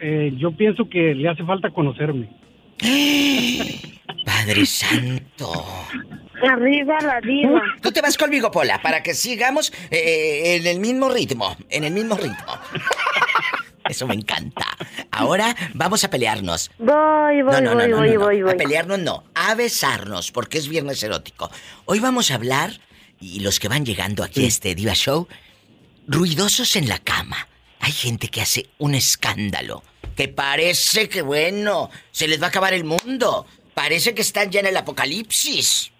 eh, 0.00 0.32
yo 0.36 0.52
pienso 0.52 0.88
que 0.88 1.14
le 1.14 1.28
hace 1.28 1.42
falta 1.44 1.70
conocerme. 1.70 2.28
Padre 4.48 4.64
Santo. 4.64 5.66
Arriba 6.42 6.98
la 7.02 7.20
diva. 7.20 7.60
Tú 7.82 7.92
te 7.92 8.00
vas 8.00 8.16
conmigo, 8.16 8.50
Pola, 8.50 8.80
para 8.80 9.02
que 9.02 9.12
sigamos 9.12 9.70
eh, 9.90 10.56
en 10.56 10.66
el 10.66 10.80
mismo 10.80 11.10
ritmo, 11.10 11.54
en 11.68 11.84
el 11.84 11.92
mismo 11.92 12.16
ritmo. 12.16 12.46
Eso 13.90 14.06
me 14.06 14.14
encanta. 14.14 14.64
Ahora 15.10 15.54
vamos 15.74 16.02
a 16.04 16.08
pelearnos. 16.08 16.70
Voy, 16.78 17.42
voy, 17.42 17.60
no, 17.60 17.60
no, 17.60 17.74
no, 17.74 17.74
voy, 17.74 17.88
no, 17.90 17.96
voy, 17.98 18.08
no, 18.08 18.14
no. 18.14 18.24
voy, 18.24 18.42
voy. 18.42 18.52
A 18.54 18.56
pelearnos 18.56 18.98
no, 19.00 19.24
a 19.34 19.54
besarnos, 19.54 20.32
porque 20.32 20.56
es 20.56 20.66
viernes 20.66 21.02
erótico. 21.02 21.50
Hoy 21.84 22.00
vamos 22.00 22.30
a 22.30 22.36
hablar, 22.36 22.72
y 23.20 23.40
los 23.40 23.60
que 23.60 23.68
van 23.68 23.84
llegando 23.84 24.24
aquí 24.24 24.46
a 24.46 24.48
este 24.48 24.74
Diva 24.74 24.94
Show, 24.94 25.28
ruidosos 26.06 26.74
en 26.76 26.88
la 26.88 26.98
cama. 26.98 27.48
Hay 27.80 27.92
gente 27.92 28.28
que 28.28 28.40
hace 28.40 28.70
un 28.78 28.94
escándalo, 28.94 29.82
que 30.16 30.28
parece 30.28 31.10
que, 31.10 31.20
bueno, 31.20 31.90
se 32.12 32.26
les 32.26 32.40
va 32.40 32.46
a 32.46 32.48
acabar 32.48 32.72
el 32.72 32.84
mundo. 32.84 33.46
Parece 33.78 34.12
que 34.12 34.22
están 34.22 34.50
ya 34.50 34.58
en 34.58 34.66
el 34.66 34.76
apocalipsis. 34.76 35.92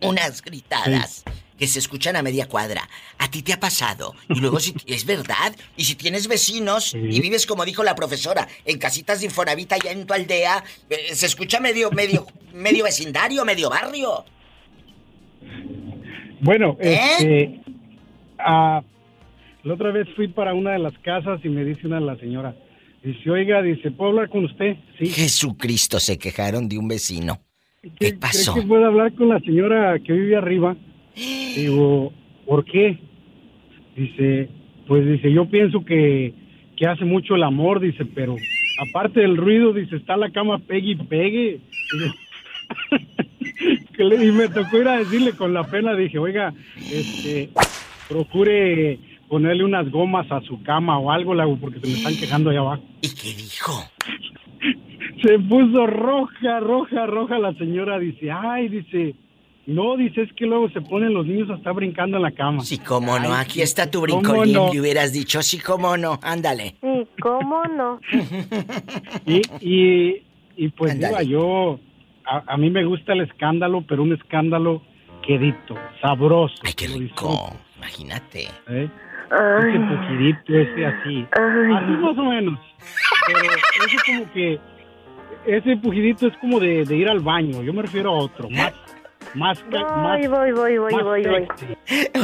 Unas 0.00 0.40
gritadas 0.40 1.22
que 1.58 1.66
se 1.66 1.78
escuchan 1.78 2.16
a 2.16 2.22
media 2.22 2.48
cuadra. 2.48 2.88
¿A 3.18 3.30
ti 3.30 3.42
te 3.42 3.52
ha 3.52 3.60
pasado? 3.60 4.14
Y 4.30 4.40
luego 4.40 4.58
si 4.58 4.72
es 4.86 5.04
verdad, 5.04 5.54
y 5.76 5.84
si 5.84 5.96
tienes 5.96 6.28
vecinos 6.28 6.94
y 6.94 7.20
vives 7.20 7.44
como 7.44 7.66
dijo 7.66 7.84
la 7.84 7.94
profesora, 7.94 8.48
en 8.64 8.78
casitas 8.78 9.20
de 9.20 9.26
Infonavit 9.26 9.70
allá 9.70 9.92
en 9.92 10.06
tu 10.06 10.14
aldea, 10.14 10.64
eh, 10.88 11.14
se 11.14 11.26
escucha 11.26 11.60
medio 11.60 11.90
medio 11.90 12.26
medio 12.54 12.84
vecindario, 12.84 13.44
medio 13.44 13.68
barrio. 13.68 14.24
Bueno, 16.40 16.78
¿Eh? 16.80 16.98
este, 17.18 17.60
ah, 18.38 18.80
la 19.64 19.74
otra 19.74 19.92
vez 19.92 20.08
fui 20.16 20.28
para 20.28 20.54
una 20.54 20.72
de 20.72 20.78
las 20.78 20.96
casas 21.00 21.38
y 21.44 21.50
me 21.50 21.64
dice 21.64 21.86
una 21.86 22.00
de 22.00 22.06
las 22.06 22.18
señoras, 22.18 22.54
dice, 23.02 23.30
oiga, 23.30 23.62
dice, 23.62 23.90
¿puedo 23.90 24.10
hablar 24.10 24.28
con 24.28 24.44
usted? 24.44 24.76
Sí. 24.98 25.06
Jesucristo, 25.06 25.98
se 26.00 26.18
quejaron 26.18 26.68
de 26.68 26.78
un 26.78 26.88
vecino. 26.88 27.40
¿Qué 27.98 28.12
pasó? 28.12 28.52
¿Cree 28.52 28.62
que 28.62 28.68
puedo 28.68 28.86
hablar 28.86 29.14
con 29.14 29.28
la 29.28 29.40
señora 29.40 29.98
que 29.98 30.12
vive 30.12 30.36
arriba? 30.36 30.76
Digo, 31.14 32.12
¿por 32.46 32.64
qué? 32.64 32.98
Dice, 33.96 34.48
pues 34.86 35.06
dice, 35.06 35.32
yo 35.32 35.48
pienso 35.48 35.84
que, 35.84 36.34
que 36.76 36.86
hace 36.86 37.04
mucho 37.04 37.34
el 37.34 37.42
amor, 37.42 37.80
dice, 37.80 38.04
pero 38.04 38.36
aparte 38.88 39.20
del 39.20 39.36
ruido, 39.36 39.72
dice, 39.72 39.96
está 39.96 40.16
la 40.16 40.30
cama 40.30 40.58
pegue 40.58 40.92
y 40.92 40.96
pegue. 40.96 41.60
Y 44.00 44.32
me 44.32 44.48
tocó 44.48 44.78
ir 44.78 44.88
a 44.88 44.98
decirle 44.98 45.32
con 45.32 45.52
la 45.52 45.64
pena, 45.64 45.94
dije, 45.94 46.18
oiga, 46.18 46.54
este, 46.76 47.50
procure 48.08 48.98
ponerle 49.30 49.64
unas 49.64 49.88
gomas 49.90 50.30
a 50.32 50.40
su 50.42 50.60
cama 50.64 50.98
o 50.98 51.10
algo, 51.12 51.34
le 51.34 51.42
hago, 51.42 51.56
porque 51.56 51.78
se 51.78 51.86
me 51.86 51.92
están 51.94 52.16
quejando 52.16 52.50
allá 52.50 52.60
abajo. 52.60 52.82
¿Y 53.00 53.08
qué 53.14 53.32
dijo? 53.32 53.72
Se 55.22 55.38
puso 55.38 55.86
roja, 55.86 56.60
roja, 56.60 57.06
roja 57.06 57.38
la 57.38 57.52
señora, 57.54 57.98
dice, 57.98 58.30
ay, 58.30 58.68
dice, 58.68 59.14
no, 59.66 59.96
dice, 59.98 60.22
es 60.22 60.32
que 60.32 60.46
luego 60.46 60.70
se 60.70 60.80
ponen 60.80 61.12
los 61.12 61.26
niños 61.26 61.50
hasta 61.50 61.72
brincando 61.72 62.16
en 62.16 62.22
la 62.22 62.30
cama. 62.30 62.62
Sí, 62.62 62.78
cómo 62.78 63.18
no, 63.18 63.34
Ay, 63.34 63.42
aquí 63.42 63.60
está 63.60 63.90
tu 63.90 64.00
¿cómo 64.00 64.20
brincolín 64.22 64.54
no? 64.54 64.72
y 64.72 64.80
hubieras 64.80 65.12
dicho, 65.12 65.42
sí, 65.42 65.58
cómo 65.58 65.98
no, 65.98 66.18
ándale. 66.22 66.76
Sí, 66.80 67.06
¿cómo 67.20 67.62
no? 67.64 68.00
Y, 69.26 69.42
y, 69.60 70.22
y 70.56 70.68
pues 70.70 70.98
diva, 70.98 71.22
yo, 71.22 71.78
a, 72.24 72.54
a 72.54 72.56
mí 72.56 72.70
me 72.70 72.84
gusta 72.84 73.12
el 73.12 73.20
escándalo, 73.20 73.84
pero 73.86 74.02
un 74.02 74.14
escándalo 74.14 74.82
quedito, 75.22 75.74
sabroso. 76.00 76.54
Ay, 76.64 76.72
qué 76.72 76.86
rico, 76.86 77.56
imagínate. 77.76 78.48
¿eh? 78.68 78.88
Ese 79.30 79.78
pujidito, 79.78 80.54
ese 80.58 80.86
así. 80.86 81.26
Así 81.32 81.90
más 81.92 82.18
o 82.18 82.24
menos. 82.24 82.58
Pero 83.26 83.38
ese 83.86 83.96
como 84.06 84.32
que, 84.32 84.58
ese 85.46 85.76
pujidito 85.76 86.26
es 86.26 86.36
como 86.38 86.58
de, 86.58 86.84
de 86.84 86.96
ir 86.96 87.08
al 87.08 87.20
baño, 87.20 87.62
yo 87.62 87.72
me 87.72 87.82
refiero 87.82 88.10
a 88.10 88.18
otro, 88.18 88.50
más, 88.50 88.72
más, 89.34 89.58
ca- 89.70 89.96
más 89.96 90.18
Voy, 90.18 90.26
voy, 90.26 90.52
voy, 90.52 90.78
voy, 90.78 90.92
más 90.94 91.04
voy, 91.04 91.22
voy. 91.24 91.46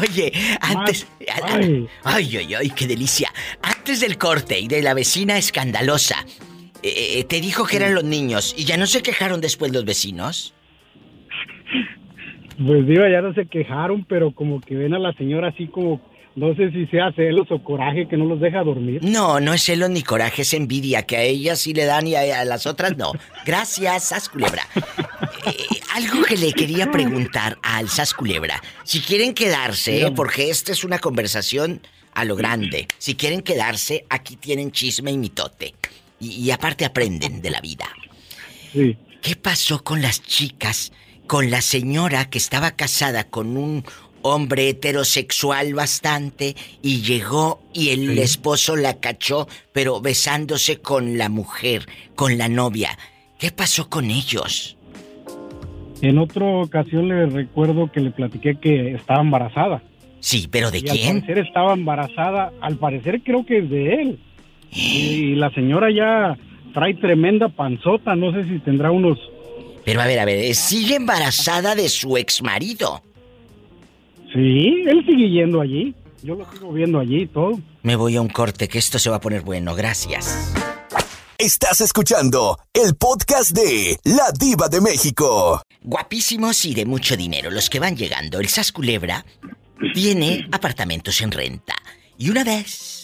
Oye, 0.03 0.33
antes... 0.61 1.07
ay. 1.45 1.87
Ay, 2.03 2.37
ay, 2.39 2.55
ay, 2.55 2.71
qué 2.71 2.87
delicia. 2.89 3.29
Antes 3.63 4.01
del 4.01 4.19
corte 4.19 4.59
y 4.59 4.67
de 4.67 4.83
la 4.83 4.93
vecina 4.95 5.39
escandalosa, 5.39 6.17
eh, 6.83 7.19
eh, 7.21 7.25
te 7.25 7.41
dijo 7.41 7.65
que 7.67 7.77
eran 7.77 7.95
los 7.95 8.05
niños 8.05 8.55
y 8.59 8.65
ya 8.65 8.77
no 8.77 8.87
se 8.87 9.03
quejaron 9.03 9.41
después 9.41 9.73
los 9.73 9.85
vecinos. 9.85 10.55
Pues 12.59 12.87
digo, 12.87 13.07
ya 13.07 13.21
no 13.21 13.35
se 13.35 13.47
quejaron, 13.47 14.05
pero 14.05 14.31
como 14.33 14.61
que 14.61 14.75
ven 14.75 14.95
a 14.95 14.99
la 14.99 15.13
señora 15.13 15.49
así 15.49 15.67
como, 15.67 16.01
no 16.37 16.55
sé 16.55 16.71
si 16.71 16.87
sea 16.87 17.13
celos 17.13 17.51
o 17.51 17.65
coraje 17.65 18.07
que 18.07 18.17
no 18.19 18.27
los 18.27 18.39
deja 18.39 18.63
dormir. 18.63 19.01
No, 19.03 19.41
no 19.41 19.55
es 19.55 19.63
celos 19.63 19.89
ni 19.89 20.03
coraje, 20.03 20.43
es 20.43 20.53
envidia, 20.53 21.03
que 21.03 21.17
a 21.17 21.23
ellas 21.23 21.59
sí 21.59 21.73
le 21.73 21.87
dan 21.87 22.07
y 22.07 22.15
a, 22.15 22.41
a 22.41 22.45
las 22.45 22.67
otras 22.67 22.97
no. 22.99 23.13
Gracias, 23.47 24.09
Sas 24.09 24.29
Culebra. 24.29 24.63
Eh, 25.47 25.57
algo 25.95 26.23
que 26.25 26.37
le 26.37 26.53
quería 26.53 26.91
preguntar 26.91 27.57
al 27.63 27.89
Sas 27.89 28.13
Culebra. 28.13 28.63
Si 28.85 29.01
quieren 29.01 29.33
quedarse, 29.33 30.13
porque 30.15 30.51
esta 30.51 30.73
es 30.73 30.85
una 30.85 30.99
conversación 30.99 31.81
a 32.13 32.25
lo 32.27 32.37
grande. 32.37 32.87
Si 32.99 33.15
quieren 33.15 33.41
quedarse, 33.41 34.05
aquí 34.11 34.37
tienen 34.37 34.73
chisme 34.73 35.11
y 35.11 35.19
mitote. 35.19 35.75
Y, 36.21 36.43
y 36.43 36.51
aparte 36.51 36.85
aprenden 36.85 37.41
de 37.41 37.51
la 37.51 37.63
vida. 37.63 37.87
Sí. 38.73 38.97
¿Qué 39.23 39.37
pasó 39.37 39.83
con 39.83 40.03
las 40.03 40.23
chicas, 40.23 40.93
con 41.27 41.51
la 41.51 41.63
señora 41.63 42.29
que 42.29 42.39
estaba 42.39 42.73
casada 42.73 43.25
con 43.25 43.57
un 43.57 43.85
hombre 44.27 44.69
heterosexual 44.69 45.75
bastante 45.75 46.55
y 46.83 47.03
llegó 47.03 47.63
y 47.73 47.91
el 47.91 48.19
esposo 48.19 48.77
la 48.77 49.01
cachó, 49.01 49.49
pero 49.73 50.01
besándose 50.01 50.79
con 50.81 51.19
la 51.19 51.29
mujer, 51.29 51.87
con 52.15 52.39
la 52.39 52.49
novia? 52.49 52.99
¿Qué 53.39 53.51
pasó 53.51 53.89
con 53.89 54.11
ellos? 54.11 54.77
En 56.03 56.19
otra 56.19 56.45
ocasión 56.45 57.09
le 57.09 57.27
recuerdo 57.27 57.91
que 57.91 58.01
le 58.01 58.11
platiqué 58.11 58.57
que 58.57 58.93
estaba 58.95 59.21
embarazada. 59.23 59.83
Sí, 60.21 60.49
pero 60.51 60.71
¿de 60.71 60.79
Y 60.79 60.89
al 60.89 60.97
quién? 60.97 61.21
parecer 61.21 61.47
estaba 61.47 61.73
embarazada, 61.73 62.53
al 62.61 62.77
parecer 62.77 63.23
creo 63.23 63.45
que 63.47 63.59
es 63.59 63.71
de 63.71 63.95
él. 63.95 64.19
Y 64.73 65.35
la 65.37 65.51
señora 65.51 65.91
ya 65.91 66.37
trae 66.75 66.95
tremenda 66.95 67.49
panzota, 67.49 68.15
no 68.15 68.33
sé 68.33 68.45
si 68.45 68.59
tendrá 68.59 68.91
unos... 68.91 69.19
Pero 69.85 70.01
a 70.01 70.07
ver, 70.07 70.19
a 70.19 70.25
ver, 70.25 70.55
sigue 70.55 70.97
embarazada 70.97 71.75
de 71.75 71.89
su 71.89 72.17
ex 72.17 72.43
marido. 72.43 73.03
Sí, 74.33 74.85
él 74.87 75.05
sigue 75.07 75.31
yendo 75.31 75.61
allí. 75.61 75.95
Yo 76.23 76.35
lo 76.35 76.51
sigo 76.51 76.73
viendo 76.73 76.99
allí 76.99 77.23
y 77.23 77.27
todo. 77.27 77.61
Me 77.83 77.97
voy 77.97 78.17
a 78.17 78.21
un 78.21 78.29
corte, 78.29 78.69
que 78.69 78.79
esto 78.79 78.99
se 78.99 79.11
va 79.11 79.17
a 79.17 79.21
poner 79.21 79.43
bueno, 79.43 79.75
gracias. 79.75 80.53
Estás 81.39 81.83
escuchando 81.83 82.59
el 82.73 82.97
podcast 82.97 83.51
de 83.51 83.99
La 84.05 84.33
Diva 84.33 84.69
de 84.69 84.81
México. 84.81 85.63
Guapísimos 85.83 86.65
y 86.65 86.75
de 86.75 86.87
mucho 86.87 87.17
dinero 87.17 87.51
los 87.51 87.69
que 87.69 87.79
van 87.79 87.95
llegando. 87.97 88.41
El 88.41 88.49
Sas 88.49 88.73
Culebra 88.73 89.25
tiene 89.95 90.49
apartamentos 90.51 91.21
en 91.21 91.31
renta. 91.31 91.75
Y 92.19 92.31
una 92.31 92.43
vez 92.43 92.96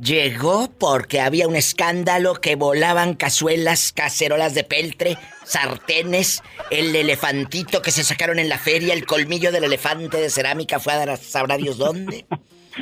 llegó 0.00 0.70
porque 0.70 1.20
había 1.20 1.48
un 1.48 1.56
escándalo 1.56 2.34
que 2.34 2.56
volaban 2.56 3.14
cazuelas, 3.14 3.92
cacerolas 3.92 4.54
de 4.54 4.64
peltre, 4.64 5.18
sartenes, 5.44 6.42
el 6.70 6.94
elefantito 6.94 7.82
que 7.82 7.90
se 7.90 8.04
sacaron 8.04 8.38
en 8.38 8.48
la 8.48 8.58
feria, 8.58 8.94
el 8.94 9.06
colmillo 9.06 9.52
del 9.52 9.64
elefante 9.64 10.18
de 10.18 10.30
cerámica 10.30 10.78
fue 10.78 10.92
a 10.92 10.98
dar 10.98 11.10
a 11.10 11.16
sabrá 11.16 11.56
Dios 11.56 11.78
dónde. 11.78 12.26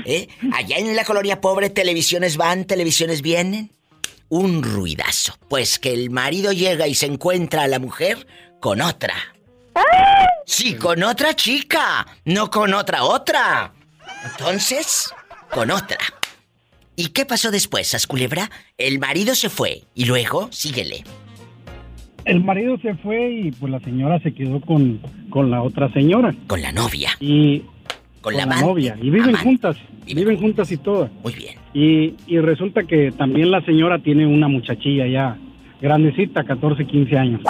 ¿Eh? 0.05 0.29
Allá 0.53 0.77
en 0.77 0.95
la 0.95 1.05
colonia 1.05 1.41
pobre, 1.41 1.71
televisiones 1.71 2.37
van, 2.37 2.65
televisiones 2.67 3.23
vienen. 3.23 3.71
Un 4.29 4.63
ruidazo. 4.63 5.39
Pues 5.49 5.79
que 5.79 5.93
el 5.93 6.11
marido 6.11 6.53
llega 6.53 6.87
y 6.87 6.95
se 6.95 7.07
encuentra 7.07 7.63
a 7.63 7.69
la 7.69 7.79
mujer 7.79 8.27
con 8.61 8.81
otra. 8.83 9.15
Sí, 10.45 10.75
con 10.75 11.03
otra 11.03 11.35
chica, 11.35 12.07
no 12.25 12.51
con 12.51 12.75
otra 12.75 13.05
otra. 13.05 13.73
Entonces, 14.25 15.11
con 15.51 15.71
otra. 15.71 15.99
¿Y 16.97 17.09
qué 17.09 17.27
pasó 17.27 17.51
después, 17.51 17.95
Asculebra? 17.95 18.51
El 18.79 18.99
marido 18.99 19.35
se 19.35 19.51
fue 19.51 19.83
y 19.95 20.07
luego, 20.07 20.49
síguele. 20.51 21.05
El 22.25 22.43
marido 22.43 22.79
se 22.79 22.95
fue 22.95 23.31
y 23.31 23.53
pues 23.53 23.71
la 23.71 23.81
señora 23.81 24.19
se 24.21 24.33
quedó 24.33 24.61
con, 24.61 25.01
con 25.31 25.51
la 25.51 25.63
otra 25.63 25.93
señora. 25.93 26.35
Con 26.47 26.63
la 26.63 26.73
novia. 26.73 27.11
Y 27.21 27.63
con, 28.23 28.35
la, 28.35 28.45
amante. 28.45 28.65
novia. 28.65 28.99
Y 29.01 29.11
viven 29.11 29.37
juntas. 29.37 29.77
Viven 30.07 30.39
juntas 30.39 30.73
y 30.73 30.79
todas. 30.79 31.11
Muy 31.23 31.35
bien. 31.35 31.57
Y, 31.75 32.15
y 32.27 32.39
resulta 32.39 32.83
que 32.85 33.13
también 33.13 33.51
la 33.51 33.61
señora 33.65 33.99
tiene 33.99 34.27
una 34.27 34.49
muchachilla 34.49 35.07
ya 35.07 35.37
grandecita, 35.81 36.45
14, 36.45 36.87
15 36.87 37.19
años. 37.19 37.41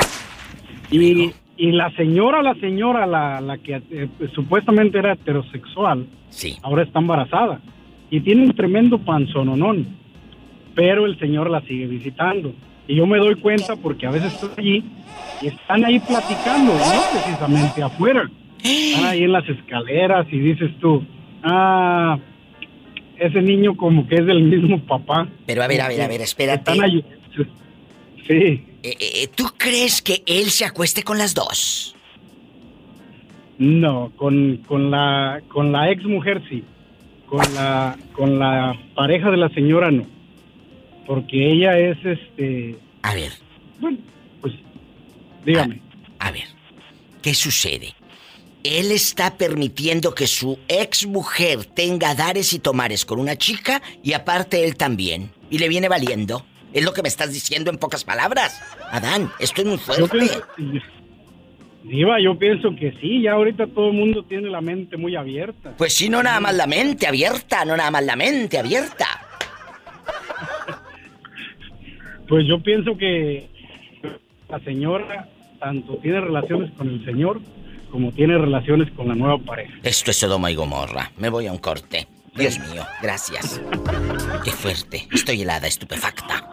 Y, 0.91 1.33
y 1.57 1.73
la 1.73 1.91
señora, 1.93 2.43
la 2.43 2.55
señora, 2.57 3.07
la, 3.07 3.41
la 3.41 3.59
que 3.59 3.83
eh, 3.91 4.09
pues, 4.19 4.31
supuestamente 4.33 4.99
era 4.99 5.13
heterosexual, 5.13 6.07
sí. 6.31 6.57
ahora 6.63 6.83
está 6.83 6.99
embarazada. 6.99 7.61
Y 8.11 8.21
tiene 8.21 8.45
un 8.45 8.55
tremendo 8.55 8.99
panzononón. 8.99 9.87
Pero 10.75 11.07
el 11.07 11.19
señor 11.19 11.51
la 11.51 11.61
sigue 11.63 11.87
visitando. 11.87 12.53
Y 12.87 12.97
yo 12.97 13.07
me 13.07 13.19
doy 13.19 13.35
cuenta 13.37 13.77
porque 13.77 14.07
a 14.07 14.11
veces 14.11 14.35
estoy 14.35 14.51
allí 14.57 14.85
y 15.43 15.49
están 15.49 15.85
ahí 15.85 15.99
platicando, 15.99 16.73
no 16.73 17.03
precisamente 17.13 17.83
afuera. 17.83 18.31
Están 18.63 19.07
ahí 19.07 19.25
en 19.25 19.33
las 19.33 19.49
escaleras 19.49 20.27
y 20.31 20.39
dices 20.39 20.71
tú, 20.81 21.05
ah, 21.43 22.19
ese 23.19 23.43
niño 23.43 23.77
como 23.77 24.07
que 24.07 24.17
es 24.17 24.27
del 24.27 24.43
mismo 24.43 24.81
papá. 24.81 25.29
Pero 25.47 25.63
a 25.63 25.67
ver, 25.67 25.81
a 25.81 25.89
ver, 25.89 26.01
a 26.03 26.09
ver, 26.09 26.21
espérate. 26.21 26.71
Están 26.71 26.85
allí. 26.85 27.05
Sí. 28.27 28.65
Eh, 28.83 28.97
eh, 28.99 29.29
¿Tú 29.35 29.45
crees 29.57 30.03
que 30.03 30.23
él 30.27 30.51
se 30.51 30.65
acueste 30.65 31.03
con 31.03 31.19
las 31.19 31.35
dos? 31.35 31.95
No, 33.59 34.13
con, 34.17 34.59
con 34.67 34.91
la 34.91 35.41
con 35.49 35.73
la 35.73 35.91
ex 35.91 36.05
mujer 36.05 36.43
sí. 36.49 36.63
Con 37.27 37.55
la 37.55 37.97
con 38.13 38.39
la 38.39 38.77
pareja 38.95 39.31
de 39.31 39.37
la 39.37 39.49
señora 39.51 39.91
no. 39.91 40.05
Porque 41.07 41.53
ella 41.53 41.79
es 41.79 41.99
este 42.05 42.77
A 43.03 43.15
ver. 43.15 43.33
Bueno, 43.81 43.99
pues 44.41 44.55
dígame. 45.45 45.81
A 46.19 46.31
ver. 46.31 46.45
¿Qué 47.23 47.35
sucede? 47.35 47.95
Él 48.63 48.91
está 48.91 49.37
permitiendo 49.37 50.15
que 50.15 50.27
su 50.27 50.59
ex 50.67 51.07
mujer 51.07 51.65
tenga 51.67 52.15
dares 52.17 52.53
y 52.53 52.59
tomares 52.59 53.05
con 53.05 53.21
una 53.21 53.37
chica 53.37 53.81
y 54.03 54.13
aparte 54.13 54.65
él 54.65 54.77
también. 54.77 55.31
Y 55.51 55.59
le 55.59 55.69
viene 55.69 55.89
valiendo. 55.89 56.45
Es 56.73 56.85
lo 56.85 56.93
que 56.93 57.03
me 57.03 57.09
estás 57.09 57.33
diciendo 57.33 57.71
en 57.71 57.79
pocas 57.79 58.03
palabras. 58.05 58.61
Adán, 58.91 59.31
esto 59.39 59.63
es 59.63 59.67
muy 59.69 59.77
Yo 59.77 59.83
fuerte. 59.83 60.19
pienso, 60.19 60.87
Diva, 61.89 62.21
yo 62.21 62.37
pienso 62.37 62.75
que 62.75 62.93
sí, 63.01 63.23
ya 63.23 63.33
ahorita 63.33 63.69
todo 63.69 63.89
el 63.89 63.95
mundo 63.95 64.25
tiene 64.25 64.51
la 64.51 64.61
mente 64.61 64.97
muy 64.97 65.15
abierta. 65.15 65.75
Pues 65.77 65.95
sí, 65.95 66.09
no 66.09 66.21
nada 66.21 66.41
más 66.41 66.55
la 66.55 66.67
mente 66.67 67.07
abierta, 67.07 67.65
no 67.65 67.77
nada 67.77 67.91
más 67.93 68.05
la 68.05 68.17
mente 68.17 68.59
abierta. 68.59 69.07
Pues 72.29 72.45
yo 72.49 72.61
pienso 72.61 72.99
que 72.99 73.49
la 74.49 74.59
señora 74.59 75.29
tanto 75.61 75.97
tiene 75.99 76.21
relaciones 76.21 76.73
con 76.73 76.89
el 76.89 77.05
señor 77.05 77.41
como 77.93 78.11
tiene 78.11 78.37
relaciones 78.37 78.91
con 78.97 79.07
la 79.07 79.15
nueva 79.15 79.39
pareja. 79.39 79.73
Esto 79.85 80.11
es 80.11 80.17
Sodoma 80.17 80.51
y 80.51 80.57
Gomorra. 80.57 81.13
Me 81.19 81.29
voy 81.29 81.47
a 81.47 81.53
un 81.53 81.59
corte. 81.59 82.09
Dios 82.35 82.59
mío, 82.59 82.83
gracias. 83.01 83.63
Qué 84.45 84.51
fuerte. 84.51 85.07
Estoy 85.13 85.43
helada, 85.43 85.69
estupefacta. 85.69 86.51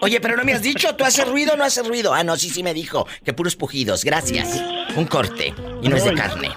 Oye, 0.00 0.20
pero 0.20 0.36
no 0.36 0.44
me 0.44 0.52
has 0.52 0.62
dicho, 0.62 0.94
¿tú 0.96 1.04
haces 1.04 1.28
ruido 1.28 1.54
o 1.54 1.56
no 1.56 1.64
haces 1.64 1.86
ruido? 1.86 2.14
Ah, 2.14 2.24
no, 2.24 2.36
sí, 2.36 2.48
sí 2.50 2.62
me 2.62 2.74
dijo. 2.74 3.06
Que 3.24 3.32
puros 3.32 3.56
pujidos, 3.56 4.04
gracias. 4.04 4.62
Un 4.96 5.06
corte 5.06 5.54
y 5.82 5.88
no 5.88 5.96
es 5.96 6.04
de 6.04 6.14
carne. 6.14 6.50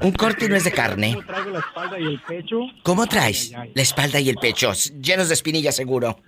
Un 0.00 0.12
corte 0.12 0.46
y 0.46 0.48
no 0.48 0.56
es 0.56 0.64
de 0.64 0.72
carne. 0.72 1.18
Traigo 1.26 1.50
la 1.50 1.58
espalda 1.60 1.98
y 1.98 2.04
el 2.04 2.20
pecho. 2.20 2.60
¿Cómo 2.82 3.06
traes? 3.06 3.52
La 3.74 3.82
espalda 3.82 4.20
y 4.20 4.28
el 4.28 4.36
pecho, 4.36 4.72
llenos 5.00 5.28
de 5.28 5.34
espinillas 5.34 5.76
seguro. 5.76 6.18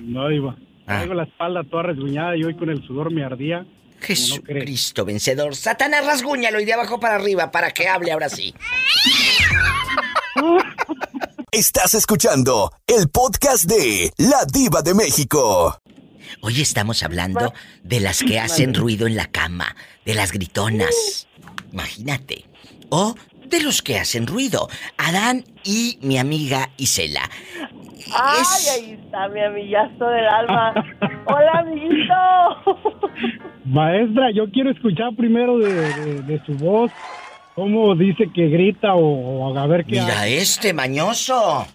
No, 0.00 0.28
Diva. 0.28 0.56
Ah. 0.86 0.98
Traigo 0.98 1.14
la 1.14 1.24
espalda 1.24 1.62
toda 1.64 1.84
resguñada 1.84 2.36
y 2.36 2.44
hoy 2.44 2.56
con 2.56 2.70
el 2.70 2.86
sudor 2.86 3.12
me 3.12 3.24
ardía. 3.24 3.64
Jesucristo 4.00 5.04
vencedor. 5.04 5.54
Satanás, 5.54 6.06
rasguñalo 6.06 6.58
y 6.60 6.64
de 6.64 6.72
abajo 6.72 6.98
para 6.98 7.16
arriba 7.16 7.50
para 7.50 7.70
que 7.70 7.86
hable 7.86 8.12
ahora 8.12 8.28
sí. 8.28 8.54
Estás 11.60 11.92
escuchando 11.92 12.70
el 12.86 13.10
podcast 13.10 13.64
de 13.68 14.10
La 14.16 14.46
Diva 14.50 14.80
de 14.80 14.94
México. 14.94 15.76
Hoy 16.40 16.62
estamos 16.62 17.02
hablando 17.02 17.52
de 17.82 18.00
las 18.00 18.20
que 18.22 18.40
hacen 18.40 18.72
ruido 18.72 19.06
en 19.06 19.14
la 19.14 19.26
cama, 19.26 19.76
de 20.06 20.14
las 20.14 20.32
gritonas. 20.32 21.28
Imagínate. 21.70 22.46
O 22.88 23.14
de 23.46 23.62
los 23.62 23.82
que 23.82 23.98
hacen 23.98 24.26
ruido. 24.26 24.70
Adán 24.96 25.44
y 25.62 25.98
mi 26.00 26.16
amiga 26.16 26.70
Isela. 26.78 27.28
Ay, 28.14 28.66
ahí 28.74 28.92
está 29.04 29.28
mi 29.28 29.44
amillazo 29.44 30.06
del 30.06 30.28
alma. 30.28 30.72
Hola, 31.26 31.58
amiguito. 31.58 33.34
Maestra, 33.66 34.30
yo 34.34 34.50
quiero 34.50 34.70
escuchar 34.70 35.14
primero 35.14 35.58
de, 35.58 35.74
de- 35.74 36.22
de 36.22 36.42
su 36.46 36.54
voz 36.54 36.90
cómo 37.54 37.94
dice 37.94 38.30
que 38.34 38.48
grita 38.48 38.94
o, 38.94 39.48
o 39.48 39.58
a 39.58 39.66
ver 39.66 39.84
qué 39.84 39.92
Mira 39.92 40.20
hace. 40.20 40.38
este 40.38 40.72
mañoso. 40.72 41.66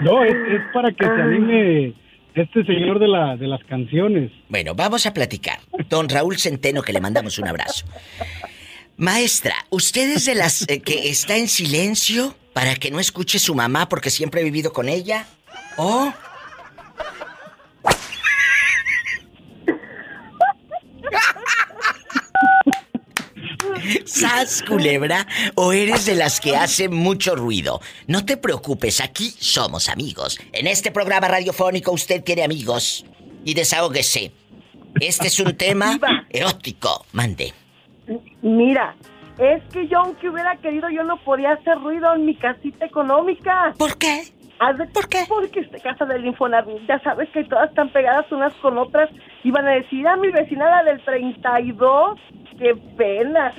No, 0.00 0.24
es, 0.24 0.32
es 0.32 0.60
para 0.72 0.92
que 0.92 1.04
se 1.04 1.10
anime 1.10 1.94
este 2.34 2.64
señor 2.64 2.98
de, 3.00 3.08
la, 3.08 3.36
de 3.36 3.46
las 3.48 3.62
canciones. 3.64 4.30
Bueno, 4.48 4.74
vamos 4.74 5.06
a 5.06 5.12
platicar. 5.12 5.58
Don 5.88 6.08
Raúl 6.08 6.38
Centeno, 6.38 6.82
que 6.82 6.92
le 6.92 7.00
mandamos 7.00 7.38
un 7.38 7.48
abrazo. 7.48 7.84
Maestra, 8.96 9.54
¿usted 9.70 10.10
es 10.10 10.24
de 10.26 10.34
las 10.34 10.68
eh, 10.68 10.80
que 10.80 11.08
está 11.08 11.36
en 11.36 11.48
silencio 11.48 12.34
para 12.52 12.74
que 12.74 12.90
no 12.90 12.98
escuche 13.00 13.38
su 13.38 13.54
mamá 13.54 13.88
porque 13.88 14.10
siempre 14.10 14.40
he 14.40 14.44
vivido 14.44 14.72
con 14.72 14.88
ella? 14.88 15.26
¿O 15.76 16.12
¿Sas, 24.04 24.62
culebra? 24.62 25.26
¿O 25.54 25.72
eres 25.72 26.06
de 26.06 26.14
las 26.14 26.40
que 26.40 26.56
hace 26.56 26.88
mucho 26.88 27.36
ruido? 27.36 27.80
No 28.06 28.24
te 28.24 28.36
preocupes, 28.36 29.00
aquí 29.00 29.30
somos 29.38 29.88
amigos. 29.88 30.38
En 30.52 30.66
este 30.66 30.90
programa 30.90 31.28
radiofónico 31.28 31.92
usted 31.92 32.22
tiene 32.22 32.44
amigos. 32.44 33.04
Y 33.44 33.54
desahóguese. 33.54 34.32
Este 35.00 35.28
es 35.28 35.40
un 35.40 35.56
tema 35.56 35.98
erótico. 36.30 37.06
Mande. 37.12 37.54
Mira, 38.42 38.96
es 39.38 39.62
que 39.72 39.86
yo 39.86 39.98
aunque 39.98 40.28
hubiera 40.28 40.56
querido, 40.56 40.90
yo 40.90 41.04
no 41.04 41.16
podía 41.18 41.52
hacer 41.52 41.78
ruido 41.78 42.14
en 42.14 42.26
mi 42.26 42.34
casita 42.34 42.86
económica. 42.86 43.74
¿Por 43.78 43.96
qué? 43.96 44.24
¿Por 44.92 45.08
qué? 45.08 45.24
Porque 45.28 45.60
esta 45.60 45.78
casa 45.78 46.04
del 46.04 46.26
Infonavit, 46.26 46.84
ya 46.88 46.98
sabes 47.00 47.28
que 47.30 47.44
todas 47.44 47.68
están 47.68 47.90
pegadas 47.90 48.30
unas 48.32 48.52
con 48.54 48.76
otras. 48.76 49.08
Iban 49.44 49.68
a 49.68 49.72
decir, 49.72 50.06
a 50.06 50.16
mi 50.16 50.30
vecina 50.30 50.68
la 50.68 50.82
del 50.82 51.00
32, 51.04 52.18
qué 52.58 52.74
pena. 52.96 53.54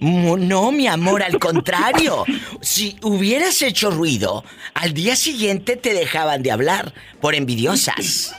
No, 0.00 0.72
mi 0.72 0.86
amor, 0.86 1.22
al 1.22 1.38
contrario. 1.38 2.24
Si 2.60 2.96
hubieras 3.02 3.62
hecho 3.62 3.90
ruido, 3.90 4.44
al 4.74 4.92
día 4.92 5.16
siguiente 5.16 5.76
te 5.76 5.94
dejaban 5.94 6.42
de 6.42 6.50
hablar 6.50 6.92
por 7.20 7.34
envidiosas. 7.34 8.34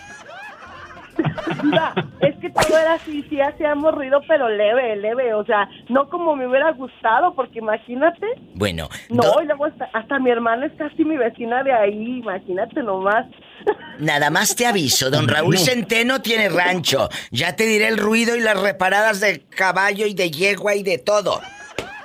Mira, 1.64 1.94
es 2.22 2.36
que 2.38 2.50
todo 2.50 2.78
era 2.78 2.94
así, 2.94 3.24
sí 3.30 3.40
hacíamos 3.42 3.94
ruido, 3.94 4.22
pero 4.28 4.50
leve, 4.50 4.96
leve, 4.96 5.34
o 5.34 5.46
sea, 5.46 5.68
no 5.90 6.10
como 6.10 6.36
me 6.36 6.48
hubiera 6.48 6.72
gustado, 6.72 7.34
porque 7.36 7.60
imagínate, 7.60 8.26
Bueno, 8.56 8.90
no, 9.10 9.24
do- 9.24 9.42
y 9.42 9.46
luego 9.46 9.66
hasta, 9.66 9.90
hasta 9.94 10.20
mi 10.20 10.30
hermana 10.32 10.66
es 10.68 10.74
casi 10.78 11.04
mi 11.06 11.18
vecina 11.18 11.64
de 11.64 11.74
ahí, 11.74 12.20
imagínate 12.20 12.82
nomás. 12.84 13.26
nada 14.00 14.30
más 14.30 14.56
te 14.56 14.66
aviso, 14.66 15.10
don 15.10 15.28
Raúl 15.28 15.58
Centeno 15.58 16.22
tiene 16.22 16.50
rancho. 16.50 17.10
Ya 17.32 17.56
te 17.56 17.66
diré 17.66 17.88
el 17.88 17.98
ruido 17.98 18.36
y 18.36 18.40
las 18.42 18.60
reparadas 18.60 19.20
de 19.20 19.42
caballo 19.50 20.06
y 20.08 20.14
de 20.14 20.32
yegua 20.32 20.76
y 20.76 20.84
de 20.84 20.98
todo. 20.98 21.42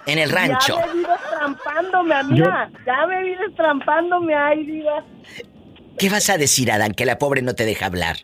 En 0.07 0.19
el 0.19 0.31
rancho. 0.31 0.77
Ya 0.79 0.87
me 0.87 0.93
vi 0.95 1.01
destrampándome, 1.05 2.15
amiga. 2.15 2.71
Ya 2.87 3.07
me 3.07 3.23
vi 3.25 3.35
destrampándome, 3.35 4.35
ay, 4.37 4.65
diva. 4.65 5.03
¿Qué 5.99 6.09
vas 6.11 6.31
a 6.31 6.37
decir, 6.39 6.71
Adán, 6.71 6.93
que 6.93 7.07
la 7.07 7.19
pobre 7.19 7.43
no 7.43 7.55
te 7.55 7.65
deja 7.65 7.87
hablar? 7.87 8.17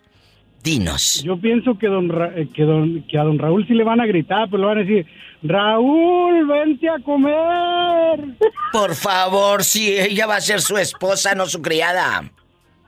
Dinos. 0.62 1.22
Yo 1.24 1.36
pienso 1.38 1.76
que, 1.78 1.88
don 1.88 2.08
Ra- 2.08 2.32
eh, 2.36 2.48
que, 2.54 2.62
don, 2.62 3.02
que 3.08 3.18
a 3.18 3.24
don 3.24 3.38
Raúl 3.38 3.66
sí 3.66 3.74
le 3.74 3.84
van 3.84 4.00
a 4.00 4.06
gritar, 4.06 4.48
pero 4.50 4.58
le 4.62 4.66
van 4.66 4.78
a 4.78 4.80
decir, 4.82 5.06
Raúl, 5.42 6.46
vente 6.46 6.88
a 6.88 6.98
comer. 7.00 8.36
Por 8.72 8.94
favor, 8.94 9.64
si 9.64 9.98
ella 9.98 10.26
va 10.26 10.36
a 10.36 10.40
ser 10.40 10.60
su 10.60 10.76
esposa, 10.78 11.34
no 11.34 11.46
su 11.46 11.60
criada. 11.62 12.30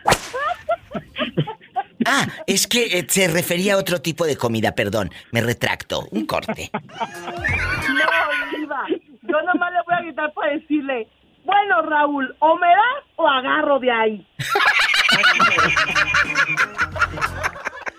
Ah, 2.06 2.26
es 2.46 2.66
que 2.66 2.98
eh, 2.98 3.06
se 3.08 3.28
refería 3.28 3.72
a 3.74 3.76
otro 3.78 4.02
tipo 4.02 4.26
de 4.26 4.36
comida, 4.36 4.74
perdón. 4.74 5.10
Me 5.32 5.40
retracto. 5.40 6.06
Un 6.10 6.26
corte. 6.26 6.70
No, 6.74 8.58
diva. 8.58 8.84
Yo 9.22 9.40
nomás 9.40 9.72
le 9.72 9.78
voy 9.86 9.94
a 9.94 10.02
gritar 10.02 10.30
para 10.34 10.52
decirle, 10.52 11.08
bueno, 11.46 11.80
Raúl, 11.80 12.36
o 12.40 12.58
me 12.58 12.66
das 12.66 13.04
o 13.16 13.26
agarro 13.26 13.78
de 13.78 13.90
ahí. 13.90 14.26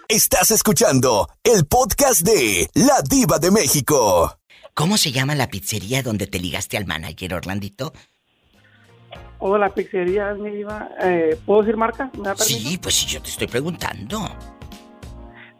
Estás 0.07 0.51
escuchando 0.51 1.27
el 1.43 1.65
podcast 1.65 2.21
de 2.21 2.69
La 2.75 3.01
Diva 3.09 3.39
de 3.39 3.49
México. 3.51 4.37
¿Cómo 4.73 4.97
se 4.97 5.11
llama 5.11 5.33
la 5.35 5.47
pizzería 5.49 6.03
donde 6.03 6.27
te 6.27 6.39
ligaste 6.39 6.77
al 6.77 6.85
manager, 6.85 7.33
Orlandito? 7.33 7.91
O 9.39 9.57
la 9.57 9.73
pizzería, 9.73 10.33
mi 10.35 10.51
diva. 10.51 10.89
Eh, 11.01 11.37
¿Puedo 11.45 11.61
decir 11.61 11.77
marca? 11.77 12.11
¿Me 12.17 12.23
da 12.23 12.35
permiso? 12.35 12.69
Sí, 12.69 12.77
pues 12.77 12.95
si 12.95 13.05
yo 13.07 13.21
te 13.21 13.29
estoy 13.29 13.47
preguntando. 13.47 14.29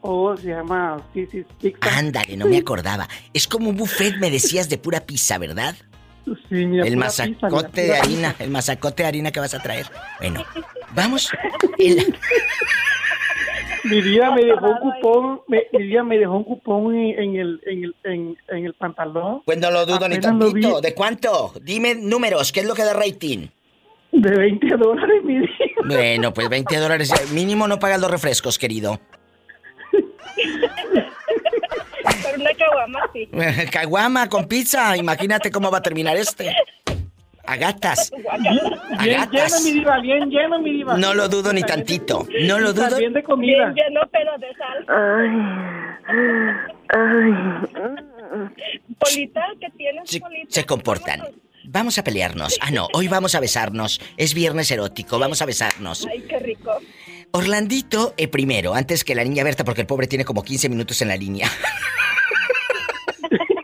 O 0.02 0.36
se 0.36 0.48
llama 0.48 1.02
Sisi's 1.12 1.46
Pizza. 1.60 1.78
Ándale, 1.98 2.36
no 2.36 2.46
me 2.46 2.58
acordaba. 2.58 3.08
Es 3.34 3.48
como 3.48 3.70
un 3.70 3.76
buffet, 3.76 4.16
me 4.18 4.30
decías, 4.30 4.68
de 4.68 4.78
pura 4.78 5.00
pizza, 5.00 5.38
¿verdad? 5.38 5.74
Sí, 6.24 6.66
mira, 6.66 6.84
el 6.86 6.94
pura 6.94 7.06
mazacote 7.06 7.68
pizza, 7.68 7.82
mira, 7.82 7.94
de 7.94 7.96
harina, 7.98 8.36
el 8.38 8.50
mazacote 8.50 9.02
de 9.02 9.08
harina 9.08 9.32
que 9.32 9.40
vas 9.40 9.54
a 9.54 9.62
traer. 9.62 9.90
Bueno, 10.20 10.44
vamos. 10.94 11.30
El- 11.78 12.16
Mi 13.84 14.00
vida 14.02 14.30
me 14.32 14.44
dejó 14.44 14.66
un 14.66 14.78
cupón, 14.78 15.40
me, 15.48 15.62
mi 15.72 15.86
vida 15.86 16.02
me 16.02 16.18
dejó 16.18 16.36
un 16.36 16.44
cupón 16.44 16.94
en, 16.94 17.18
en 17.18 17.36
el, 17.36 17.60
en, 17.66 17.84
el, 17.84 17.94
en, 18.04 18.36
en 18.48 18.66
el 18.66 18.74
pantalón. 18.74 19.42
Pues 19.44 19.58
no 19.58 19.70
lo 19.70 19.86
dudo 19.86 20.08
ni 20.08 20.16
Apenas 20.16 20.38
tantito. 20.38 20.80
¿De 20.80 20.94
cuánto? 20.94 21.52
Dime 21.62 21.94
números, 21.94 22.52
¿qué 22.52 22.60
es 22.60 22.66
lo 22.66 22.74
que 22.74 22.84
da 22.84 22.94
rating? 22.94 23.48
De 24.12 24.30
20 24.30 24.76
dólares, 24.76 25.22
mi 25.24 25.38
vida. 25.40 25.50
Bueno, 25.84 26.32
pues 26.32 26.48
20 26.48 26.76
dólares. 26.78 27.12
eh, 27.12 27.34
Mínimo 27.34 27.68
no 27.68 27.78
pagas 27.78 28.00
los 28.00 28.10
refrescos, 28.10 28.58
querido. 28.58 28.98
Pero 29.92 30.06
una 32.40 32.50
caguama 32.54 33.00
sí. 33.12 33.28
Caguama 33.72 34.28
con 34.28 34.46
pizza, 34.46 34.96
imagínate 34.96 35.50
cómo 35.50 35.70
va 35.70 35.78
a 35.78 35.82
terminar 35.82 36.16
este. 36.16 36.54
A 37.46 37.56
gatas. 37.56 38.10
A 38.98 39.02
Bien 39.04 39.20
gatas. 39.20 39.52
lleno, 39.52 39.64
mi 39.64 39.72
diva, 39.80 40.00
bien 40.00 40.30
lleno, 40.30 40.58
mi 40.60 40.72
diva. 40.72 40.96
No 40.96 41.14
lo 41.14 41.28
dudo 41.28 41.52
ni 41.52 41.62
tantito. 41.62 42.26
No 42.42 42.58
lo 42.58 42.72
dudo. 42.72 42.88
También 42.90 43.12
de 43.12 43.22
comida. 43.22 43.70
Bien 43.72 43.88
lleno, 43.88 44.00
pero 44.10 44.32
de 44.38 44.48
sal. 44.54 44.84
Polita, 48.98 49.42
¿qué 49.60 49.70
tienes, 49.76 50.10
Se, 50.10 50.20
Polita? 50.20 50.46
se 50.50 50.64
comportan. 50.64 51.22
Vamos 51.64 51.98
a 51.98 52.04
pelearnos. 52.04 52.58
Ah, 52.60 52.70
no, 52.70 52.88
hoy 52.92 53.08
vamos 53.08 53.34
a 53.34 53.40
besarnos. 53.40 54.00
Es 54.16 54.34
viernes 54.34 54.70
erótico, 54.70 55.18
vamos 55.18 55.42
a 55.42 55.46
besarnos. 55.46 56.06
Ay, 56.10 56.22
qué 56.28 56.38
rico. 56.38 56.70
Orlandito, 57.32 58.14
eh, 58.16 58.28
primero, 58.28 58.74
antes 58.74 59.02
que 59.04 59.14
la 59.14 59.24
niña 59.24 59.42
Berta, 59.42 59.64
porque 59.64 59.80
el 59.80 59.86
pobre 59.86 60.06
tiene 60.06 60.24
como 60.24 60.42
15 60.44 60.68
minutos 60.68 61.02
en 61.02 61.08
la 61.08 61.16
línea. 61.16 61.48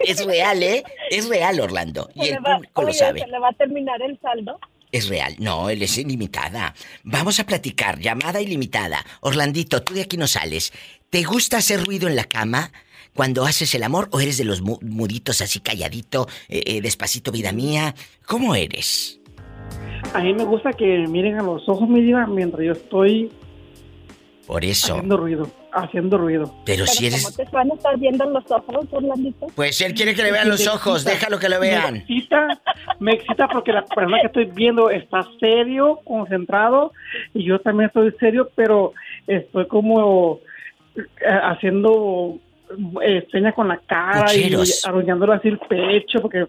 es 0.05 0.25
real, 0.25 0.63
¿eh? 0.63 0.83
Es 1.11 1.29
real, 1.29 1.61
Orlando. 1.61 2.09
Y 2.15 2.29
el 2.29 2.39
va- 2.45 2.57
público 2.57 2.83
lo 2.83 2.93
sabe. 2.93 3.21
¿Se 3.21 3.27
le 3.27 3.39
va 3.39 3.49
a 3.49 3.53
terminar 3.53 4.01
el 4.03 4.19
saldo? 4.21 4.59
Es 4.91 5.09
real. 5.09 5.35
No, 5.39 5.71
él 5.71 5.83
es 5.83 5.97
ilimitada. 5.99 6.75
Vamos 7.03 7.41
a 7.41 7.45
platicar, 7.47 7.99
llamada 7.99 8.41
ilimitada. 8.41 9.05
Orlandito, 9.21 9.83
tú 9.83 9.95
de 9.95 10.03
aquí 10.03 10.17
no 10.17 10.27
sales. 10.27 10.73
¿Te 11.09 11.23
gusta 11.23 11.59
hacer 11.59 11.85
ruido 11.85 12.09
en 12.09 12.17
la 12.17 12.25
cama 12.25 12.73
cuando 13.15 13.45
haces 13.45 13.75
el 13.75 13.83
amor 13.85 14.09
o 14.13 14.21
eres 14.21 14.37
de 14.39 14.45
los 14.45 14.61
mu- 14.61 14.79
muditos 14.83 15.41
así 15.41 15.61
calladito, 15.61 16.29
eh, 16.49 16.63
eh, 16.67 16.81
despacito, 16.83 17.33
vida 17.33 17.53
mía? 17.53 17.95
¿Cómo 18.27 18.55
eres? 18.55 19.19
A 20.13 20.21
mí 20.21 20.35
me 20.35 20.45
gusta 20.45 20.73
que 20.73 20.85
miren 21.09 21.39
a 21.39 21.43
los 21.43 21.67
ojos, 21.69 21.89
mi 21.89 22.03
diva, 22.03 22.27
mientras 22.27 22.63
yo 22.67 22.73
estoy 22.73 23.31
Por 24.47 24.65
eso. 24.65 24.95
haciendo 24.95 25.17
ruido, 25.17 25.49
haciendo 25.73 26.19
ruido. 26.19 26.55
Pero 26.65 26.87
si 26.87 27.05
¿Cómo 27.11 27.17
eres... 27.17 27.37
te 27.37 27.45
van 27.53 27.71
a 27.71 27.75
estar 27.75 27.99
viendo 27.99 28.25
los 28.31 28.51
ojos, 28.51 28.87
Orlandito? 28.91 29.47
Pues 29.55 29.81
él 29.81 29.95
quiere 29.95 30.15
que 30.15 30.23
le 30.23 30.33
vean 30.33 30.49
los 30.49 30.67
ojos, 30.67 31.05
déjalo 31.05 31.39
que 31.39 31.49
lo 31.49 31.61
Me 31.61 31.69
vean. 31.69 31.97
excita, 31.97 32.61
me 33.01 33.13
excita 33.15 33.49
porque 33.49 33.73
la 33.73 33.85
persona 33.85 34.21
que 34.21 34.27
estoy 34.27 34.45
viendo 34.47 34.91
está 34.91 35.27
serio, 35.41 36.01
concentrado, 36.05 36.93
y 37.35 37.45
yo 37.45 37.59
también 37.61 37.89
estoy 37.89 38.13
serio, 38.21 38.51
pero 38.55 38.93
estoy 39.27 39.67
como 39.67 40.41
eh, 40.97 41.03
haciendo 41.43 42.39
eh, 43.03 43.27
señas 43.31 43.55
con 43.55 43.69
la 43.69 43.79
cara 43.79 44.27
Pucheros. 44.27 44.83
y 44.85 44.89
arrullándole 44.89 45.35
así 45.35 45.49
el 45.49 45.59
pecho, 45.59 46.21
porque 46.21 46.47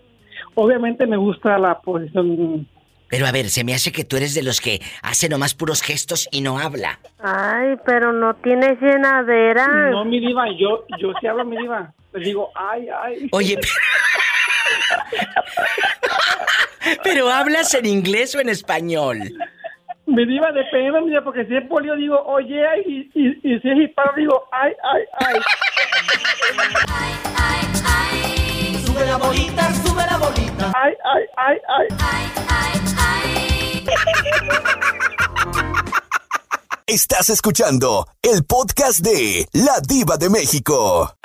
obviamente 0.56 1.08
me 1.08 1.18
gusta 1.18 1.58
la 1.58 1.80
posición. 1.80 2.68
Pero 3.14 3.28
a 3.28 3.32
ver, 3.32 3.52
se 3.52 3.64
me 3.64 3.76
hace 3.76 3.92
que 3.92 4.06
tú 4.06 4.18
eres 4.18 4.34
de 4.34 4.42
los 4.42 4.60
que 4.60 4.82
hace 5.04 5.30
nomás 5.30 5.54
puros 5.54 5.84
gestos 5.84 6.28
y 6.32 6.42
no 6.42 6.58
habla. 6.58 6.98
Ay, 7.20 7.76
pero 7.86 8.12
no 8.12 8.34
tienes 8.38 8.82
llenadera. 8.82 9.68
No, 9.92 10.04
mi 10.04 10.20
diva, 10.20 10.46
yo, 10.58 10.84
yo 11.00 11.14
sí 11.22 11.28
hablo 11.28 11.46
mi 11.46 11.56
diva. 11.58 11.94
Le 12.12 12.26
digo, 12.26 12.50
ay, 12.56 12.88
ay. 13.04 13.30
Oye, 13.32 13.60
pero 17.04 17.30
¿hablas 17.30 17.76
en 17.76 17.86
inglés 17.86 18.34
o 18.34 18.40
en 18.40 18.50
español? 18.50 19.20
Mi 20.08 20.26
diva 20.26 20.52
depende, 20.52 21.00
mi 21.02 21.10
diva, 21.10 21.24
porque 21.24 21.46
si 21.46 21.56
es 21.56 21.68
polio 21.68 21.96
digo, 21.96 22.20
oye, 22.26 22.64
y, 22.88 23.12
y, 23.14 23.28
y 23.44 23.60
si 23.60 23.70
es 23.70 23.78
hispano 23.78 24.12
digo, 24.18 24.44
ay, 24.52 24.74
ay, 24.92 25.04
ay. 25.20 25.36
Sube 28.84 29.06
la 29.06 29.18
bolita, 29.18 29.72
sube 29.76 30.04
la 30.04 30.18
bolita. 30.18 30.72
Ay, 30.76 30.94
ay, 31.06 31.24
ay, 31.38 31.58
ay. 31.68 31.88
Estás 36.88 37.30
escuchando 37.30 38.08
el 38.22 38.44
podcast 38.44 39.00
de 39.00 39.48
La 39.54 39.80
Diva 39.80 40.18
de 40.18 40.30
México. 40.30 41.16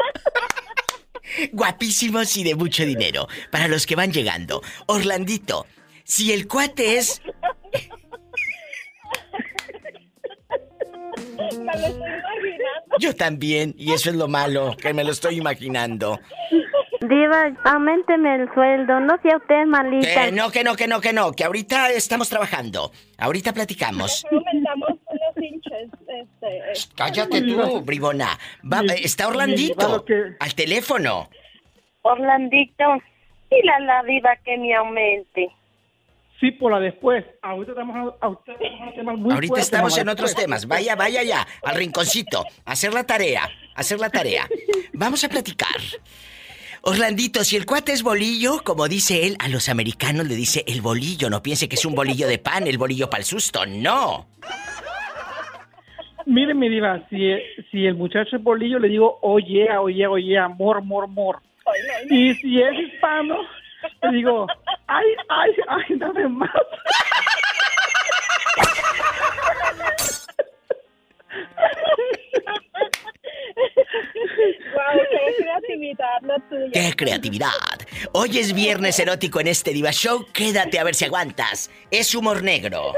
Guapísimos 1.53 2.37
y 2.37 2.45
de 2.45 2.55
mucho 2.55 2.85
dinero. 2.85 3.29
Para 3.51 3.69
los 3.69 3.85
que 3.87 3.97
van 3.97 4.13
llegando. 4.13 4.63
Orlandito, 4.87 5.67
si 6.05 6.33
el 6.33 6.49
cuate 6.49 6.99
es... 6.99 7.21
Me 11.39 11.73
lo 11.73 11.87
estoy 11.87 12.09
imaginando. 12.09 12.97
Yo 12.99 13.15
también, 13.15 13.75
y 13.79 13.93
eso 13.93 14.11
es 14.11 14.17
lo 14.17 14.29
malo, 14.29 14.77
que 14.81 14.93
me 14.93 15.05
lo 15.05 15.13
estoy 15.13 15.37
imaginando. 15.37 16.19
Diva, 17.01 17.53
aumenteme 17.65 18.35
el 18.35 18.53
sueldo, 18.55 18.99
no 19.01 19.17
sea 19.23 19.37
usted 19.37 19.65
malita. 19.67 20.25
Que 20.27 20.33
no, 20.33 20.51
que 20.51 20.65
no, 20.65 20.75
que 20.75 20.89
no, 20.89 21.01
que 21.01 21.13
no, 21.13 21.33
que 21.33 21.45
ahorita 21.45 21.91
estamos 21.93 22.29
trabajando. 22.29 22.91
Ahorita 23.19 23.53
platicamos. 23.53 24.25
Aumentamos 24.31 24.89
unos 24.91 25.37
hinches. 25.37 25.91
Este, 26.09 26.93
Cállate 26.97 27.43
tú, 27.43 27.81
bribona. 27.83 28.37
Va- 28.65 28.83
está 29.01 29.29
Orlandito. 29.29 30.05
Al 30.41 30.55
teléfono. 30.57 31.31
Orlandito, 32.03 32.85
dile 33.51 33.71
a 33.71 33.81
la 33.81 34.03
diva 34.03 34.35
que 34.45 34.59
me 34.59 34.75
aumente. 34.75 35.49
Sí, 36.41 36.53
por 36.53 36.73
la 36.73 36.79
después. 36.79 37.25
Ahorita 37.43 37.73
estamos 37.73 37.97
a, 37.97 38.25
ahorita 38.25 38.53
estamos 38.53 38.89
a 38.89 38.95
temas 38.95 39.19
muy 39.19 39.33
Ahorita 39.33 39.49
fuertes, 39.49 39.67
estamos 39.67 39.99
en 39.99 40.09
otros 40.09 40.35
temas. 40.35 40.67
Vaya, 40.69 40.95
vaya 40.95 41.23
ya, 41.23 41.47
al 41.65 41.75
rinconcito. 41.75 42.45
a 42.65 42.73
Hacer 42.73 42.95
la 42.95 43.05
tarea, 43.05 43.45
a 43.75 43.81
hacer 43.81 43.99
la 43.99 44.09
tarea. 44.09 44.49
Vamos 44.93 45.25
a 45.25 45.29
platicar. 45.29 45.69
Orlandito, 46.83 47.43
si 47.43 47.57
el 47.57 47.67
cuate 47.67 47.93
es 47.93 48.05
bolillo, 48.05 48.63
como 48.63 48.87
dice 48.87 49.27
él, 49.27 49.37
a 49.41 49.49
los 49.49 49.69
americanos 49.69 50.29
le 50.29 50.37
dice 50.37 50.65
el 50.69 50.81
bolillo. 50.81 51.29
No 51.29 51.43
piense 51.43 51.69
que 51.69 51.75
es 51.75 51.85
un 51.85 51.95
bolillo 51.95 52.29
de 52.29 52.39
pan, 52.39 52.69
el 52.69 52.79
bolillo 52.79 53.11
para 53.11 53.21
el 53.21 53.27
susto. 53.27 53.67
No. 53.67 54.29
Mire, 56.25 56.55
mi 56.55 56.69
diva, 56.69 57.05
si, 57.11 57.33
si 57.71 57.87
el 57.87 57.97
muchacho 57.97 58.37
es 58.37 58.43
bolillo, 58.43 58.79
le 58.79 58.89
digo, 58.89 59.19
oye, 59.23 59.67
oye, 59.77 60.07
oye, 60.07 60.39
amor, 60.39 60.77
amor, 60.77 61.05
amor. 61.05 61.41
Y 62.11 62.35
si 62.35 62.61
es 62.61 62.79
hispano, 62.79 63.39
le 64.03 64.11
digo, 64.13 64.47
ay, 64.87 65.07
ay, 65.29 65.51
ay, 65.69 65.99
dame 65.99 66.29
más. 66.29 66.51
Wow, 74.75 75.03
qué 75.11 75.43
creatividad 75.43 76.23
la 76.23 76.39
tuya. 76.49 76.71
¡Qué 76.73 76.97
creatividad! 76.97 77.51
Hoy 78.13 78.39
es 78.39 78.53
viernes 78.53 78.99
erótico 78.99 79.41
en 79.41 79.49
este 79.49 79.73
Diva 79.73 79.91
Show. 79.93 80.27
Quédate 80.33 80.79
a 80.79 80.85
ver 80.85 80.95
si 80.95 81.05
aguantas. 81.05 81.71
Es 81.91 82.15
humor 82.15 82.43
negro. 82.43 82.93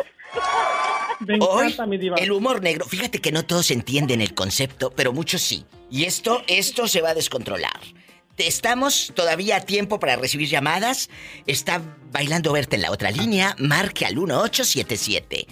Me 1.21 1.35
Hoy, 1.41 1.67
encanta, 1.67 1.87
mi 1.87 1.99
diva. 1.99 2.17
el 2.17 2.33
humor 2.33 2.63
negro. 2.63 2.85
Fíjate 2.87 3.21
que 3.21 3.33
no 3.33 3.45
todos 3.45 3.71
entienden 3.71 4.21
el 4.21 4.35
concepto, 4.35 4.91
pero 4.95 5.13
muchos 5.13 5.43
sí. 5.43 5.65
Y 5.91 6.05
esto, 6.05 6.43
esto 6.47 6.87
se 6.89 7.03
va 7.03 7.11
a 7.11 7.15
descontrolar. 7.15 7.79
Estamos 8.37 9.13
todavía 9.15 9.57
a 9.57 9.61
tiempo 9.61 10.01
para 10.01 10.17
recibir 10.17 10.49
llamadas. 10.49 11.11
Está 11.47 11.83
bailando 12.11 12.53
verte 12.53 12.77
en 12.77 12.83
la 12.83 12.91
otra 12.91 13.11
línea. 13.11 13.55
Marque 13.59 14.07
al 14.07 14.17
1877 14.17 15.47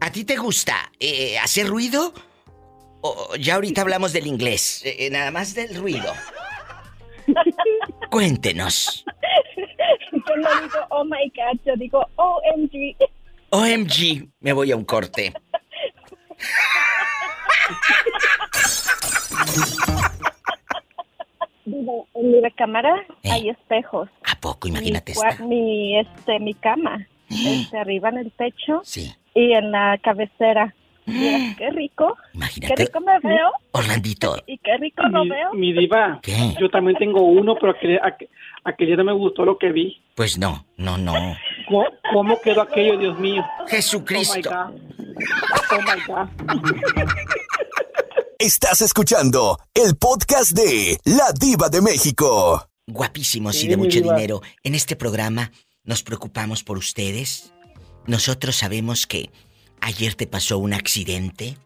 ¿a 0.00 0.10
ti 0.10 0.24
te 0.24 0.36
gusta 0.36 0.90
eh, 0.98 1.38
hacer 1.38 1.68
ruido? 1.68 2.12
O 3.02 3.36
ya 3.36 3.54
ahorita 3.54 3.82
hablamos 3.82 4.12
del 4.12 4.26
inglés, 4.26 4.84
eh, 4.84 5.06
eh, 5.06 5.10
nada 5.10 5.30
más 5.30 5.54
del 5.54 5.76
ruido. 5.76 6.12
Cuéntenos. 8.10 9.04
Yo 10.12 10.36
no 10.36 10.60
digo 10.60 10.78
oh 10.90 11.04
my 11.04 11.32
god, 11.34 11.58
yo 11.64 11.74
digo 11.76 12.06
OMG. 12.16 12.96
OMG, 13.50 14.28
me 14.40 14.52
voy 14.52 14.72
a 14.72 14.76
un 14.76 14.84
corte. 14.84 15.32
Digo, 21.70 22.06
en 22.14 22.32
mi 22.32 22.40
recámara 22.40 23.04
hay 23.24 23.48
espejos. 23.50 24.08
¿A 24.24 24.38
poco? 24.40 24.68
Imagínate 24.68 25.12
mi, 25.12 25.18
cua- 25.18 25.28
esta. 25.30 25.44
mi, 25.44 25.98
este, 25.98 26.38
mi 26.40 26.54
cama. 26.54 27.06
Este, 27.28 27.78
arriba 27.78 28.08
en 28.08 28.18
el 28.18 28.32
techo. 28.32 28.80
Sí. 28.82 29.12
Y 29.34 29.52
en 29.52 29.70
la 29.70 29.98
cabecera. 30.02 30.74
Mira, 31.06 31.38
qué 31.56 31.70
rico. 31.70 32.16
Imagínate. 32.34 32.74
Qué 32.74 32.82
rico 32.84 33.00
me 33.00 33.18
veo. 33.20 33.50
Orlandito, 33.72 34.36
Y 34.46 34.58
qué 34.58 34.76
rico 34.76 35.02
lo 35.08 35.24
Mi, 35.24 35.30
veo. 35.30 35.52
mi 35.54 35.72
diva, 35.72 36.20
¿Qué? 36.22 36.54
yo 36.60 36.68
también 36.68 36.96
tengo 36.98 37.22
uno, 37.22 37.54
pero 37.56 37.72
aquel, 37.72 37.98
aqu- 38.00 38.28
aquel 38.64 38.86
día 38.88 38.96
no 38.96 39.04
me 39.04 39.12
gustó 39.12 39.44
lo 39.44 39.58
que 39.58 39.72
vi. 39.72 40.00
pues 40.14 40.38
no, 40.38 40.64
no, 40.76 40.98
no. 40.98 41.14
¿Cómo, 41.68 41.84
cómo 42.12 42.40
quedó 42.40 42.62
aquello, 42.62 42.96
Dios 42.98 43.18
mío? 43.18 43.44
Jesucristo. 43.68 44.50
Oh 44.50 44.62
my 44.62 44.72
God. 44.76 44.80
Oh 45.72 45.82
my 45.82 46.02
God. 46.06 47.08
Estás 48.40 48.80
escuchando 48.80 49.58
el 49.74 49.96
podcast 49.96 50.52
de 50.52 50.98
La 51.04 51.30
Diva 51.38 51.68
de 51.68 51.82
México. 51.82 52.66
Guapísimos 52.86 53.62
y 53.62 53.68
de 53.68 53.76
mucho 53.76 54.00
diva. 54.00 54.14
dinero. 54.14 54.40
En 54.62 54.74
este 54.74 54.96
programa 54.96 55.52
nos 55.84 56.02
preocupamos 56.02 56.64
por 56.64 56.78
ustedes. 56.78 57.52
Nosotros 58.06 58.56
sabemos 58.56 59.06
que 59.06 59.30
ayer 59.82 60.14
te 60.14 60.26
pasó 60.26 60.56
un 60.56 60.72
accidente. 60.72 61.58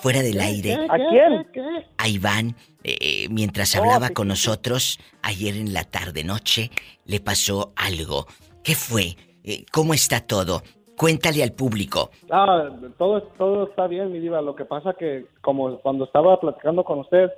Fuera 0.00 0.22
del 0.22 0.40
aire. 0.40 0.76
¿A 0.76 0.96
quién? 1.10 1.92
A 1.98 2.08
Iván, 2.08 2.56
eh, 2.84 3.28
mientras 3.28 3.76
Oh, 3.76 3.80
hablaba 3.80 4.08
con 4.08 4.28
nosotros 4.28 4.98
ayer 5.20 5.56
en 5.58 5.74
la 5.74 5.84
tarde 5.84 6.24
noche, 6.24 6.70
le 7.04 7.20
pasó 7.20 7.74
algo. 7.76 8.26
¿Qué 8.64 8.76
fue? 8.76 9.14
Eh, 9.44 9.66
¿Cómo 9.72 9.92
está 9.92 10.20
todo? 10.20 10.62
Cuéntale 10.96 11.42
al 11.42 11.52
público. 11.52 12.10
Ah, 12.30 12.68
todo, 12.98 13.22
todo 13.38 13.64
está 13.68 13.86
bien, 13.86 14.12
mi 14.12 14.20
diva. 14.20 14.40
Lo 14.42 14.54
que 14.54 14.64
pasa 14.64 14.94
que 14.98 15.26
como 15.40 15.78
cuando 15.80 16.04
estaba 16.04 16.38
platicando 16.40 16.84
con 16.84 17.00
usted, 17.00 17.30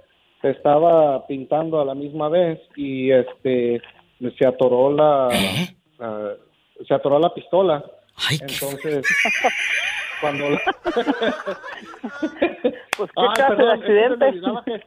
estaba 0.42 1.26
pintando 1.26 1.80
a 1.80 1.84
la 1.84 1.94
misma 1.94 2.28
vez 2.28 2.60
y 2.76 3.10
este 3.10 3.80
se 4.38 4.46
atoró 4.46 4.92
la, 4.92 5.28
ah, 6.00 6.32
se 6.86 6.94
atoró 6.94 7.18
la 7.18 7.32
pistola. 7.32 7.84
Entonces, 8.30 9.04
cuando 10.20 10.50
la- 10.50 10.60
Pues 12.96 13.10
Ay, 13.16 13.28
clase 13.34 13.54
de 13.54 13.56
perdón, 13.56 13.80
es 13.80 13.86
se 13.86 13.92
me 13.92 14.04
accidente? 14.04 14.24
olvidaba 14.26 14.64
que- 14.64 14.82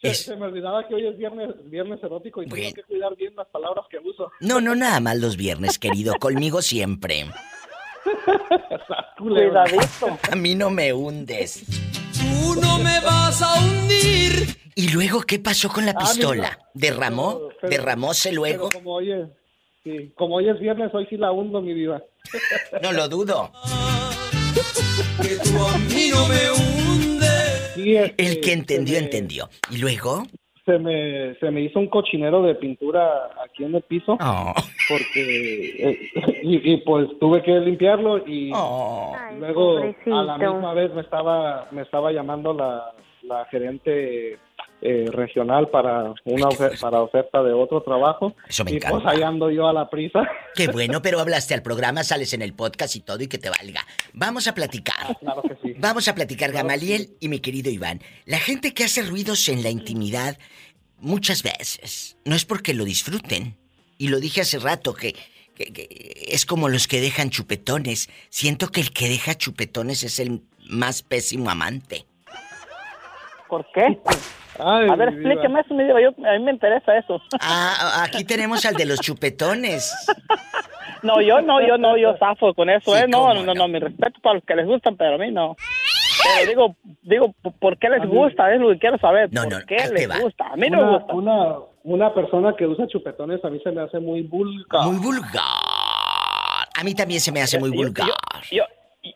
se- 0.00 0.14
Se 0.14 0.36
me 0.36 0.46
olvidaba 0.46 0.86
que 0.86 0.94
hoy 0.94 1.06
es 1.06 1.18
viernes, 1.18 1.48
viernes 1.70 2.02
erótico 2.02 2.42
y 2.42 2.46
tengo 2.46 2.72
que 2.74 2.82
cuidar 2.84 3.16
bien 3.16 3.34
las 3.36 3.48
palabras 3.48 3.84
que 3.90 3.98
uso. 3.98 4.30
No, 4.40 4.60
no, 4.60 4.74
nada 4.76 5.00
más 5.00 5.18
los 5.18 5.36
viernes, 5.36 5.78
querido. 5.78 6.14
Conmigo 6.20 6.62
siempre. 6.62 7.24
Cuidadito. 9.18 10.18
A 10.30 10.36
mí 10.36 10.54
no 10.54 10.70
me 10.70 10.92
hundes. 10.92 11.64
Tú 12.18 12.60
no 12.60 12.78
me 12.78 13.00
vas 13.00 13.40
a 13.42 13.60
hundir. 13.60 14.56
¿Y 14.74 14.90
luego 14.90 15.22
qué 15.22 15.38
pasó 15.38 15.68
con 15.68 15.84
la 15.86 15.92
Ah, 15.92 15.98
pistola? 16.00 16.58
¿Derramó? 16.74 17.40
¿Derramóse 17.62 18.32
luego? 18.32 18.68
Pero 18.68 18.80
como 18.80 18.94
hoy 18.96 19.12
es, 19.12 19.28
sí, 19.82 20.12
como 20.16 20.36
hoy 20.36 20.48
es 20.48 20.58
viernes, 20.60 20.90
hoy 20.94 21.06
sí 21.10 21.16
la 21.16 21.32
hundo, 21.32 21.60
mi 21.60 21.74
diva. 21.74 22.00
No 22.82 22.92
lo 22.92 23.08
dudo. 23.08 23.50
Que 25.22 25.36
tú 25.36 25.58
a 25.66 25.78
mí 25.78 26.08
no 26.10 26.28
me 26.28 26.50
hundes. 26.50 27.72
Sí, 27.74 27.96
este, 27.96 28.24
El 28.26 28.40
que 28.40 28.52
entendió, 28.52 28.94
me- 28.98 29.04
entendió. 29.04 29.48
¿Y 29.70 29.78
luego? 29.78 30.26
Se 30.68 30.78
me, 30.78 31.34
se 31.36 31.50
me 31.50 31.62
hizo 31.62 31.78
un 31.78 31.86
cochinero 31.88 32.42
de 32.42 32.54
pintura 32.56 33.30
aquí 33.42 33.64
en 33.64 33.74
el 33.74 33.80
piso. 33.82 34.18
Oh. 34.20 34.52
Porque. 34.86 35.70
eh, 35.78 36.10
y, 36.42 36.72
y, 36.72 36.76
pues 36.78 37.08
tuve 37.18 37.42
que 37.42 37.58
limpiarlo 37.58 38.18
y 38.26 38.50
Oh. 38.54 39.16
luego 39.38 39.78
a 39.78 40.22
la 40.24 40.36
misma 40.36 40.74
vez 40.74 40.92
me 40.92 41.00
estaba, 41.00 41.66
me 41.70 41.80
estaba 41.82 42.12
llamando 42.12 42.52
la, 42.52 42.92
la 43.22 43.46
gerente 43.46 44.38
eh, 44.80 45.06
regional 45.10 45.68
para 45.70 46.14
una 46.24 46.48
para 46.80 47.00
oferta 47.02 47.42
de 47.42 47.52
otro 47.52 47.82
trabajo. 47.82 48.34
Eso 48.48 48.64
me 48.64 48.72
y 48.72 48.76
encanta. 48.76 48.96
pues 49.00 49.06
ahí 49.14 49.22
ando 49.22 49.50
yo 49.50 49.66
a 49.68 49.72
la 49.72 49.90
prisa. 49.90 50.20
Qué 50.54 50.68
bueno, 50.68 51.02
pero 51.02 51.18
hablaste 51.20 51.54
al 51.54 51.62
programa, 51.62 52.04
sales 52.04 52.32
en 52.32 52.42
el 52.42 52.54
podcast 52.54 52.94
y 52.96 53.00
todo 53.00 53.20
y 53.22 53.26
que 53.28 53.38
te 53.38 53.50
valga. 53.50 53.84
Vamos 54.12 54.46
a 54.48 54.54
platicar. 54.54 55.16
Claro 55.20 55.42
que 55.42 55.56
sí. 55.62 55.74
Vamos 55.78 56.06
a 56.08 56.14
platicar, 56.14 56.52
Gamaliel 56.52 57.10
y 57.20 57.28
mi 57.28 57.40
querido 57.40 57.70
Iván. 57.70 58.00
La 58.24 58.38
gente 58.38 58.72
que 58.74 58.84
hace 58.84 59.02
ruidos 59.02 59.48
en 59.48 59.62
la 59.62 59.70
intimidad, 59.70 60.38
muchas 60.98 61.42
veces, 61.42 62.16
no 62.24 62.34
es 62.34 62.44
porque 62.44 62.74
lo 62.74 62.84
disfruten. 62.84 63.56
Y 63.98 64.08
lo 64.08 64.20
dije 64.20 64.40
hace 64.42 64.58
rato, 64.58 64.94
que, 64.94 65.14
que- 65.54 65.72
que 65.72 66.26
es 66.28 66.46
como 66.46 66.68
los 66.68 66.86
que 66.86 67.00
dejan 67.00 67.30
chupetones. 67.30 68.08
Siento 68.30 68.68
que 68.68 68.80
el 68.80 68.92
que 68.92 69.08
deja 69.08 69.34
chupetones 69.36 70.04
es 70.04 70.20
el 70.20 70.42
más 70.68 71.02
pésimo 71.02 71.50
amante. 71.50 72.06
¿Por 73.48 73.66
qué? 73.72 73.98
Ay, 74.60 74.88
a 74.88 74.96
ver, 74.96 75.08
explíqueme 75.10 75.60
eso, 75.60 75.74
mi 75.74 75.84
diva. 75.84 76.00
Yo, 76.00 76.08
a 76.08 76.32
mí 76.38 76.44
me 76.44 76.50
interesa 76.52 76.96
eso. 76.98 77.20
Ah, 77.40 78.02
aquí 78.04 78.24
tenemos 78.24 78.64
al 78.66 78.74
de 78.74 78.86
los 78.86 79.00
chupetones. 79.00 79.94
No, 81.00 81.20
yo 81.20 81.40
no, 81.40 81.64
yo 81.64 81.78
no, 81.78 81.96
yo 81.96 82.16
zafo 82.18 82.52
con 82.54 82.68
eso, 82.68 82.92
Sí, 82.92 83.02
¿eh? 83.02 83.06
No, 83.06 83.32
no, 83.32 83.44
no, 83.44 83.54
no, 83.54 83.68
mi 83.68 83.78
respeto 83.78 84.18
para 84.20 84.34
los 84.34 84.44
que 84.44 84.56
les 84.56 84.66
gustan, 84.66 84.96
pero 84.96 85.14
a 85.14 85.18
mí 85.18 85.30
no. 85.30 85.54
Pero 86.36 86.48
digo, 86.50 86.76
digo, 87.02 87.34
¿por 87.60 87.78
qué 87.78 87.88
les 87.88 88.04
gusta? 88.08 88.52
Es 88.52 88.60
lo 88.60 88.70
que 88.70 88.80
quiero 88.80 88.98
saber. 88.98 89.28
No, 89.32 89.44
¿Por 89.44 89.52
no, 89.52 89.58
qué 89.64 89.76
les 89.92 90.10
va. 90.10 90.18
gusta? 90.18 90.48
A 90.48 90.56
mí 90.56 90.68
no 90.68 90.78
me 90.78 90.82
una, 90.82 90.98
gusta. 90.98 91.14
una, 91.14 91.56
una 91.84 92.14
persona 92.14 92.52
que 92.58 92.66
usa 92.66 92.88
chupetones 92.88 93.44
a 93.44 93.48
mí 93.48 93.60
se 93.62 93.70
me 93.70 93.82
hace 93.82 94.00
muy 94.00 94.22
vulgar. 94.22 94.86
Muy 94.86 94.96
vulgar. 94.96 95.40
A 96.76 96.82
mí 96.84 96.94
también 96.96 97.20
se 97.20 97.30
me 97.30 97.42
hace 97.42 97.60
muy 97.60 97.70
Yo- 97.70 97.76
vulgar. 97.76 98.08
Yo, 98.50 98.64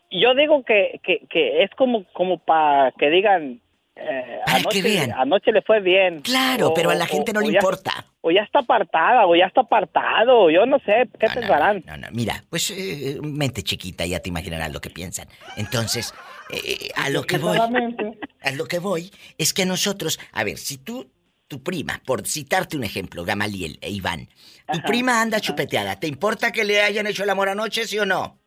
yo 0.09 0.33
digo 0.35 0.63
que, 0.63 1.01
que, 1.03 1.27
que 1.29 1.63
es 1.63 1.71
como, 1.75 2.05
como 2.13 2.37
para 2.39 2.93
que 2.93 3.09
digan. 3.09 3.59
Eh, 3.95 4.39
Para 4.45 4.57
anoche, 4.57 4.81
que 4.81 4.81
vean. 4.81 5.11
anoche 5.11 5.51
le 5.51 5.61
fue 5.61 5.79
bien. 5.79 6.21
Claro, 6.21 6.73
pero 6.73 6.89
a 6.89 6.95
la 6.95 7.05
gente 7.07 7.31
no 7.33 7.41
le 7.41 7.51
ya- 7.51 7.59
importa. 7.59 8.05
O 8.25 8.31
ya 8.31 8.41
está 8.43 8.59
apartada, 8.59 9.27
o 9.27 9.35
ya 9.35 9.45
está 9.47 9.61
apartado, 9.61 10.49
yo 10.49 10.65
no 10.65 10.79
sé, 10.79 11.09
¿qué 11.19 11.27
pensarán? 11.27 11.83
No, 11.85 11.97
no, 11.97 12.07
mira, 12.13 12.41
pues 12.49 12.71
eh, 12.71 13.17
mente 13.21 13.63
chiquita, 13.63 14.05
ya 14.05 14.21
te 14.21 14.29
imaginarás 14.29 14.71
lo 14.71 14.79
que 14.79 14.89
piensan. 14.89 15.27
Entonces, 15.57 16.13
eh, 16.49 16.89
a 16.95 17.09
lo 17.09 17.23
que 17.23 17.37
voy, 17.37 17.57
a 18.41 18.51
lo 18.51 18.65
que 18.65 18.79
voy 18.79 19.11
es 19.37 19.53
que 19.53 19.65
nosotros, 19.65 20.19
a 20.31 20.45
ver, 20.45 20.57
si 20.57 20.77
tú, 20.77 21.11
tu 21.49 21.61
prima, 21.61 22.01
por 22.05 22.25
citarte 22.25 22.77
un 22.77 22.85
ejemplo, 22.85 23.25
Gamaliel 23.25 23.77
e 23.81 23.89
Iván, 23.91 24.29
tu 24.71 24.77
Ajá, 24.79 24.87
prima 24.87 25.21
anda 25.21 25.41
chupeteada, 25.41 25.99
¿te 25.99 26.07
importa 26.07 26.53
que 26.53 26.63
le 26.63 26.81
hayan 26.81 27.05
hecho 27.07 27.23
el 27.25 27.29
amor 27.29 27.49
anoche, 27.49 27.85
sí 27.85 27.99
o 27.99 28.05
no? 28.05 28.39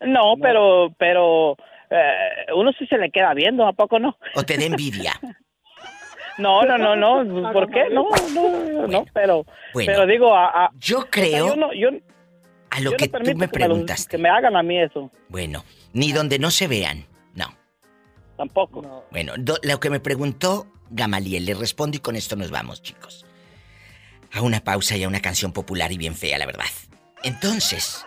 No, 0.00 0.34
pero, 0.42 0.94
pero 0.98 1.56
eh, 1.94 2.52
uno 2.54 2.72
sí 2.78 2.86
se 2.86 2.98
le 2.98 3.10
queda 3.10 3.32
viendo, 3.34 3.66
¿a 3.66 3.72
poco 3.72 3.98
no? 3.98 4.16
¿O 4.34 4.42
te 4.42 4.56
da 4.58 4.64
envidia? 4.64 5.12
No, 6.36 6.62
no, 6.64 6.76
no, 6.76 6.96
no, 6.96 7.52
¿por 7.52 7.70
qué? 7.70 7.84
No, 7.92 8.08
no, 8.34 8.88
no, 8.88 9.04
pero, 9.14 9.46
Bueno. 9.72 9.86
pero 9.92 10.04
digo, 10.04 10.34
a, 10.34 10.64
a- 10.64 10.70
Yo 10.74 10.98
o 10.98 11.02
sea, 11.02 11.10
creo 11.12 11.46
yo 11.50 11.54
no, 11.56 11.72
yo, 11.72 11.90
a 12.70 12.80
lo 12.80 12.90
yo 12.90 12.96
que 12.96 13.06
no 13.08 13.18
tú 13.20 13.36
me 13.38 13.46
preguntaste. 13.46 14.10
que 14.10 14.18
me 14.18 14.28
hagan 14.28 14.56
a 14.56 14.62
mí 14.64 14.80
eso, 14.80 15.12
Bueno, 15.28 15.64
ni 15.92 16.10
donde 16.10 16.40
no 16.40 16.50
se 16.50 16.66
vean, 16.66 17.06
no. 17.36 17.46
tampoco. 18.36 19.04
Bueno, 19.12 19.34
do- 19.38 19.60
lo 19.62 19.78
que 19.78 19.90
me 19.90 20.00
preguntó 20.00 20.66
Gamaliel, 20.90 21.44
le 21.44 21.54
respondo 21.54 21.98
y 21.98 22.00
con 22.00 22.16
esto 22.16 22.34
nos 22.34 22.50
vamos, 22.50 22.82
chicos. 22.82 23.24
A 24.32 24.42
una 24.42 24.58
pausa 24.58 24.96
y 24.96 25.04
a 25.04 25.08
una 25.08 25.20
canción 25.20 25.52
popular 25.52 25.92
y 25.92 25.98
bien 25.98 26.16
fea, 26.16 26.36
la 26.38 26.46
verdad. 26.46 26.64
Entonces, 27.22 28.04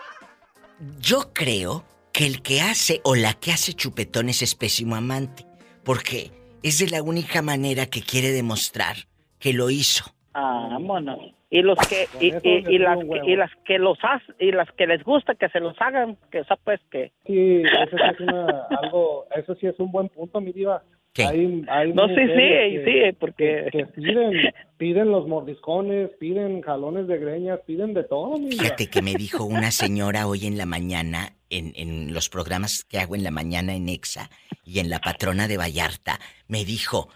yo 1.00 1.32
creo 1.32 1.82
que 2.12 2.26
el 2.26 2.42
que 2.42 2.60
hace 2.60 3.00
o 3.04 3.14
la 3.14 3.34
que 3.34 3.52
hace 3.52 3.72
chupetones 3.74 4.42
es 4.42 4.54
pésimo 4.54 4.96
amante. 4.96 5.44
Porque 5.84 6.30
es 6.62 6.78
de 6.78 6.88
la 6.88 7.02
única 7.02 7.42
manera 7.42 7.86
que 7.86 8.02
quiere 8.02 8.30
demostrar 8.30 8.96
que 9.38 9.52
lo 9.52 9.70
hizo. 9.70 10.04
Ah, 10.34 10.78
bueno. 10.80 11.16
Y 11.50 11.62
los 11.62 11.78
que 11.88 12.06
y, 12.20 12.26
y, 12.46 12.74
y 12.74 12.78
las 12.78 12.98
y 13.24 13.34
las 13.36 13.50
que 13.64 13.78
los 13.78 13.96
hacen 14.02 14.34
y 14.38 14.52
las 14.52 14.70
que 14.72 14.86
les 14.86 15.02
gusta 15.02 15.34
que 15.34 15.48
se 15.48 15.60
los 15.60 15.74
hagan, 15.80 16.18
que 16.30 16.40
o 16.40 16.44
sea, 16.44 16.56
pues 16.62 16.78
que 16.90 17.10
Sí, 17.26 17.62
eso 17.62 17.96
sí 17.96 18.02
es 18.12 18.20
una, 18.20 18.66
algo, 18.82 19.26
eso 19.34 19.54
sí 19.54 19.66
es 19.66 19.78
un 19.78 19.90
buen 19.90 20.08
punto, 20.10 20.40
mi 20.42 20.52
diva. 20.52 20.82
Hay, 21.16 21.64
hay 21.68 21.92
No, 21.94 22.06
sí, 22.08 22.14
sí, 22.14 22.26
que- 22.26 22.82
sí, 22.84 23.16
porque 23.18 23.68
que 23.72 23.86
piden, 23.86 24.52
piden 24.76 25.10
los 25.10 25.26
mordiscones, 25.26 26.10
piden 26.20 26.60
jalones 26.60 27.08
de 27.08 27.18
greñas, 27.18 27.58
piden 27.66 27.92
de 27.94 28.04
todo, 28.04 28.36
mi 28.38 28.50
diva. 28.50 28.62
Fíjate 28.64 28.88
que 28.88 29.02
me 29.02 29.14
dijo 29.14 29.44
una 29.44 29.70
señora 29.72 30.26
hoy 30.28 30.46
en 30.46 30.58
la 30.58 30.66
mañana, 30.66 31.32
en, 31.50 31.72
en 31.76 32.12
los 32.14 32.28
programas 32.28 32.84
que 32.84 32.98
hago 32.98 33.14
en 33.14 33.22
la 33.24 33.30
mañana 33.30 33.74
en 33.74 33.88
EXA 33.88 34.30
y 34.64 34.78
en 34.80 34.90
La 34.90 35.00
Patrona 35.00 35.48
de 35.48 35.56
Vallarta, 35.56 36.20
me 36.46 36.64
dijo, 36.64 37.08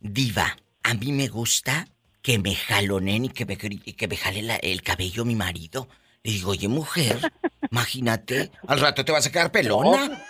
Diva, 0.00 0.56
a 0.82 0.94
mí 0.94 1.12
me 1.12 1.28
gusta 1.28 1.88
que 2.22 2.38
me 2.38 2.54
jalonen 2.54 3.24
y 3.26 3.28
que 3.28 3.46
me, 3.46 3.56
y 3.60 3.92
que 3.94 4.08
me 4.08 4.16
jale 4.16 4.42
la- 4.42 4.56
el 4.56 4.82
cabello 4.82 5.24
mi 5.24 5.34
marido. 5.34 5.88
Le 6.22 6.32
digo, 6.32 6.50
oye, 6.50 6.66
mujer, 6.68 7.18
imagínate, 7.70 8.50
al 8.66 8.80
rato 8.80 9.04
te 9.04 9.12
vas 9.12 9.26
a 9.26 9.30
quedar 9.32 9.52
pelona. 9.52 10.22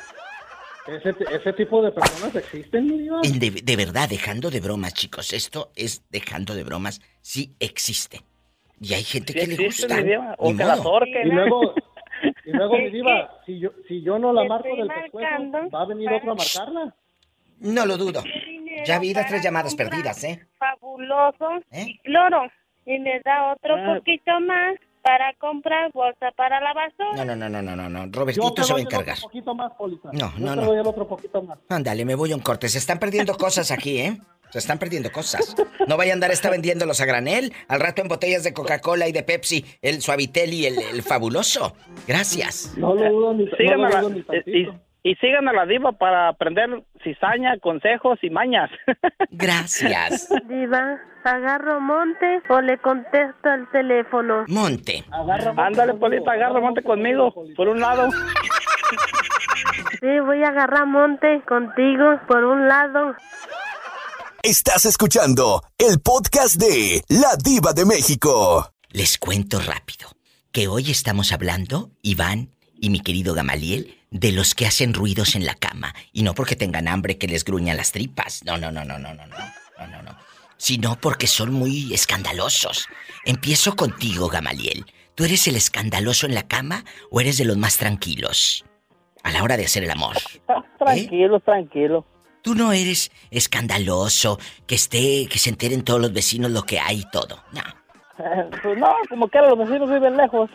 Ese, 0.86 1.14
ese 1.32 1.53
tipo 1.55 1.82
de 1.82 1.90
personas 1.90 2.34
existen, 2.36 2.86
mi 2.86 2.99
diva. 2.99 3.20
En 3.24 3.38
De, 3.40 3.51
de 3.51 3.76
verdad, 3.76 4.09
dejando 4.09 4.51
de 4.51 4.61
bromas, 4.61 4.94
chicos, 4.94 5.32
esto 5.32 5.72
es 5.74 6.03
dejando 6.11 6.55
de 6.55 6.62
bromas, 6.64 7.01
sí 7.22 7.55
existe. 7.59 8.22
Y 8.80 8.94
hay 8.94 9.03
gente 9.03 9.32
Sí 9.32 9.38
que 9.40 9.47
le 9.47 9.57
gusta. 9.66 9.97
o 10.38 10.49
que 10.57 10.64
la 10.64 10.76
modo. 10.76 10.88
ahorquen. 10.90 11.26
Y 11.26 11.30
luego, 11.30 11.74
y 12.47 12.53
luego, 12.53 12.78
mi 12.78 12.90
diva, 12.90 13.30
si 13.44 13.59
yo, 13.59 13.70
si 13.88 14.03
yo 14.03 14.18
no 14.18 14.32
la 14.32 14.44
marco 14.44 14.74
del 14.74 14.88
pescuezo, 14.88 15.70
¿va 15.74 15.82
a 15.82 15.86
venir 15.86 16.11
otro 16.12 16.32
a 16.32 16.34
marcarla? 16.36 16.94
No 17.61 17.84
lo 17.86 17.97
dudo. 17.97 18.22
Ya 18.84 18.99
vi 18.99 19.12
las 19.14 19.26
tres 19.26 19.42
llamadas 19.42 19.74
perdidas, 19.74 20.22
¿eh? 20.24 20.47
fabuloso 20.59 21.49
y 21.72 21.99
cloro. 21.99 22.42
Y 22.84 22.99
me 22.99 23.20
da 23.24 23.53
otro 23.53 23.74
Ah. 23.76 23.97
poquito 23.97 24.38
más 24.40 24.76
para 25.03 25.32
comprar 25.34 25.90
bolsa 25.92 26.30
para 26.36 26.61
la 26.61 26.72
basura. 26.72 27.24
No, 27.24 27.24
no, 27.24 27.34
no, 27.36 27.49
no, 27.49 27.62
no, 27.62 27.76
no, 27.76 27.88
no. 27.88 28.07
Yo 28.07 28.12
Robertito 28.20 28.55
te 28.55 28.64
se 28.64 28.72
va 28.72 28.78
a 28.78 28.82
encargar. 28.82 29.16
otro 29.16 29.28
poquito 29.28 29.55
más, 29.55 29.72
Polita. 29.72 30.11
No, 30.12 30.32
Yo 30.36 30.44
no, 30.47 30.51
te 30.55 30.57
no. 30.61 30.66
doy 30.66 30.78
el 30.80 30.86
otro 30.86 31.09
poquito 31.09 31.42
más. 31.42 31.59
Ándale, 31.68 32.05
me 32.05 32.14
voy 32.14 32.32
a 32.32 32.36
un 32.36 32.42
corte. 32.42 32.68
Se 32.68 32.78
están 32.78 32.99
perdiendo 32.99 33.36
cosas 33.36 33.70
aquí, 33.72 33.99
¿eh? 33.99 34.18
Se 34.57 34.61
están 34.61 34.79
perdiendo 34.79 35.13
cosas. 35.13 35.55
No 35.87 35.99
vaya 35.99 36.13
a 36.13 36.15
andar 36.15 36.31
esta 36.31 36.49
vendiéndolos 36.49 36.99
a 37.03 37.05
granel. 37.05 37.53
Al 37.69 37.79
rato 37.79 38.01
en 38.01 38.09
botellas 38.09 38.43
de 38.43 38.55
Coca-Cola 38.55 39.07
y 39.07 39.13
de 39.13 39.23
Pepsi, 39.23 39.67
el 39.83 40.01
Suavitel 40.01 40.55
y 40.55 40.65
el, 40.65 40.79
el 40.79 41.03
fabuloso. 41.03 41.77
Gracias. 42.09 42.73
No 42.79 42.95
lo 42.95 43.07
dudo 43.11 43.35
ni, 43.35 43.47
Sigan 43.51 43.83
no 43.83 43.87
a 43.87 43.89
lo 43.91 43.95
la, 43.95 44.01
dudo 44.01 44.11
ni 44.15 44.21
y, 44.21 44.23
tantito. 44.23 44.81
y 45.03 45.15
sigan 45.17 45.47
a 45.47 45.53
la 45.53 45.67
diva 45.67 45.93
para 45.93 46.29
aprender 46.29 46.71
cizaña, 47.05 47.59
consejos 47.59 48.19
y 48.23 48.31
mañas. 48.31 48.71
Gracias. 49.31 50.31
Diva, 50.49 51.01
¿agarro 51.23 51.79
monte 51.79 52.41
o 52.49 52.59
le 52.63 52.79
contesto 52.79 53.51
al 53.51 53.71
teléfono? 53.73 54.47
Monte. 54.49 55.05
Ándale, 55.59 55.93
Polita, 55.93 56.33
agarra 56.33 56.61
monte 56.61 56.83
conmigo, 56.83 57.45
por 57.55 57.69
un 57.69 57.81
lado. 57.81 58.09
Sí, 60.01 60.21
voy 60.21 60.43
a 60.43 60.49
agarrar 60.49 60.87
monte 60.87 61.43
contigo 61.47 62.21
por 62.27 62.45
un 62.45 62.69
lado. 62.69 63.15
Estás 64.47 64.84
escuchando 64.84 65.64
el 65.76 65.99
podcast 65.99 66.55
de 66.55 67.03
La 67.09 67.34
Diva 67.34 67.72
de 67.72 67.84
México. 67.84 68.70
Les 68.90 69.18
cuento 69.18 69.59
rápido 69.59 70.09
que 70.53 70.68
hoy 70.68 70.92
estamos 70.92 71.32
hablando, 71.32 71.90
Iván 72.01 72.51
y 72.72 72.90
mi 72.90 73.01
querido 73.01 73.34
Gamaliel, 73.34 73.97
de 74.12 74.30
los 74.30 74.55
que 74.55 74.64
hacen 74.64 74.94
ruidos 74.94 75.34
en 75.34 75.47
la 75.47 75.57
cama. 75.57 75.97
Y 76.12 76.22
no 76.22 76.32
porque 76.36 76.55
tengan 76.55 76.86
hambre 76.86 77.18
que 77.18 77.26
les 77.26 77.44
gruñan 77.44 77.76
las 77.76 77.90
tripas. 77.90 78.44
No, 78.44 78.57
no, 78.57 78.70
no, 78.70 78.84
no, 78.84 79.01
no, 79.01 79.12
no, 79.14 79.26
no. 79.26 79.36
No, 79.80 79.86
no, 79.88 80.03
no. 80.05 80.16
Sino 80.59 80.97
porque 81.01 81.26
son 81.26 81.53
muy 81.53 81.92
escandalosos. 81.92 82.86
Empiezo 83.24 83.74
contigo, 83.74 84.28
Gamaliel. 84.28 84.86
¿Tú 85.16 85.24
eres 85.24 85.49
el 85.49 85.57
escandaloso 85.57 86.24
en 86.24 86.36
la 86.36 86.47
cama 86.47 86.84
o 87.11 87.20
eres 87.20 87.36
de 87.36 87.47
los 87.47 87.57
más 87.57 87.78
tranquilos? 87.78 88.64
A 89.24 89.32
la 89.32 89.42
hora 89.42 89.57
de 89.57 89.64
hacer 89.64 89.82
el 89.82 89.90
amor. 89.90 90.14
Tranquilo, 90.78 91.40
tranquilo. 91.40 92.07
Tú 92.47 92.55
no 92.55 92.72
eres 92.72 93.11
escandaloso, 93.32 94.38
que 94.68 94.76
esté, 94.76 95.26
que 95.28 95.36
se 95.40 95.51
enteren 95.51 95.82
todos 95.82 96.01
los 96.01 96.12
vecinos 96.12 96.53
lo 96.53 96.62
que 96.62 96.78
hay 96.78 97.01
y 97.01 97.11
todo. 97.11 97.42
No. 97.51 97.61
Eh, 98.24 98.49
Pues 98.62 98.78
no, 98.78 98.94
como 99.09 99.26
que 99.26 99.40
los 99.40 99.59
vecinos 99.59 99.90
viven 99.90 100.16
lejos. 100.16 100.49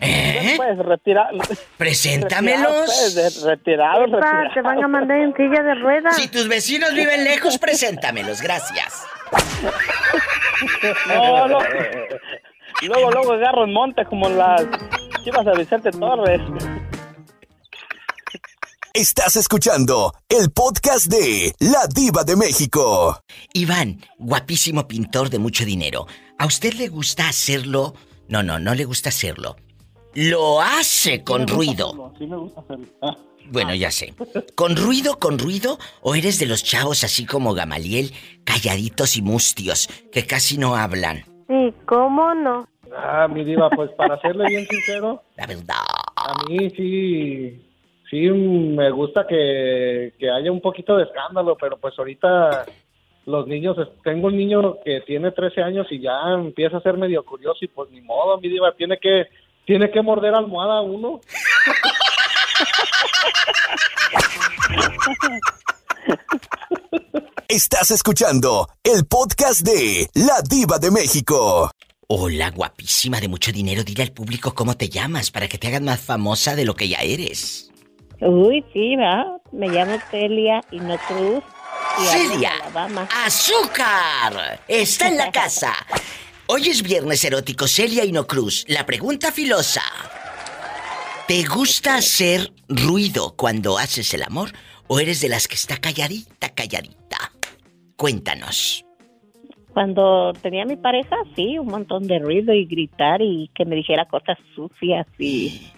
¿Eh? 0.00 0.54
Pues 0.56 0.76
retirar. 0.78 1.28
Preséntamelos. 1.76 2.86
Pues, 2.86 3.42
retirados, 3.44 4.08
Epa, 4.08 4.16
retirados. 4.18 4.54
te 4.54 4.62
van 4.62 4.82
a 4.82 4.88
mandar 4.88 5.16
en 5.20 5.32
silla 5.36 5.62
de 5.62 5.76
ruedas. 5.76 6.16
Si 6.16 6.26
tus 6.26 6.48
vecinos 6.48 6.92
viven 6.92 7.22
lejos, 7.22 7.56
preséntamelos, 7.58 8.42
gracias. 8.42 9.06
No, 11.06 11.46
no. 11.46 11.58
Luego, 12.82 13.12
luego 13.12 13.32
agarro 13.34 13.64
el 13.64 13.72
monte 13.72 14.04
como 14.06 14.28
las 14.28 14.64
chivas 15.22 15.44
de 15.44 15.52
Vicente 15.56 15.92
Torres. 15.92 16.40
Estás 18.98 19.36
escuchando 19.36 20.12
el 20.28 20.50
podcast 20.50 21.06
de 21.06 21.54
La 21.60 21.86
Diva 21.86 22.24
de 22.24 22.34
México. 22.34 23.20
Iván, 23.54 24.00
guapísimo 24.18 24.88
pintor 24.88 25.30
de 25.30 25.38
mucho 25.38 25.64
dinero. 25.64 26.08
¿A 26.36 26.46
usted 26.46 26.72
le 26.74 26.88
gusta 26.88 27.28
hacerlo? 27.28 27.94
No, 28.26 28.42
no, 28.42 28.58
no 28.58 28.74
le 28.74 28.84
gusta 28.86 29.10
hacerlo. 29.10 29.54
Lo 30.14 30.60
hace 30.60 31.22
con 31.22 31.46
ruido. 31.46 32.12
Sí 32.18 32.26
me 32.26 32.38
gusta 32.38 32.60
hacerlo. 32.60 32.86
Ah. 33.00 33.16
Bueno, 33.52 33.72
ya 33.72 33.92
sé. 33.92 34.14
¿Con 34.56 34.74
ruido, 34.74 35.20
con 35.20 35.38
ruido? 35.38 35.78
¿O 36.02 36.16
eres 36.16 36.40
de 36.40 36.46
los 36.46 36.64
chavos 36.64 37.04
así 37.04 37.24
como 37.24 37.54
Gamaliel, 37.54 38.12
calladitos 38.42 39.16
y 39.16 39.22
mustios, 39.22 39.88
que 40.10 40.26
casi 40.26 40.58
no 40.58 40.74
hablan? 40.74 41.18
Sí, 41.46 41.72
¿cómo 41.86 42.34
no? 42.34 42.68
Ah, 42.96 43.28
mi 43.28 43.44
diva, 43.44 43.70
pues 43.70 43.92
para 43.96 44.20
serle 44.20 44.46
bien 44.48 44.66
sincero, 44.66 45.22
La 45.36 45.46
verdad. 45.46 45.76
a 46.16 46.42
mí 46.48 46.68
sí, 46.76 47.64
sí 48.10 48.28
me 48.28 48.90
gusta 48.90 49.26
que, 49.26 50.14
que 50.18 50.30
haya 50.30 50.50
un 50.50 50.60
poquito 50.60 50.96
de 50.96 51.04
escándalo, 51.04 51.56
pero 51.60 51.76
pues 51.78 51.98
ahorita 51.98 52.66
los 53.28 53.46
niños, 53.46 53.76
tengo 54.02 54.28
un 54.28 54.36
niño 54.36 54.78
que 54.84 55.02
tiene 55.02 55.30
13 55.30 55.62
años 55.62 55.86
y 55.90 56.00
ya 56.00 56.18
empieza 56.32 56.78
a 56.78 56.82
ser 56.82 56.96
medio 56.96 57.22
curioso 57.24 57.58
y 57.62 57.68
pues 57.68 57.90
ni 57.90 58.00
modo, 58.00 58.40
mi 58.40 58.48
diva, 58.48 58.72
tiene 58.74 58.98
que, 58.98 59.26
tiene 59.66 59.90
que 59.90 60.00
morder 60.00 60.34
almohada 60.34 60.80
uno. 60.80 61.20
Estás 67.48 67.90
escuchando 67.90 68.68
el 68.82 69.06
podcast 69.06 69.60
de 69.60 70.08
La 70.14 70.40
Diva 70.48 70.78
de 70.78 70.90
México. 70.90 71.70
Hola, 72.06 72.50
guapísima 72.50 73.20
de 73.20 73.28
mucho 73.28 73.52
dinero. 73.52 73.84
Dile 73.84 74.04
al 74.04 74.12
público 74.12 74.54
cómo 74.54 74.74
te 74.74 74.88
llamas 74.88 75.30
para 75.30 75.48
que 75.48 75.58
te 75.58 75.68
hagan 75.68 75.84
más 75.84 76.00
famosa 76.00 76.56
de 76.56 76.64
lo 76.64 76.74
que 76.74 76.88
ya 76.88 76.98
eres. 77.00 77.70
Uy, 78.20 78.64
sí, 78.72 78.96
¿verdad? 78.96 79.40
Me 79.52 79.68
llamo 79.68 79.96
Celia 80.10 80.60
y 80.70 80.80
no 80.80 80.96
Cruz. 80.98 81.42
y 82.00 82.04
Celia. 82.04 82.52
¡Azúcar! 83.24 84.60
Está 84.66 85.08
en 85.08 85.16
la 85.16 85.30
casa. 85.32 85.72
Hoy 86.46 86.68
es 86.68 86.82
viernes 86.82 87.24
erótico, 87.24 87.66
Celia 87.68 88.04
y 88.04 88.12
no 88.12 88.26
Cruz. 88.26 88.64
La 88.68 88.84
pregunta 88.86 89.30
filosa. 89.30 89.82
¿Te 91.26 91.44
gusta 91.44 91.96
hacer 91.96 92.52
ruido 92.68 93.34
cuando 93.36 93.76
haces 93.78 94.14
el 94.14 94.22
amor 94.22 94.50
o 94.86 94.98
eres 94.98 95.20
de 95.20 95.28
las 95.28 95.46
que 95.46 95.54
está 95.56 95.76
calladita, 95.76 96.48
calladita? 96.54 97.32
Cuéntanos. 97.96 98.84
Cuando 99.74 100.32
tenía 100.42 100.64
mi 100.64 100.76
pareja, 100.76 101.16
sí, 101.36 101.58
un 101.58 101.66
montón 101.66 102.06
de 102.06 102.18
ruido 102.18 102.52
y 102.54 102.64
gritar 102.64 103.20
y 103.20 103.50
que 103.54 103.64
me 103.66 103.76
dijera 103.76 104.06
cosas 104.06 104.38
sucias 104.54 105.06
y, 105.18 105.70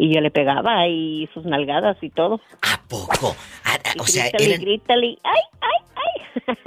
y 0.00 0.14
yo 0.14 0.20
le 0.20 0.30
pegaba 0.30 0.86
y 0.88 1.28
sus 1.34 1.44
nalgadas 1.44 1.96
y 2.02 2.10
todo. 2.10 2.40
¿A 2.62 2.80
poco? 2.88 3.34
Ah, 3.64 3.76
ah, 3.84 3.92
o 3.98 4.06
sea, 4.06 4.24
grítale, 4.30 4.44
eran- 4.54 4.60
grítale, 4.60 5.18
¡ay, 5.22 5.40
ay, 5.60 5.76
ay! 6.46 6.56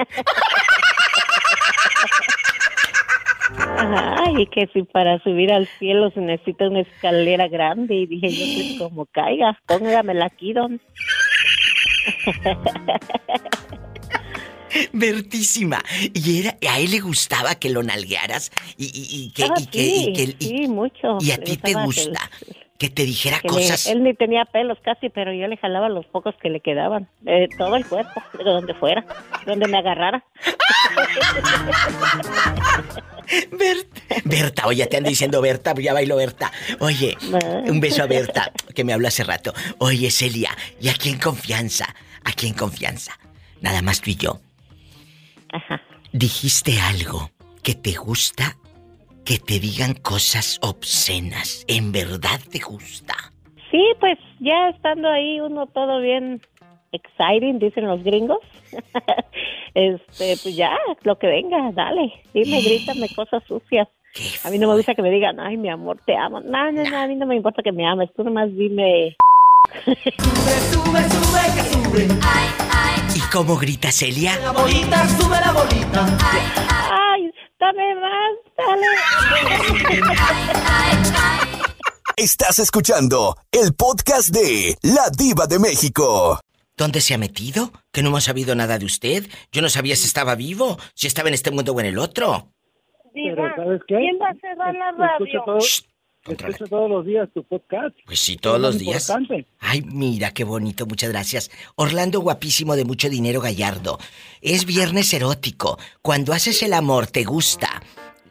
Ajá, 3.55 4.31
y 4.39 4.45
que 4.47 4.67
si 4.73 4.81
para 4.83 5.21
subir 5.23 5.51
al 5.51 5.67
cielo 5.79 6.09
se 6.11 6.19
necesita 6.21 6.67
una 6.69 6.81
escalera 6.81 7.47
grande 7.47 7.95
y 7.95 8.05
dije 8.07 8.29
yo 8.29 8.45
pues 8.55 8.77
como 8.79 9.05
caiga, 9.07 9.59
póngamela 9.67 10.25
aquí 10.25 10.53
don. 10.53 10.79
Vertísima. 14.91 15.79
Y 16.13 16.39
era, 16.41 16.57
a 16.69 16.79
él 16.79 16.91
le 16.91 16.99
gustaba 16.99 17.55
que 17.55 17.69
lo 17.69 17.83
nalguearas 17.83 18.51
y, 18.77 18.85
y- 18.85 19.25
y 19.25 19.31
que, 19.31 19.43
Ah, 19.43 19.53
y 19.59 19.65
que, 19.67 19.81
y 19.81 20.05
sí, 20.05 20.13
que- 20.13 20.35
y- 20.39 20.47
sí, 20.47 20.67
mucho. 20.67 21.17
y 21.19 21.31
a 21.31 21.37
ti 21.37 21.57
te 21.57 21.73
que- 21.73 21.83
gusta 21.83 22.29
que 22.83 22.89
te 22.89 23.05
dijera 23.05 23.39
que 23.39 23.47
le- 23.47 23.53
cosas. 23.53 23.87
él 23.87 24.03
ni 24.03 24.13
tenía 24.13 24.43
pelos 24.43 24.77
casi, 24.83 25.07
pero 25.09 25.31
yo 25.33 25.47
le 25.47 25.55
jalaba 25.55 25.87
los 25.87 26.05
pocos 26.07 26.35
que 26.41 26.49
le 26.49 26.59
quedaban. 26.59 27.07
De 27.21 27.47
todo 27.57 27.77
el 27.77 27.85
cuerpo, 27.85 28.21
de 28.37 28.43
donde 28.43 28.73
fuera, 28.73 29.05
donde 29.45 29.69
me 29.69 29.77
agarrara. 29.77 30.25
Berta, 34.25 34.67
oye, 34.67 34.85
te 34.87 34.97
ando 34.97 35.09
diciendo 35.09 35.41
Berta, 35.41 35.73
ya 35.75 35.93
bailo 35.93 36.17
Berta. 36.17 36.51
Oye, 36.79 37.17
un 37.65 37.79
beso 37.79 38.03
a 38.03 38.07
Berta, 38.07 38.51
que 38.75 38.83
me 38.83 38.93
habló 38.93 39.07
hace 39.07 39.23
rato. 39.23 39.53
Oye, 39.79 40.11
Celia, 40.11 40.55
y 40.79 40.89
aquí 40.89 41.09
en 41.09 41.19
confianza, 41.19 41.95
aquí 42.25 42.47
en 42.47 42.53
confianza. 42.53 43.17
nada 43.61 43.81
más 43.81 44.01
tú 44.01 44.09
y 44.09 44.15
yo. 44.17 44.41
Dijiste 46.11 46.79
algo 46.81 47.31
que 47.63 47.75
te 47.75 47.93
gusta 47.93 48.57
que 49.25 49.37
te 49.39 49.59
digan 49.59 49.93
cosas 49.93 50.59
obscenas. 50.61 51.65
¿En 51.67 51.91
verdad 51.91 52.39
te 52.51 52.59
gusta? 52.59 53.13
Sí, 53.71 53.83
pues 53.99 54.17
ya 54.39 54.69
estando 54.69 55.09
ahí 55.09 55.39
uno 55.39 55.65
todo 55.67 56.01
bien 56.01 56.41
exciting, 56.91 57.59
dicen 57.59 57.87
los 57.87 58.03
gringos. 58.03 58.39
este, 59.73 60.37
pues 60.41 60.55
ya, 60.55 60.77
lo 61.03 61.17
que 61.17 61.27
venga, 61.27 61.71
dale. 61.73 62.13
Dime, 62.33 62.61
grítame 62.61 63.07
cosas 63.15 63.43
sucias. 63.47 63.87
A 64.43 64.51
mí 64.51 64.59
no 64.59 64.67
me 64.67 64.75
gusta 64.75 64.93
que 64.93 65.01
me 65.01 65.09
digan, 65.09 65.39
ay, 65.39 65.57
mi 65.57 65.69
amor, 65.69 65.97
te 66.05 66.15
amo. 66.15 66.39
No, 66.41 66.71
no, 66.71 66.83
no, 66.83 66.97
a 66.97 67.07
mí 67.07 67.15
no 67.15 67.25
me 67.25 67.35
importa 67.35 67.63
que 67.63 67.71
me 67.71 67.87
ames. 67.87 68.09
Tú 68.15 68.23
nomás 68.23 68.53
dime. 68.55 69.15
¿Y 73.15 73.19
cómo 73.31 73.55
grita 73.57 73.91
Celia? 73.91 74.37
La 74.39 74.51
bolita, 74.51 75.07
sube 75.07 75.37
la 75.39 75.51
bolita. 75.51 76.17
Ay, 76.21 76.41
dame 76.55 77.02
Estás 82.17 82.59
escuchando 82.59 83.37
el 83.51 83.73
podcast 83.73 84.35
de 84.35 84.75
La 84.81 85.03
Diva 85.17 85.47
de 85.47 85.59
México. 85.59 86.41
¿Dónde 86.75 86.99
se 86.99 87.13
ha 87.13 87.17
metido? 87.17 87.71
Que 87.93 88.01
no 88.01 88.09
hemos 88.09 88.25
sabido 88.25 88.53
nada 88.55 88.77
de 88.79 88.85
usted. 88.85 89.23
Yo 89.53 89.61
no 89.61 89.69
sabía 89.69 89.95
si 89.95 90.07
estaba 90.07 90.35
vivo, 90.35 90.77
si 90.93 91.07
estaba 91.07 91.29
en 91.29 91.35
este 91.35 91.51
mundo 91.51 91.71
o 91.71 91.79
en 91.79 91.85
el 91.85 91.99
otro. 91.99 92.49
Diva, 93.13 93.55
¿sabes 93.55 93.79
qué? 93.87 93.95
¿quién 93.95 94.19
va 94.21 94.27
a 94.27 94.35
cerrar 94.41 94.73
la 94.73 94.91
radio? 94.91 95.25
Escucho, 95.25 95.45
escucho 96.31 96.65
todos 96.67 96.89
los 96.89 97.05
días 97.05 97.27
tu 97.33 97.43
podcast. 97.43 97.95
Pues 98.05 98.19
sí, 98.19 98.37
todos 98.37 98.57
Es 98.57 98.61
los 98.61 98.77
días. 98.79 99.09
importante. 99.09 99.47
Ay, 99.59 99.81
mira 99.81 100.31
qué 100.31 100.43
bonito, 100.43 100.85
muchas 100.85 101.09
gracias. 101.09 101.51
Orlando 101.75 102.21
guapísimo 102.21 102.75
de 102.75 102.85
mucho 102.85 103.09
dinero 103.09 103.41
gallardo. 103.41 103.99
Es 104.41 104.65
viernes 104.65 105.13
erótico. 105.13 105.77
Cuando 106.01 106.33
haces 106.33 106.63
el 106.63 106.73
amor, 106.73 107.07
¿te 107.07 107.23
gusta? 107.23 107.81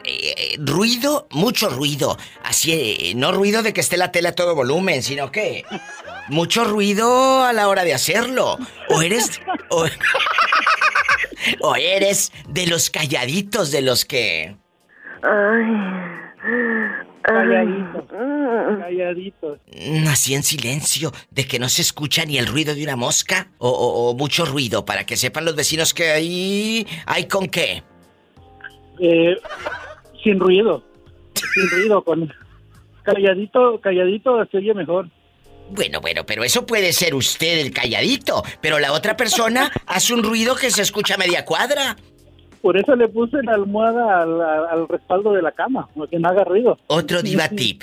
Eh, 0.05 0.35
eh, 0.37 0.57
ruido, 0.59 1.29
mucho 1.31 1.69
ruido. 1.69 2.17
Así, 2.43 2.73
eh, 2.73 3.13
no 3.15 3.31
ruido 3.33 3.63
de 3.63 3.73
que 3.73 3.81
esté 3.81 3.97
la 3.97 4.11
tela 4.11 4.31
a 4.31 4.35
todo 4.35 4.55
volumen, 4.55 5.03
sino 5.03 5.31
que 5.31 5.65
mucho 6.29 6.65
ruido 6.65 7.45
a 7.45 7.53
la 7.53 7.69
hora 7.69 7.85
de 7.85 7.95
hacerlo. 7.95 8.59
O 8.89 9.03
eres 9.03 9.41
o, 9.71 9.87
o 11.61 11.77
eres 11.77 12.33
de 12.49 12.67
los 12.67 12.91
calladitos, 12.91 13.71
de 13.71 13.83
los 13.83 14.05
que 14.05 14.57
Calladitos. 17.23 18.05
Calladitos. 18.79 19.59
mm, 19.89 20.07
así 20.09 20.35
en 20.35 20.43
silencio, 20.43 21.13
de 21.31 21.47
que 21.47 21.59
no 21.59 21.69
se 21.69 21.83
escucha 21.83 22.25
ni 22.25 22.39
el 22.39 22.47
ruido 22.47 22.75
de 22.75 22.83
una 22.83 22.97
mosca 22.97 23.49
o, 23.59 23.69
o- 23.69 24.11
o 24.11 24.15
mucho 24.15 24.45
ruido 24.45 24.85
para 24.85 25.05
que 25.07 25.17
sepan 25.17 25.45
los 25.45 25.55
vecinos 25.57 25.95
que 25.95 26.11
ahí 26.11 26.87
hay 27.07 27.27
con 27.29 27.49
qué. 27.49 27.83
Eh, 29.01 29.37
sin 30.23 30.39
ruido. 30.39 30.85
Sin 31.35 31.71
ruido, 31.71 32.03
con 32.05 32.33
calladito, 33.03 33.81
calladito 33.81 34.45
se 34.51 34.59
oye 34.59 34.75
mejor. 34.75 35.09
Bueno, 35.71 36.01
bueno, 36.01 36.27
pero 36.27 36.45
eso 36.45 36.67
puede 36.67 36.93
ser 36.93 37.15
usted 37.15 37.61
el 37.61 37.73
calladito, 37.73 38.43
pero 38.61 38.79
la 38.79 38.93
otra 38.93 39.17
persona 39.17 39.71
hace 39.87 40.13
un 40.13 40.23
ruido 40.23 40.55
que 40.55 40.71
se 40.71 40.83
escucha 40.83 41.15
a 41.15 41.19
media 41.19 41.45
cuadra. 41.45 41.97
Por 42.63 42.77
eso 42.77 42.95
le 42.95 43.09
puse 43.09 43.43
la 43.43 43.55
almohada 43.55 44.23
al, 44.23 44.41
al 44.41 44.89
respaldo 44.89 45.33
de 45.33 45.43
la 45.43 45.53
cama, 45.53 45.89
para 45.95 46.09
que 46.09 46.19
no 46.19 46.29
haga 46.29 46.45
ruido. 46.45 46.79
Otro 46.87 47.21
diva 47.21 47.49
tip. 47.49 47.83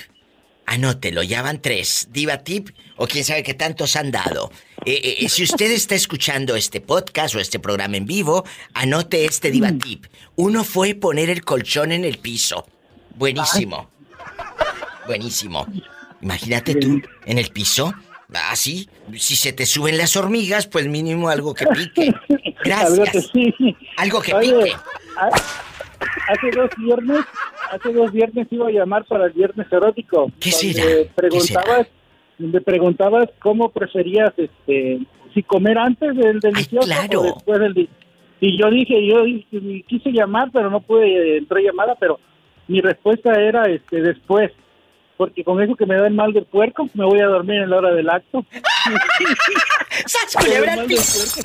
Anótelo, 0.66 1.22
ya 1.22 1.42
van 1.42 1.60
tres. 1.60 2.08
Diva 2.12 2.38
tip 2.38 2.70
o 2.96 3.06
quién 3.06 3.24
sabe 3.24 3.42
qué 3.42 3.54
tantos 3.54 3.96
han 3.96 4.10
dado. 4.10 4.50
Eh, 4.86 5.18
eh, 5.20 5.28
si 5.28 5.42
usted 5.42 5.70
está 5.72 5.94
escuchando 5.94 6.54
este 6.56 6.80
podcast 6.80 7.34
o 7.34 7.40
este 7.40 7.58
programa 7.58 7.96
en 7.96 8.06
vivo, 8.06 8.44
anote 8.72 9.24
este 9.24 9.50
diva 9.50 9.72
tip. 9.72 10.06
Uno 10.36 10.64
fue 10.64 10.94
poner 10.94 11.28
el 11.28 11.44
colchón 11.44 11.92
en 11.92 12.04
el 12.04 12.18
piso. 12.18 12.66
Buenísimo. 13.16 13.90
Buenísimo. 15.06 15.66
Imagínate 16.22 16.74
tú 16.76 17.00
en 17.26 17.38
el 17.38 17.48
piso, 17.48 17.92
así. 18.34 18.88
Si 19.16 19.36
se 19.36 19.52
te 19.52 19.66
suben 19.66 19.98
las 19.98 20.16
hormigas, 20.16 20.66
pues 20.66 20.86
mínimo 20.88 21.28
algo 21.28 21.54
que 21.54 21.66
pique. 21.66 22.12
Gracias. 22.64 22.90
Algo 22.98 23.04
que 23.12 23.20
sí. 23.20 23.76
Algo 23.96 24.20
que 24.22 24.34
Oye, 24.34 24.54
pique. 24.64 24.72
ha- 25.16 25.30
Hace 26.28 26.50
dos 26.56 26.70
viernes, 26.78 27.20
hace 27.70 27.92
dos 27.92 28.10
viernes 28.12 28.46
iba 28.50 28.68
a 28.68 28.70
llamar 28.70 29.04
para 29.04 29.26
el 29.26 29.32
viernes 29.32 29.66
erótico. 29.70 30.32
¿Qué 30.40 30.50
será? 30.50 30.82
¿Qué 30.82 31.10
Preguntabas, 31.14 31.88
donde 32.38 32.60
preguntabas 32.62 33.28
cómo 33.40 33.68
preferías, 33.70 34.32
este, 34.38 35.00
si 35.34 35.42
comer 35.42 35.76
antes 35.76 36.16
del 36.16 36.40
delicioso 36.40 36.86
claro. 36.86 37.20
o 37.20 37.24
después 37.24 37.58
del. 37.60 37.88
Y 38.40 38.58
yo 38.58 38.70
dije, 38.70 39.06
yo 39.06 39.24
quise 39.86 40.10
llamar, 40.10 40.48
pero 40.52 40.70
no 40.70 40.80
pude, 40.80 41.36
entró 41.36 41.58
llamada, 41.58 41.94
pero 42.00 42.18
mi 42.66 42.80
respuesta 42.80 43.32
era, 43.34 43.64
este, 43.64 44.00
después. 44.00 44.50
Porque 45.20 45.44
con 45.44 45.60
eso 45.62 45.76
que 45.76 45.84
me 45.84 45.96
da 45.96 46.06
el 46.06 46.14
mal 46.14 46.32
del 46.32 46.46
puerco, 46.46 46.88
me 46.94 47.04
voy 47.04 47.20
a 47.20 47.26
dormir 47.26 47.56
en 47.56 47.68
la 47.68 47.76
hora 47.76 47.90
del 47.90 48.08
acto. 48.08 48.42
¡Sas, 50.06 50.34
culebra 50.34 50.72
al 50.72 50.86
piso! 50.86 51.38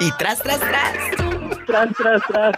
Y 0.00 0.10
tras, 0.18 0.42
tras, 0.42 0.58
tras. 0.58 0.92
Tras, 1.68 1.88
tras, 1.96 2.22
tras. 2.26 2.56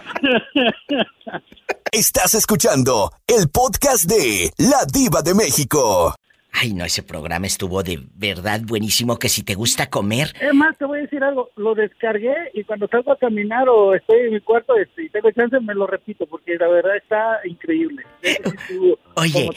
Estás 1.91 2.33
escuchando 2.33 3.11
el 3.27 3.47
podcast 3.51 4.05
de 4.05 4.51
La 4.57 4.83
Diva 4.91 5.21
de 5.21 5.35
México. 5.35 6.15
Ay, 6.59 6.73
no, 6.73 6.85
ese 6.85 7.03
programa 7.03 7.45
estuvo 7.45 7.83
de 7.83 7.99
verdad 8.15 8.61
buenísimo. 8.63 9.19
Que 9.19 9.29
si 9.29 9.43
te 9.43 9.53
gusta 9.53 9.89
comer, 9.89 10.33
Es 10.41 10.53
más, 10.53 10.75
te 10.77 10.85
voy 10.85 10.99
a 10.99 11.01
decir 11.03 11.23
algo. 11.23 11.51
Lo 11.55 11.75
descargué 11.75 12.33
y 12.53 12.63
cuando 12.63 12.87
salgo 12.87 13.11
a 13.11 13.17
caminar 13.17 13.69
o 13.69 13.93
estoy 13.93 14.21
en 14.27 14.33
mi 14.33 14.39
cuarto 14.41 14.75
este, 14.77 15.03
y 15.05 15.09
tengo 15.09 15.29
chance, 15.31 15.59
me 15.59 15.75
lo 15.75 15.85
repito 15.85 16.25
porque 16.25 16.55
la 16.57 16.67
verdad 16.67 16.95
está 16.97 17.39
increíble. 17.45 18.03
Estuvo 18.23 18.97
Oye. 19.15 19.49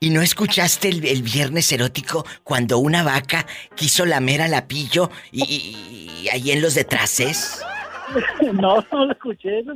¿y 0.00 0.10
no 0.10 0.22
escuchaste 0.22 0.88
el, 0.90 1.04
el 1.06 1.22
viernes 1.22 1.72
erótico 1.72 2.24
cuando 2.44 2.78
una 2.78 3.02
vaca 3.02 3.46
quiso 3.74 4.04
lamer 4.06 4.42
al 4.42 4.54
apillo 4.54 5.10
y, 5.32 5.42
y- 5.42 6.22
y 6.24 6.28
ahí 6.28 6.52
en 6.52 6.62
los 6.62 6.74
detraces? 6.74 7.62
no, 8.52 8.84
no 8.92 9.06
lo 9.06 9.12
escuché. 9.12 9.62
¿no? 9.64 9.74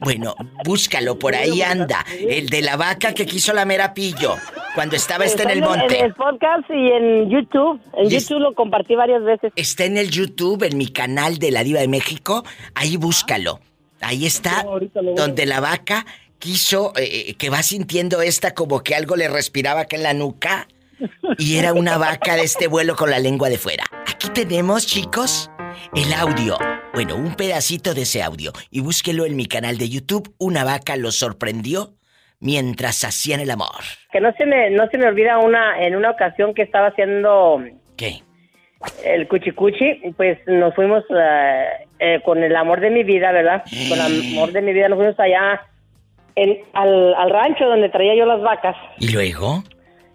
Bueno, 0.00 0.34
búscalo, 0.64 1.18
por 1.18 1.34
ahí 1.34 1.60
anda. 1.62 2.04
El 2.18 2.48
de 2.48 2.62
la 2.62 2.76
vaca 2.76 3.12
que 3.12 3.26
quiso 3.26 3.52
lamer 3.52 3.80
a 3.82 3.92
pillo 3.92 4.36
cuando 4.74 4.96
estaba 4.96 5.24
este 5.24 5.42
en 5.44 5.50
el 5.50 5.60
monte. 5.60 5.98
En 5.98 6.04
el 6.06 6.14
podcast 6.14 6.68
y 6.70 6.90
en 6.92 7.30
YouTube. 7.30 7.80
En 7.96 8.10
Y 8.10 8.16
es- 8.16 8.24
YouTube 8.28 8.40
lo 8.40 8.54
compartí 8.54 8.94
varias 8.94 9.22
veces. 9.22 9.52
Está 9.56 9.84
en 9.84 9.96
el 9.96 10.10
YouTube, 10.10 10.62
en 10.64 10.76
mi 10.76 10.88
canal 10.88 11.38
de 11.38 11.50
La 11.50 11.64
Diva 11.64 11.80
de 11.80 11.88
México. 11.88 12.44
Ahí 12.74 12.96
búscalo. 12.96 13.60
Ahí 14.00 14.26
está, 14.26 14.66
donde 15.16 15.46
la 15.46 15.60
vaca 15.60 16.04
quiso, 16.38 16.92
eh, 16.96 17.28
eh, 17.28 17.34
que 17.34 17.48
va 17.48 17.62
sintiendo 17.62 18.20
esta 18.20 18.52
como 18.52 18.82
que 18.82 18.94
algo 18.94 19.16
le 19.16 19.28
respiraba 19.28 19.82
acá 19.82 19.96
en 19.96 20.02
la 20.02 20.12
nuca. 20.14 20.68
Y 21.38 21.56
era 21.56 21.72
una 21.72 21.98
vaca 21.98 22.36
de 22.36 22.42
este 22.42 22.66
vuelo 22.68 22.96
con 22.96 23.10
la 23.10 23.18
lengua 23.18 23.48
de 23.48 23.58
fuera. 23.58 23.84
Aquí 24.06 24.28
tenemos, 24.28 24.86
chicos, 24.86 25.50
el 25.94 26.12
audio. 26.12 26.56
Bueno, 26.92 27.16
un 27.16 27.34
pedacito 27.34 27.94
de 27.94 28.02
ese 28.02 28.22
audio. 28.22 28.52
Y 28.70 28.80
búsquelo 28.80 29.26
en 29.26 29.36
mi 29.36 29.46
canal 29.46 29.76
de 29.78 29.88
YouTube. 29.88 30.32
Una 30.38 30.64
vaca 30.64 30.96
lo 30.96 31.10
sorprendió 31.10 31.94
mientras 32.40 33.04
hacían 33.04 33.40
el 33.40 33.50
amor. 33.50 33.82
Que 34.12 34.20
no 34.20 34.32
se 34.32 34.46
me, 34.46 34.70
no 34.70 34.86
se 34.88 34.98
me 34.98 35.06
olvida 35.06 35.38
una, 35.38 35.80
en 35.80 35.96
una 35.96 36.10
ocasión 36.10 36.54
que 36.54 36.62
estaba 36.62 36.88
haciendo 36.88 37.62
¿Qué? 37.96 38.20
el 39.04 39.26
cuchicuchi, 39.28 40.12
pues 40.16 40.38
nos 40.46 40.74
fuimos 40.74 41.04
eh, 41.10 41.64
eh, 41.98 42.20
con 42.24 42.42
el 42.42 42.54
amor 42.54 42.80
de 42.80 42.90
mi 42.90 43.02
vida, 43.02 43.32
¿verdad? 43.32 43.62
Con 43.88 43.98
el 43.98 44.22
amor 44.36 44.52
de 44.52 44.60
mi 44.62 44.72
vida 44.74 44.88
nos 44.88 44.98
fuimos 44.98 45.18
allá 45.18 45.62
en- 46.36 46.58
al, 46.74 47.14
al 47.14 47.30
rancho 47.30 47.64
donde 47.66 47.88
traía 47.88 48.14
yo 48.14 48.26
las 48.26 48.42
vacas, 48.42 48.76
¿Y 48.98 49.10
luego? 49.12 49.62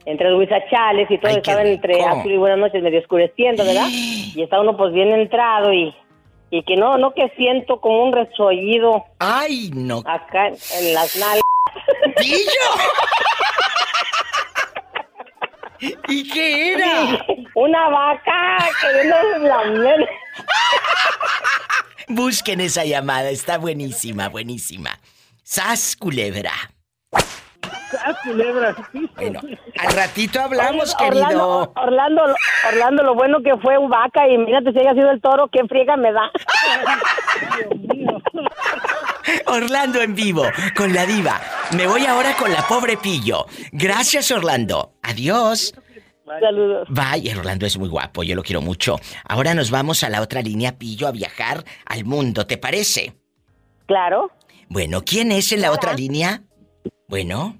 entre 0.05 0.29
los 0.29 0.39
huizachales 0.39 1.09
y 1.09 1.17
todo, 1.17 1.31
Ay, 1.31 1.37
estaba 1.37 1.63
entre 1.63 2.03
azul 2.03 2.31
y 2.31 2.37
buenas 2.37 2.57
noches, 2.59 2.81
medio 2.83 2.99
oscureciendo, 2.99 3.63
¿verdad? 3.65 3.87
Y 4.35 4.43
estaba 4.43 4.61
uno 4.61 4.77
pues 4.77 4.93
bien 4.93 5.09
entrado 5.11 5.73
y, 5.73 5.93
y 6.51 6.61
que 6.63 6.75
no, 6.75 6.97
no 6.99 7.13
que 7.15 7.29
siento 7.35 7.81
como 7.81 8.03
un 8.03 8.13
resollido. 8.13 9.03
¡Ay, 9.19 9.71
no! 9.73 10.03
Acá 10.05 10.47
en 10.49 10.93
las 10.93 11.15
nalgas. 11.17 11.41
¿Y 16.07 16.29
qué 16.29 16.73
era? 16.73 17.25
Una 17.55 17.89
vaca 17.89 18.57
queriendo 18.81 19.47
lamer. 19.47 20.09
Busquen 22.09 22.59
esa 22.61 22.83
llamada, 22.85 23.29
está 23.29 23.57
buenísima, 23.57 24.29
buenísima. 24.29 24.99
Sas 25.43 25.95
culebra. 25.95 26.51
Ah, 27.11 28.13
culebra. 28.23 28.75
Bueno, 29.15 29.41
al 29.79 29.93
ratito 29.93 30.39
hablamos, 30.39 30.95
Oye, 30.99 31.09
querido. 31.09 31.73
Orlando, 31.75 32.21
Orlando, 32.67 33.03
lo 33.03 33.15
bueno 33.15 33.41
que 33.41 33.57
fue 33.57 33.77
un 33.77 33.89
vaca 33.89 34.27
y 34.27 34.35
imagínate 34.35 34.71
si 34.73 34.79
haya 34.79 34.93
sido 34.93 35.09
el 35.11 35.21
toro, 35.21 35.49
qué 35.51 35.63
friega 35.67 35.97
me 35.97 36.11
da. 36.11 36.31
Orlando 39.47 40.01
en 40.01 40.15
vivo, 40.15 40.43
con 40.75 40.93
la 40.93 41.05
diva. 41.05 41.41
Me 41.75 41.87
voy 41.87 42.05
ahora 42.05 42.35
con 42.35 42.51
la 42.51 42.67
pobre 42.67 42.97
Pillo. 42.97 43.45
Gracias, 43.71 44.31
Orlando. 44.31 44.93
Adiós. 45.01 45.73
Saludos. 46.39 46.87
Vaya, 46.89 47.33
Rolando 47.33 47.65
es 47.65 47.77
muy 47.77 47.89
guapo, 47.89 48.21
yo 48.23 48.35
lo 48.35 48.43
quiero 48.43 48.61
mucho. 48.61 48.99
Ahora 49.23 49.55
nos 49.55 49.71
vamos 49.71 50.03
a 50.03 50.09
la 50.09 50.21
otra 50.21 50.41
línea, 50.41 50.77
Pillo, 50.77 51.07
a 51.07 51.11
viajar 51.11 51.63
al 51.85 52.05
mundo, 52.05 52.45
¿te 52.45 52.57
parece? 52.57 53.15
Claro. 53.87 54.31
Bueno, 54.67 55.03
¿quién 55.03 55.31
es 55.31 55.51
en 55.51 55.61
la 55.61 55.71
otra 55.71 55.93
línea? 55.93 56.43
Bueno. 57.07 57.57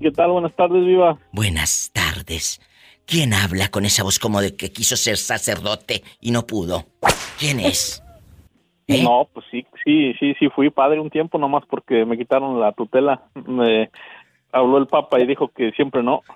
¿Qué 0.00 0.10
tal? 0.10 0.32
Buenas 0.32 0.54
tardes, 0.56 0.84
Viva. 0.84 1.18
Buenas 1.32 1.90
tardes. 1.92 2.60
¿Quién 3.06 3.34
habla 3.34 3.68
con 3.68 3.84
esa 3.84 4.02
voz 4.02 4.18
como 4.18 4.40
de 4.40 4.56
que 4.56 4.72
quiso 4.72 4.96
ser 4.96 5.16
sacerdote 5.16 6.02
y 6.20 6.30
no 6.30 6.46
pudo? 6.46 6.86
¿Quién 7.38 7.60
es? 7.60 7.99
¿Eh? 8.94 9.02
No, 9.02 9.28
pues 9.32 9.46
sí, 9.50 9.66
sí, 9.84 10.14
sí, 10.18 10.34
sí, 10.38 10.48
fui 10.50 10.70
padre 10.70 11.00
un 11.00 11.10
tiempo 11.10 11.38
nomás 11.38 11.64
porque 11.68 12.04
me 12.04 12.16
quitaron 12.18 12.58
la 12.60 12.72
tutela. 12.72 13.22
Me 13.46 13.90
habló 14.52 14.78
el 14.78 14.86
Papa 14.86 15.20
y 15.20 15.26
dijo 15.26 15.48
que 15.48 15.70
siempre 15.72 16.02
no. 16.02 16.22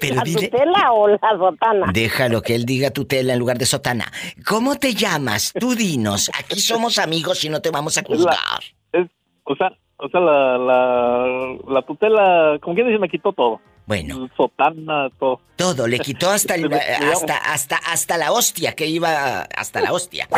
Pero 0.00 0.16
¿La 0.16 0.22
dile- 0.22 0.50
tutela 0.50 0.92
o 0.92 1.08
la 1.08 1.18
sotana? 1.38 1.90
Déjalo 1.92 2.42
que 2.42 2.54
él 2.54 2.66
diga 2.66 2.90
tutela 2.90 3.32
en 3.32 3.38
lugar 3.38 3.56
de 3.56 3.64
sotana. 3.64 4.04
¿Cómo 4.46 4.76
te 4.76 4.92
llamas? 4.94 5.52
Tú 5.58 5.74
dinos. 5.74 6.30
Aquí 6.38 6.60
somos 6.60 6.98
amigos 6.98 7.42
y 7.44 7.48
no 7.48 7.60
te 7.62 7.70
vamos 7.70 7.96
a 7.96 8.02
juzgar. 8.02 8.36
Es, 8.92 9.06
o 9.44 9.56
sea, 9.56 9.72
o 9.96 10.08
sea, 10.10 10.20
la, 10.20 10.58
la, 10.58 11.56
la 11.66 11.82
tutela, 11.82 12.58
como 12.60 12.74
quien 12.74 12.88
dice, 12.88 12.98
me 12.98 13.08
quitó 13.08 13.32
todo. 13.32 13.60
Bueno. 13.90 14.30
Sotana, 14.36 15.08
todo. 15.18 15.40
Todo, 15.56 15.88
le 15.88 15.98
quitó 15.98 16.30
hasta, 16.30 16.54
el- 16.54 16.72
hasta, 17.12 17.36
hasta, 17.36 17.74
hasta 17.76 18.16
la 18.18 18.30
hostia, 18.30 18.76
que 18.76 18.86
iba 18.86 19.42
hasta 19.42 19.80
la 19.80 19.92
hostia. 19.92 20.28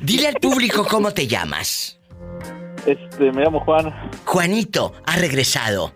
Dile 0.00 0.28
al 0.28 0.36
público 0.36 0.86
cómo 0.88 1.12
te 1.12 1.26
llamas. 1.26 1.98
Este, 2.86 3.32
me 3.32 3.44
llamo 3.44 3.60
Juan. 3.60 3.94
Juanito 4.24 4.94
ha 5.04 5.16
regresado. 5.16 5.92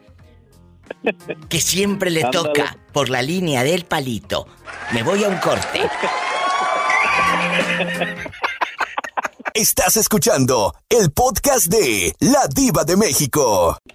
Que 1.49 1.59
siempre 1.59 2.11
le 2.11 2.23
Ándale. 2.23 2.49
toca 2.51 2.77
por 2.93 3.09
la 3.09 3.23
línea 3.23 3.65
del 3.65 3.87
palito. 3.87 4.47
Me 4.93 5.03
voy 5.03 5.25
a 5.25 5.29
un 5.29 5.39
corte. 5.39 5.89
Estás 9.55 9.97
escuchando 9.97 10.75
el 10.91 11.11
podcast 11.13 11.69
de 11.69 12.13
La 12.21 12.47
Diva 12.55 12.85
de 12.85 12.99
México. 12.99 13.79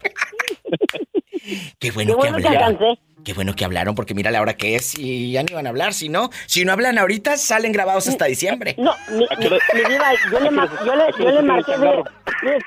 Qué 1.79 1.91
bueno, 1.91 2.11
Qué 2.13 2.17
bueno 2.17 2.37
que 2.37 2.47
hablaron. 2.47 2.77
Qué 3.23 3.33
bueno 3.33 3.53
que 3.53 3.65
hablaron, 3.65 3.95
porque 3.95 4.13
mira 4.13 4.31
la 4.31 4.41
hora 4.41 4.55
que 4.55 4.75
es 4.75 4.97
y 4.97 5.33
ya 5.33 5.43
no 5.43 5.47
iban 5.51 5.65
a 5.67 5.69
hablar. 5.69 5.93
Si 5.93 6.07
no, 6.07 6.29
si 6.47 6.63
no 6.63 6.71
hablan 6.71 6.97
ahorita, 6.97 7.35
salen 7.37 7.71
grabados 7.73 8.07
hasta 8.07 8.25
diciembre. 8.25 8.75
No, 8.77 8.93
mi, 9.11 9.19
mi, 9.19 9.45
mi 9.49 9.89
diva, 9.93 10.05
yo 10.31 10.39
le, 10.39 10.51
mar- 10.51 10.69
yo 10.85 10.95
le, 10.95 11.03
yo 11.19 11.31
le 11.31 11.41
marqué 11.41 11.77
de, 11.77 12.03
le, 12.43 12.57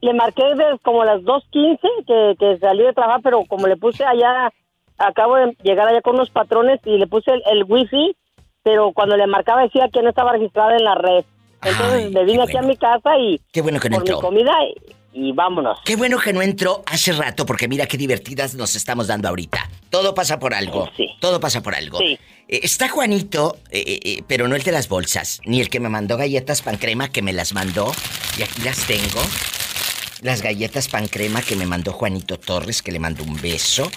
le 0.00 0.14
marqué 0.14 0.42
de 0.54 0.78
como 0.82 1.04
las 1.04 1.20
2.15 1.22 1.78
que, 2.06 2.34
que 2.38 2.58
salí 2.60 2.84
de 2.84 2.92
trabajar, 2.92 3.20
pero 3.24 3.44
como 3.44 3.66
le 3.66 3.76
puse 3.76 4.04
allá, 4.04 4.52
acabo 4.98 5.34
de 5.36 5.56
llegar 5.64 5.88
allá 5.88 6.00
con 6.00 6.14
unos 6.14 6.30
patrones 6.30 6.78
y 6.84 6.96
le 6.98 7.08
puse 7.08 7.32
el, 7.32 7.42
el 7.50 7.64
wifi, 7.64 8.16
pero 8.62 8.92
cuando 8.92 9.16
le 9.16 9.26
marcaba 9.26 9.62
decía 9.62 9.88
que 9.92 10.00
no 10.00 10.10
estaba 10.10 10.32
registrada 10.32 10.76
en 10.76 10.84
la 10.84 10.94
red. 10.94 11.24
Entonces 11.64 12.12
me 12.12 12.24
vine 12.24 12.42
aquí 12.44 12.56
a 12.56 12.62
mi 12.62 12.76
casa 12.76 13.18
y 13.18 13.40
Qué 13.52 13.62
bueno 13.62 13.80
que 13.80 13.90
no 13.90 13.96
por 13.96 14.04
mi 14.04 14.10
entró. 14.10 14.28
comida 14.28 14.52
y, 14.64 14.92
y 15.12 15.32
vámonos. 15.32 15.78
Qué 15.84 15.96
bueno 15.96 16.18
que 16.18 16.32
no 16.32 16.42
entró 16.42 16.82
hace 16.86 17.12
rato, 17.12 17.44
porque 17.44 17.68
mira 17.68 17.86
qué 17.86 17.96
divertidas 17.96 18.54
nos 18.54 18.74
estamos 18.74 19.06
dando 19.06 19.28
ahorita. 19.28 19.68
Todo 19.90 20.14
pasa 20.14 20.38
por 20.38 20.54
algo. 20.54 20.88
Todo 21.20 21.38
pasa 21.40 21.62
por 21.62 21.74
algo. 21.74 21.98
Sí. 21.98 22.18
Eh, 22.48 22.60
está 22.62 22.88
Juanito, 22.88 23.58
eh, 23.70 24.00
eh, 24.02 24.22
pero 24.26 24.48
no 24.48 24.56
el 24.56 24.62
de 24.62 24.72
las 24.72 24.88
bolsas, 24.88 25.40
ni 25.44 25.60
el 25.60 25.68
que 25.68 25.80
me 25.80 25.88
mandó 25.88 26.16
galletas 26.16 26.62
pan 26.62 26.78
crema, 26.78 27.10
que 27.10 27.22
me 27.22 27.32
las 27.32 27.52
mandó. 27.52 27.92
Y 28.38 28.42
aquí 28.42 28.62
las 28.62 28.86
tengo. 28.86 29.20
Las 30.22 30.40
galletas 30.40 30.88
pan 30.88 31.08
crema 31.08 31.42
que 31.42 31.56
me 31.56 31.66
mandó 31.66 31.92
Juanito 31.92 32.38
Torres, 32.38 32.80
que 32.80 32.92
le 32.92 32.98
mandó 32.98 33.24
un 33.24 33.40
beso 33.40 33.90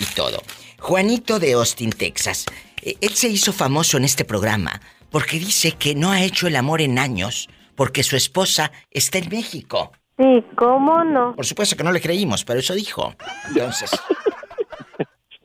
y 0.00 0.04
todo. 0.14 0.42
Juanito 0.78 1.38
de 1.38 1.52
Austin, 1.54 1.90
Texas. 1.90 2.44
Él 2.82 3.14
se 3.14 3.28
hizo 3.28 3.52
famoso 3.52 3.96
en 3.96 4.04
este 4.04 4.24
programa 4.24 4.80
porque 5.10 5.38
dice 5.38 5.72
que 5.72 5.94
no 5.94 6.10
ha 6.10 6.22
hecho 6.22 6.46
el 6.46 6.56
amor 6.56 6.82
en 6.82 6.98
años 6.98 7.48
porque 7.74 8.02
su 8.02 8.16
esposa 8.16 8.72
está 8.90 9.18
en 9.18 9.28
México. 9.28 9.92
Sí, 10.22 10.44
¿cómo 10.54 11.02
no? 11.02 11.34
Por 11.34 11.44
supuesto 11.44 11.76
que 11.76 11.82
no 11.82 11.90
le 11.90 12.00
creímos, 12.00 12.44
pero 12.44 12.60
eso 12.60 12.74
dijo. 12.74 13.12
Entonces, 13.48 13.90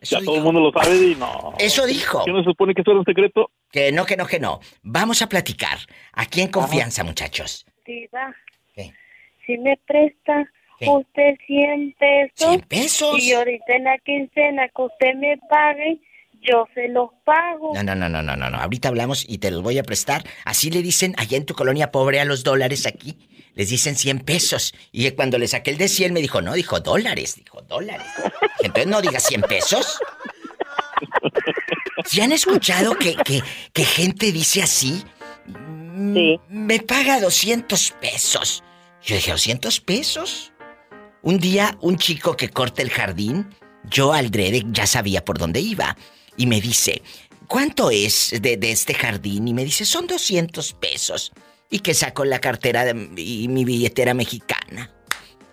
ya 0.01 0.19
todo 0.21 0.35
el 0.35 0.43
mundo 0.43 0.59
lo 0.59 0.71
sabe 0.71 0.95
y 0.95 1.15
no. 1.15 1.53
Eso 1.57 1.85
dijo. 1.87 2.23
¿Qué 2.23 2.31
no 2.31 2.39
se 2.39 2.45
supone 2.45 2.75
que 2.75 2.81
eso 2.81 2.91
era 2.91 2.99
un 2.99 3.05
secreto? 3.05 3.49
que 3.71 3.91
no, 3.91 4.05
que 4.05 4.15
no, 4.15 4.27
que 4.27 4.39
no. 4.39 4.59
Vamos 4.83 5.21
a 5.23 5.27
platicar. 5.27 5.79
Aquí 6.13 6.41
en 6.41 6.49
confianza, 6.49 7.03
muchachos. 7.03 7.65
Diva, 7.85 8.35
¿Qué? 8.75 8.93
si 9.45 9.57
me 9.57 9.77
presta 9.87 10.47
¿Qué? 10.77 10.87
usted 10.87 11.35
100 11.47 11.95
pesos. 11.97 12.49
100 12.49 12.61
pesos. 12.61 13.19
Y 13.19 13.33
ahorita 13.33 13.73
en 13.75 13.83
la 13.85 13.97
quincena 13.97 14.67
que 14.67 14.81
usted 14.83 15.15
me 15.15 15.37
pague, 15.49 15.99
yo 16.41 16.67
se 16.75 16.87
los 16.89 17.09
pago. 17.25 17.73
No, 17.73 17.81
no, 17.81 17.95
no, 17.95 18.09
no, 18.09 18.21
no, 18.21 18.35
no, 18.35 18.49
no. 18.51 18.57
Ahorita 18.57 18.89
hablamos 18.89 19.25
y 19.27 19.39
te 19.39 19.49
los 19.49 19.63
voy 19.63 19.79
a 19.79 19.83
prestar. 19.83 20.23
Así 20.45 20.69
le 20.69 20.83
dicen 20.83 21.15
allá 21.17 21.37
en 21.37 21.47
tu 21.47 21.55
colonia 21.55 21.91
pobre 21.91 22.19
a 22.19 22.25
los 22.25 22.43
dólares 22.43 22.85
aquí. 22.85 23.17
Les 23.57 23.69
dicen 23.69 23.95
100 23.95 24.19
pesos. 24.19 24.75
Y 24.91 25.09
cuando 25.11 25.39
le 25.39 25.47
saqué 25.47 25.71
el 25.71 25.79
de 25.79 25.87
100 25.87 26.13
me 26.13 26.21
dijo, 26.21 26.41
no, 26.41 26.53
dijo 26.53 26.79
dólares, 26.79 27.35
dijo 27.35 27.59
dólares. 27.63 28.05
Entonces 28.59 28.85
no 28.85 29.01
digas 29.01 29.23
100 29.23 29.41
pesos. 29.41 29.97
¿Se 32.05 32.21
han 32.21 32.31
escuchado 32.31 32.95
que, 32.95 33.15
que, 33.15 33.41
que 33.73 33.83
gente 33.83 34.31
dice 34.31 34.61
así? 34.61 35.03
Sí. 36.13 36.39
Me 36.49 36.79
paga 36.81 37.19
200 37.19 37.95
pesos. 37.99 38.63
Yo 39.03 39.15
dije, 39.15 39.33
¿200 39.33 39.83
pesos? 39.83 40.53
Un 41.23 41.39
día, 41.39 41.79
un 41.81 41.97
chico 41.97 42.37
que 42.37 42.49
corta 42.49 42.83
el 42.83 42.91
jardín, 42.91 43.49
yo 43.89 44.13
al 44.13 44.29
drede 44.29 44.65
ya 44.67 44.85
sabía 44.85 45.25
por 45.25 45.39
dónde 45.39 45.61
iba. 45.61 45.97
Y 46.37 46.45
me 46.45 46.61
dice, 46.61 47.01
¿cuánto 47.47 47.89
es 47.89 48.35
de, 48.39 48.55
de 48.57 48.71
este 48.71 48.93
jardín? 48.93 49.47
Y 49.47 49.55
me 49.55 49.65
dice, 49.65 49.83
son 49.83 50.05
200 50.05 50.73
pesos. 50.73 51.31
Y 51.69 51.79
que 51.79 51.93
saco 51.93 52.23
la 52.25 52.39
cartera 52.39 52.85
de- 52.85 53.21
y 53.21 53.47
mi 53.47 53.65
billetera 53.65 54.13
mexicana. 54.13 54.91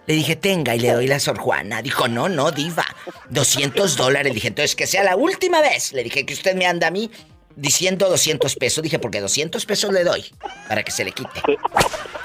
Le 0.07 0.15
dije, 0.15 0.37
tenga, 0.37 0.75
y 0.75 0.81
le 0.81 0.93
doy 0.93 1.07
la 1.09 1.19
Sor 1.19 1.39
Juana. 1.39 1.81
Dijo, 1.83 2.09
no, 2.09 2.29
no, 2.29 2.51
diva. 2.53 2.85
200 3.31 3.97
dólares. 3.97 4.29
Le 4.31 4.35
dije, 4.35 4.49
entonces 4.49 4.77
que 4.77 4.87
sea 4.87 5.03
la 5.03 5.17
última 5.17 5.61
vez. 5.61 5.93
Le 5.93 6.05
dije 6.05 6.27
que 6.27 6.35
usted 6.35 6.55
me 6.55 6.67
anda 6.67 6.89
a 6.89 6.91
mí 6.91 7.11
diciendo 7.57 8.09
200 8.09 8.55
pesos. 8.57 8.83
Dije, 8.83 8.99
porque 8.99 9.21
200 9.21 9.65
pesos 9.65 9.93
le 9.93 10.05
doy 10.05 10.25
para 10.69 10.83
que 10.83 10.91
se 10.93 11.05
le 11.05 11.13
quite. 11.13 11.41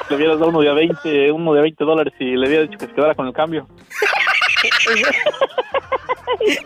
Le 0.10 0.16
hubieras 0.16 0.40
dado 0.40 0.50
uno 0.50 0.60
de 0.62 0.70
a 0.70 0.74
20, 0.74 1.32
uno 1.32 1.54
de 1.54 1.62
20 1.62 1.84
dólares 1.86 2.14
y 2.20 2.26
le 2.36 2.48
hubiera 2.48 2.64
dicho 2.64 2.78
que 2.78 2.88
se 2.88 2.94
quedara 2.94 3.16
con 3.16 3.28
el 3.28 3.34
cambio. 3.34 3.68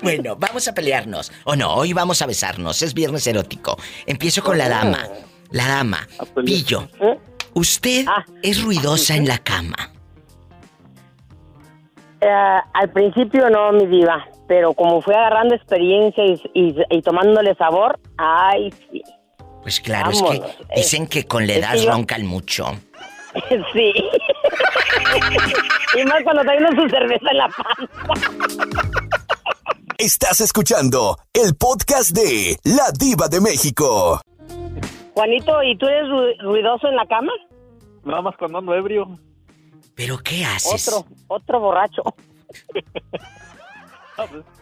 Bueno, 0.01 0.35
vamos 0.35 0.67
a 0.67 0.73
pelearnos. 0.73 1.31
O 1.45 1.55
no, 1.55 1.73
hoy 1.73 1.93
vamos 1.93 2.21
a 2.21 2.25
besarnos. 2.25 2.81
Es 2.81 2.93
viernes 2.93 3.25
erótico. 3.27 3.77
Empiezo 4.05 4.43
con 4.43 4.57
la 4.57 4.69
dama. 4.69 5.07
La 5.53 5.67
dama. 5.67 6.05
Pillo. 6.45 6.87
Usted 7.53 8.05
es 8.41 8.61
ruidosa 8.63 9.15
en 9.15 9.27
la 9.27 9.37
cama. 9.37 9.75
Eh, 12.21 12.59
al 12.73 12.89
principio 12.91 13.49
no, 13.49 13.71
mi 13.73 13.85
diva, 13.85 14.25
pero 14.47 14.73
como 14.73 15.01
fui 15.01 15.13
agarrando 15.13 15.55
experiencia 15.55 16.23
y, 16.25 16.41
y- 16.53 16.75
y 16.89 17.01
tomándole 17.01 17.53
sabor, 17.55 17.99
ay, 18.17 18.73
sí. 18.91 19.01
Pues 19.61 19.79
claro, 19.79 20.09
es 20.11 20.21
que 20.21 20.41
dicen 20.75 21.07
que 21.07 21.25
con 21.25 21.45
la 21.47 21.53
es 21.53 21.59
edad 21.59 21.71
que 21.73 21.83
yo- 21.85 21.91
roncan 21.91 22.25
mucho. 22.25 22.65
Sí. 23.73 23.91
y 25.99 26.03
más 26.05 26.21
cuando 26.23 26.43
trae 26.43 26.57
uno 26.59 26.69
su 26.83 26.87
cerveza 26.89 27.31
en 27.31 27.37
la 27.37 27.47
panza. 27.49 28.13
Estás 29.97 30.41
escuchando 30.41 31.17
el 31.33 31.55
podcast 31.55 32.11
de 32.11 32.57
La 32.63 32.91
Diva 32.97 33.27
de 33.29 33.41
México. 33.41 34.21
Juanito, 35.13 35.61
¿y 35.63 35.77
tú 35.77 35.85
eres 35.87 36.09
ru- 36.09 36.37
ruidoso 36.41 36.87
en 36.87 36.95
la 36.95 37.05
cama? 37.05 37.31
Nada 38.03 38.21
más 38.21 38.35
cuando 38.37 38.57
ando 38.59 38.73
ebrio. 38.75 39.19
¿Pero 39.95 40.17
qué 40.17 40.43
haces? 40.43 40.87
Otro, 40.87 41.07
otro 41.27 41.59
borracho. 41.59 42.01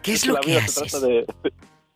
¿Qué 0.02 0.12
es 0.12 0.26
lo 0.26 0.34
la 0.34 0.40
que 0.40 0.58
haces? 0.58 0.90
trata 0.92 1.06
de- 1.06 1.26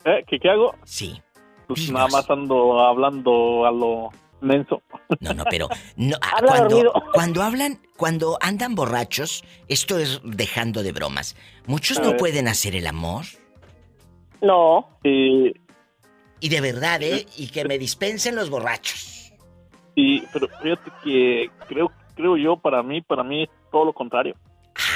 ¿Eh? 0.04 0.24
¿Qué, 0.28 0.38
¿Qué 0.38 0.50
hago? 0.50 0.74
Sí. 0.84 1.20
Pues 1.66 1.90
nada 1.90 2.06
más 2.08 2.28
ando 2.30 2.78
hablando 2.80 3.66
a 3.66 3.72
lo 3.72 4.10
menso. 4.40 4.80
No, 5.20 5.34
no, 5.34 5.44
pero 5.50 5.68
no, 5.96 6.16
ah, 6.22 6.34
Habla 6.36 6.48
cuando, 6.52 6.68
dormido. 6.76 6.92
cuando 7.12 7.42
hablan, 7.42 7.80
cuando 7.96 8.38
andan 8.40 8.74
borrachos, 8.76 9.42
esto 9.68 9.98
es 9.98 10.20
dejando 10.22 10.82
de 10.84 10.92
bromas. 10.92 11.34
Muchos 11.66 12.00
no 12.00 12.16
pueden 12.16 12.46
hacer 12.46 12.76
el 12.76 12.86
amor. 12.86 13.24
No. 14.42 14.86
Sí, 15.02 15.52
Y 16.40 16.48
de 16.48 16.60
verdad, 16.60 17.02
¿eh? 17.02 17.26
Y 17.36 17.48
que 17.48 17.64
me 17.64 17.78
dispensen 17.78 18.36
los 18.36 18.50
borrachos. 18.50 19.32
sí, 19.94 20.22
pero 20.32 20.48
fíjate 20.62 20.90
que 21.02 21.50
creo, 21.68 21.90
creo 22.14 22.36
yo, 22.36 22.56
para 22.56 22.82
mí, 22.82 23.00
para 23.00 23.22
mí 23.22 23.44
es 23.44 23.50
todo 23.72 23.86
lo 23.86 23.92
contrario. 23.92 24.34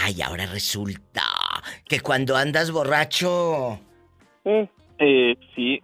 Ay, 0.05 0.21
ahora 0.23 0.47
resulta 0.47 1.23
que 1.89 2.01
cuando 2.01 2.37
andas 2.37 2.71
borracho... 2.71 3.79
Eh, 4.45 5.37
sí, 5.55 5.81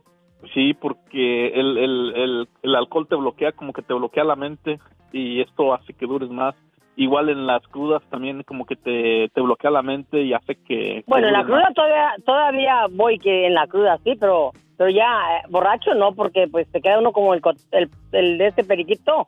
sí, 0.52 0.74
porque 0.74 1.48
el, 1.48 1.78
el, 1.78 2.12
el, 2.14 2.48
el 2.62 2.74
alcohol 2.74 3.08
te 3.08 3.16
bloquea, 3.16 3.52
como 3.52 3.72
que 3.72 3.82
te 3.82 3.94
bloquea 3.94 4.24
la 4.24 4.36
mente 4.36 4.78
y 5.12 5.40
esto 5.40 5.72
hace 5.72 5.94
que 5.94 6.06
dures 6.06 6.28
más. 6.30 6.54
igual 6.96 7.28
en 7.28 7.46
las 7.46 7.62
crudas 7.68 8.02
también 8.10 8.42
como 8.42 8.64
que 8.66 8.76
te, 8.76 9.28
te 9.32 9.40
bloquea 9.40 9.70
la 9.70 9.82
mente 9.82 10.22
y 10.22 10.32
hace 10.32 10.56
que... 10.56 11.04
Bueno, 11.06 11.28
en 11.28 11.32
la 11.34 11.44
cruda 11.44 11.68
todavía, 11.74 12.14
todavía 12.24 12.86
voy 12.90 13.18
que 13.18 13.46
en 13.46 13.54
la 13.54 13.66
cruda, 13.66 13.98
sí, 14.04 14.14
pero 14.18 14.52
pero 14.76 14.90
ya 14.90 15.04
eh, 15.38 15.42
borracho 15.48 15.94
no, 15.94 16.12
porque 16.14 16.46
pues 16.50 16.66
te 16.70 16.80
queda 16.80 16.98
uno 16.98 17.12
como 17.12 17.34
el, 17.34 17.40
co- 17.40 17.52
el, 17.72 17.90
el 18.12 18.38
de 18.38 18.46
este 18.48 18.64
periquito. 18.64 19.26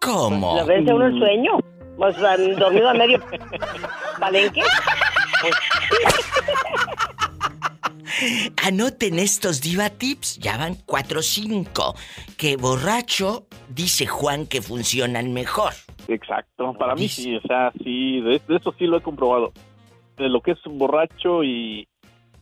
¿Cómo? 0.00 0.56
Le 0.56 0.64
vence 0.64 0.90
a 0.90 0.94
uno 0.94 1.06
el 1.06 1.18
sueño. 1.18 1.58
O 1.98 2.12
sea, 2.12 2.36
dormido 2.36 2.88
a 2.88 2.94
medio 2.94 3.20
palenque. 4.20 4.62
Anoten 8.66 9.18
estos 9.18 9.60
diva 9.60 9.88
tips, 9.90 10.38
ya 10.38 10.56
van 10.58 10.74
4 10.86 11.20
o 11.20 11.22
5. 11.22 11.94
Que 12.36 12.56
borracho, 12.56 13.46
dice 13.68 14.06
Juan 14.06 14.46
que 14.46 14.60
funcionan 14.60 15.32
mejor. 15.32 15.72
Exacto, 16.08 16.74
para 16.74 16.94
mí 16.94 17.08
sí, 17.08 17.36
o 17.36 17.40
sea, 17.42 17.72
sí, 17.84 18.20
de, 18.20 18.40
de 18.46 18.56
eso 18.56 18.74
sí 18.78 18.86
lo 18.86 18.98
he 18.98 19.02
comprobado. 19.02 19.52
De 20.16 20.28
lo 20.28 20.40
que 20.40 20.50
es 20.52 20.66
un 20.66 20.76
borracho 20.78 21.44
y, 21.44 21.88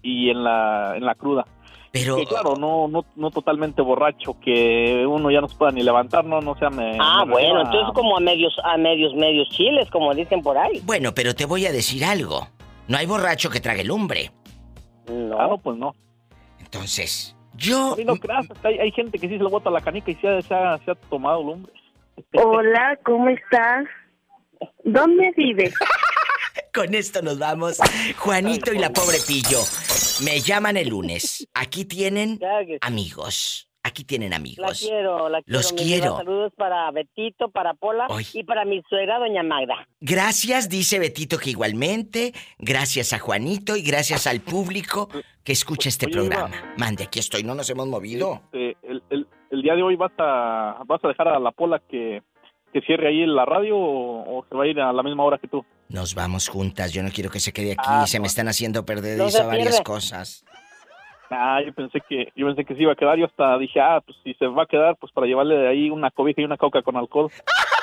y 0.03 0.31
en 0.31 0.43
la 0.43 0.95
en 0.97 1.05
la 1.05 1.15
cruda. 1.15 1.45
Pero 1.91 2.17
Que, 2.17 2.27
claro, 2.27 2.55
no, 2.57 2.87
no 2.87 3.05
no 3.17 3.31
totalmente 3.31 3.81
borracho, 3.81 4.39
que 4.41 5.07
uno 5.07 5.31
ya 5.31 5.41
no 5.41 5.49
se 5.49 5.57
pueda 5.57 5.73
ni 5.73 5.83
levantar, 5.83 6.25
no, 6.25 6.41
no 6.41 6.55
sea 6.57 6.69
me 6.71 6.97
Ah, 7.01 7.25
me 7.25 7.33
bueno, 7.33 7.63
entonces 7.63 7.95
como 7.95 8.17
a 8.17 8.21
medios, 8.21 8.55
a 8.63 8.77
medios, 8.77 9.15
medios 9.15 9.49
chiles, 9.51 9.89
como 9.91 10.15
dicen 10.15 10.43
por 10.43 10.59
ahí. 10.59 10.81
Bueno, 10.85 11.15
pero 11.15 11.35
te 11.35 11.47
voy 11.47 11.67
a 11.67 11.73
decir 11.73 12.05
algo. 12.05 12.47
No 12.89 12.99
hay 12.99 13.07
borracho 13.07 13.51
que 13.51 13.61
trague 13.61 13.85
lumbre. 13.85 14.31
No. 15.09 15.41
Ah, 15.41 15.47
no, 15.49 15.59
pues 15.59 15.79
no. 15.79 15.95
Entonces, 16.59 17.35
yo... 17.55 17.95
Sí, 17.97 18.05
no 18.05 18.17
creas, 18.17 18.47
hay, 18.63 18.79
hay 18.79 18.93
gente 18.93 19.19
que 19.19 19.29
sí 19.29 19.39
se 19.39 19.43
le 19.43 19.49
bota 19.49 19.71
la 19.71 19.81
canica 19.81 20.11
y 20.11 20.15
se 20.17 20.29
ha, 20.29 20.43
se 20.43 20.55
ha, 20.55 20.79
se 20.85 20.91
ha 20.91 20.95
tomado 20.95 21.43
lumbre. 21.43 21.73
Hola, 22.35 22.99
¿cómo 23.05 23.29
estás? 23.29 23.87
¿Dónde 24.85 25.33
vives? 25.37 25.75
Con 26.79 26.95
esto 26.95 27.23
nos 27.23 27.41
vamos. 27.41 27.79
Juanito 28.19 28.73
y 28.73 28.79
la 28.79 28.91
pobre 28.93 29.19
Pillo. 29.27 29.59
Me 30.25 30.39
llaman 30.39 30.77
el 30.77 30.91
lunes. 30.91 31.45
Aquí 31.53 31.85
tienen 31.85 32.39
amigos. 32.81 33.69
Aquí 33.83 34.05
tienen 34.05 34.31
La 34.31 34.37
amigos. 34.37 34.79
quiero, 34.81 35.29
la 35.29 35.43
quiero. 35.43 35.59
Los 35.59 35.73
quiero. 35.73 36.05
diva. 36.05 36.17
Saludos 36.19 36.53
para 36.57 36.89
Betito, 36.93 37.51
para 37.51 37.75
Pola 37.75 38.07
y 38.33 38.45
para 38.45 38.65
mi 38.65 38.81
suegra, 38.89 39.19
doña 39.19 39.43
Magda. 39.43 39.89
Gracias, 40.01 40.69
dice 40.69 41.01
Betito 41.01 41.37
que 41.39 41.51
igualmente. 41.51 42.33
Gracias 42.59 43.13
a 43.13 43.19
Juanito 43.19 43.75
y 43.75 43.83
gracias 43.83 44.29
al 44.29 44.41
público 44.41 45.09
que 45.43 45.51
escucha 45.53 45.89
este 45.89 46.07
Oye, 46.07 46.15
programa. 46.15 46.75
Mande, 46.77 47.05
aquí 47.05 47.19
estoy, 47.19 47.43
no 47.43 47.57
nos 47.57 47.69
hemos 47.71 47.89
movido. 47.89 48.41
Este, 48.53 48.77
el, 48.85 49.03
el, 49.11 49.27
el 49.51 49.63
día 49.63 49.75
de 49.75 49.83
hoy 49.83 49.97
vas 49.97 50.13
a 50.19 50.83
vas 50.87 51.05
a 51.05 51.09
dejar 51.09 51.27
a 51.27 51.41
la 51.41 51.51
pola 51.51 51.83
que, 51.91 52.23
que 52.73 52.81
cierre 52.83 53.09
ahí 53.09 53.27
la 53.27 53.45
radio 53.47 53.77
o, 53.77 54.39
o 54.39 54.47
se 54.49 54.55
va 54.55 54.63
a 54.63 54.67
ir 54.69 54.79
a 54.81 54.93
la 54.93 55.03
misma 55.03 55.25
hora 55.25 55.39
que 55.39 55.49
tú. 55.49 55.65
Nos 55.89 56.15
vamos 56.15 56.49
juntas, 56.49 56.93
yo 56.93 57.03
no 57.03 57.11
quiero 57.11 57.31
que 57.31 57.41
se 57.41 57.53
quede 57.53 57.73
aquí, 57.73 57.85
Ah, 57.87 58.07
se 58.07 58.21
me 58.21 58.27
están 58.27 58.49
haciendo 58.49 58.85
perder 58.85 59.19
No 59.19 59.47
varias 59.47 59.81
cosas. 59.81 60.45
Ah, 61.31 61.61
yo 61.65 61.73
pensé 61.75 62.01
que 62.09 62.33
yo 62.35 62.47
pensé 62.47 62.65
que 62.65 62.75
se 62.75 62.83
iba 62.83 62.93
a 62.93 62.97
quedar. 62.97 63.19
Yo 63.19 63.27
hasta 63.27 63.59
dije, 63.59 63.81
ah, 63.81 64.01
pues 64.05 64.17
si 64.25 64.35
se 64.35 64.47
va 64.47 64.63
a 64.63 64.67
quedar, 64.67 64.97
pues 64.97 65.13
para 65.13 65.27
llevarle 65.27 65.57
de 65.57 65.69
ahí 65.69 65.91
una 65.91 66.11
cobija 66.11 66.41
y 66.41 66.45
una 66.45 66.57
coca 66.57 66.83
con 66.83 66.97
alcohol. 66.97 67.31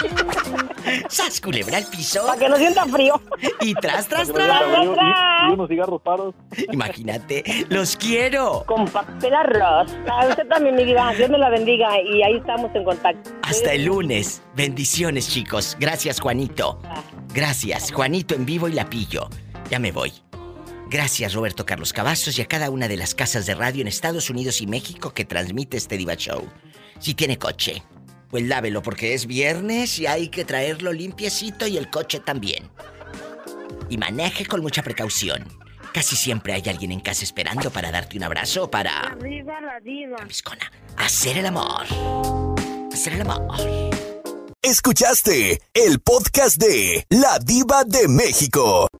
¡Sas, 1.08 1.40
culebra 1.40 1.78
al 1.78 1.86
piso! 1.86 2.26
Para 2.26 2.38
que 2.38 2.48
no 2.48 2.56
sienta 2.56 2.84
frío. 2.86 3.20
Y 3.60 3.74
tras, 3.74 4.08
tras, 4.08 4.32
tras. 4.32 4.66
me 4.68 4.86
diga, 4.88 5.46
y, 5.46 5.50
y 5.50 5.52
unos 5.52 5.68
cigarros 5.68 6.02
paros. 6.02 6.34
Imagínate, 6.72 7.66
los 7.68 7.96
quiero. 7.96 8.64
Con 8.66 8.86
papel 8.86 9.34
arroz. 9.34 9.90
A 10.10 10.26
usted 10.28 10.46
también, 10.48 10.76
mi 10.76 10.84
diva. 10.84 11.12
Dios 11.14 11.30
me 11.30 11.38
la 11.38 11.50
bendiga 11.50 11.88
y 12.02 12.22
ahí 12.22 12.36
estamos 12.36 12.70
en 12.74 12.84
contacto. 12.84 13.30
Hasta 13.42 13.72
el 13.72 13.84
lunes. 13.84 14.42
Bendiciones, 14.54 15.28
chicos. 15.28 15.76
Gracias, 15.78 16.20
Juanito. 16.20 16.80
Gracias, 17.32 17.92
Juanito 17.92 18.34
en 18.34 18.44
vivo 18.44 18.68
y 18.68 18.72
la 18.72 18.88
pillo. 18.88 19.28
Ya 19.70 19.78
me 19.78 19.92
voy. 19.92 20.12
Gracias, 20.90 21.34
Roberto 21.34 21.64
Carlos 21.64 21.92
Cavazos, 21.92 22.36
y 22.36 22.42
a 22.42 22.46
cada 22.46 22.68
una 22.70 22.88
de 22.88 22.96
las 22.96 23.14
casas 23.14 23.46
de 23.46 23.54
radio 23.54 23.82
en 23.82 23.86
Estados 23.86 24.28
Unidos 24.28 24.60
y 24.60 24.66
México 24.66 25.14
que 25.14 25.24
transmite 25.24 25.76
este 25.76 25.96
Diva 25.96 26.16
Show. 26.16 26.48
Si 26.98 27.14
tiene 27.14 27.38
coche, 27.38 27.84
pues 28.30 28.44
lávelo 28.44 28.82
porque 28.82 29.14
es 29.14 29.26
viernes 29.26 29.98
y 29.98 30.06
hay 30.06 30.28
que 30.28 30.44
traerlo 30.44 30.92
limpiecito 30.92 31.66
y 31.66 31.76
el 31.76 31.90
coche 31.90 32.20
también. 32.20 32.70
Y 33.88 33.98
maneje 33.98 34.46
con 34.46 34.62
mucha 34.62 34.82
precaución. 34.82 35.44
Casi 35.92 36.14
siempre 36.14 36.52
hay 36.52 36.62
alguien 36.68 36.92
en 36.92 37.00
casa 37.00 37.24
esperando 37.24 37.70
para 37.70 37.90
darte 37.90 38.16
un 38.16 38.22
abrazo 38.22 38.64
o 38.64 38.70
para 38.70 39.00
Arriba 39.00 39.60
la 39.60 39.80
diva. 39.80 40.16
hacer 40.96 41.38
el 41.38 41.46
amor. 41.46 41.84
Hacer 42.92 43.14
el 43.14 43.22
amor. 43.22 43.58
Escuchaste 44.62 45.60
el 45.74 45.98
podcast 46.00 46.56
de 46.58 47.04
La 47.08 47.38
Diva 47.40 47.82
de 47.84 48.06
México. 48.06 48.88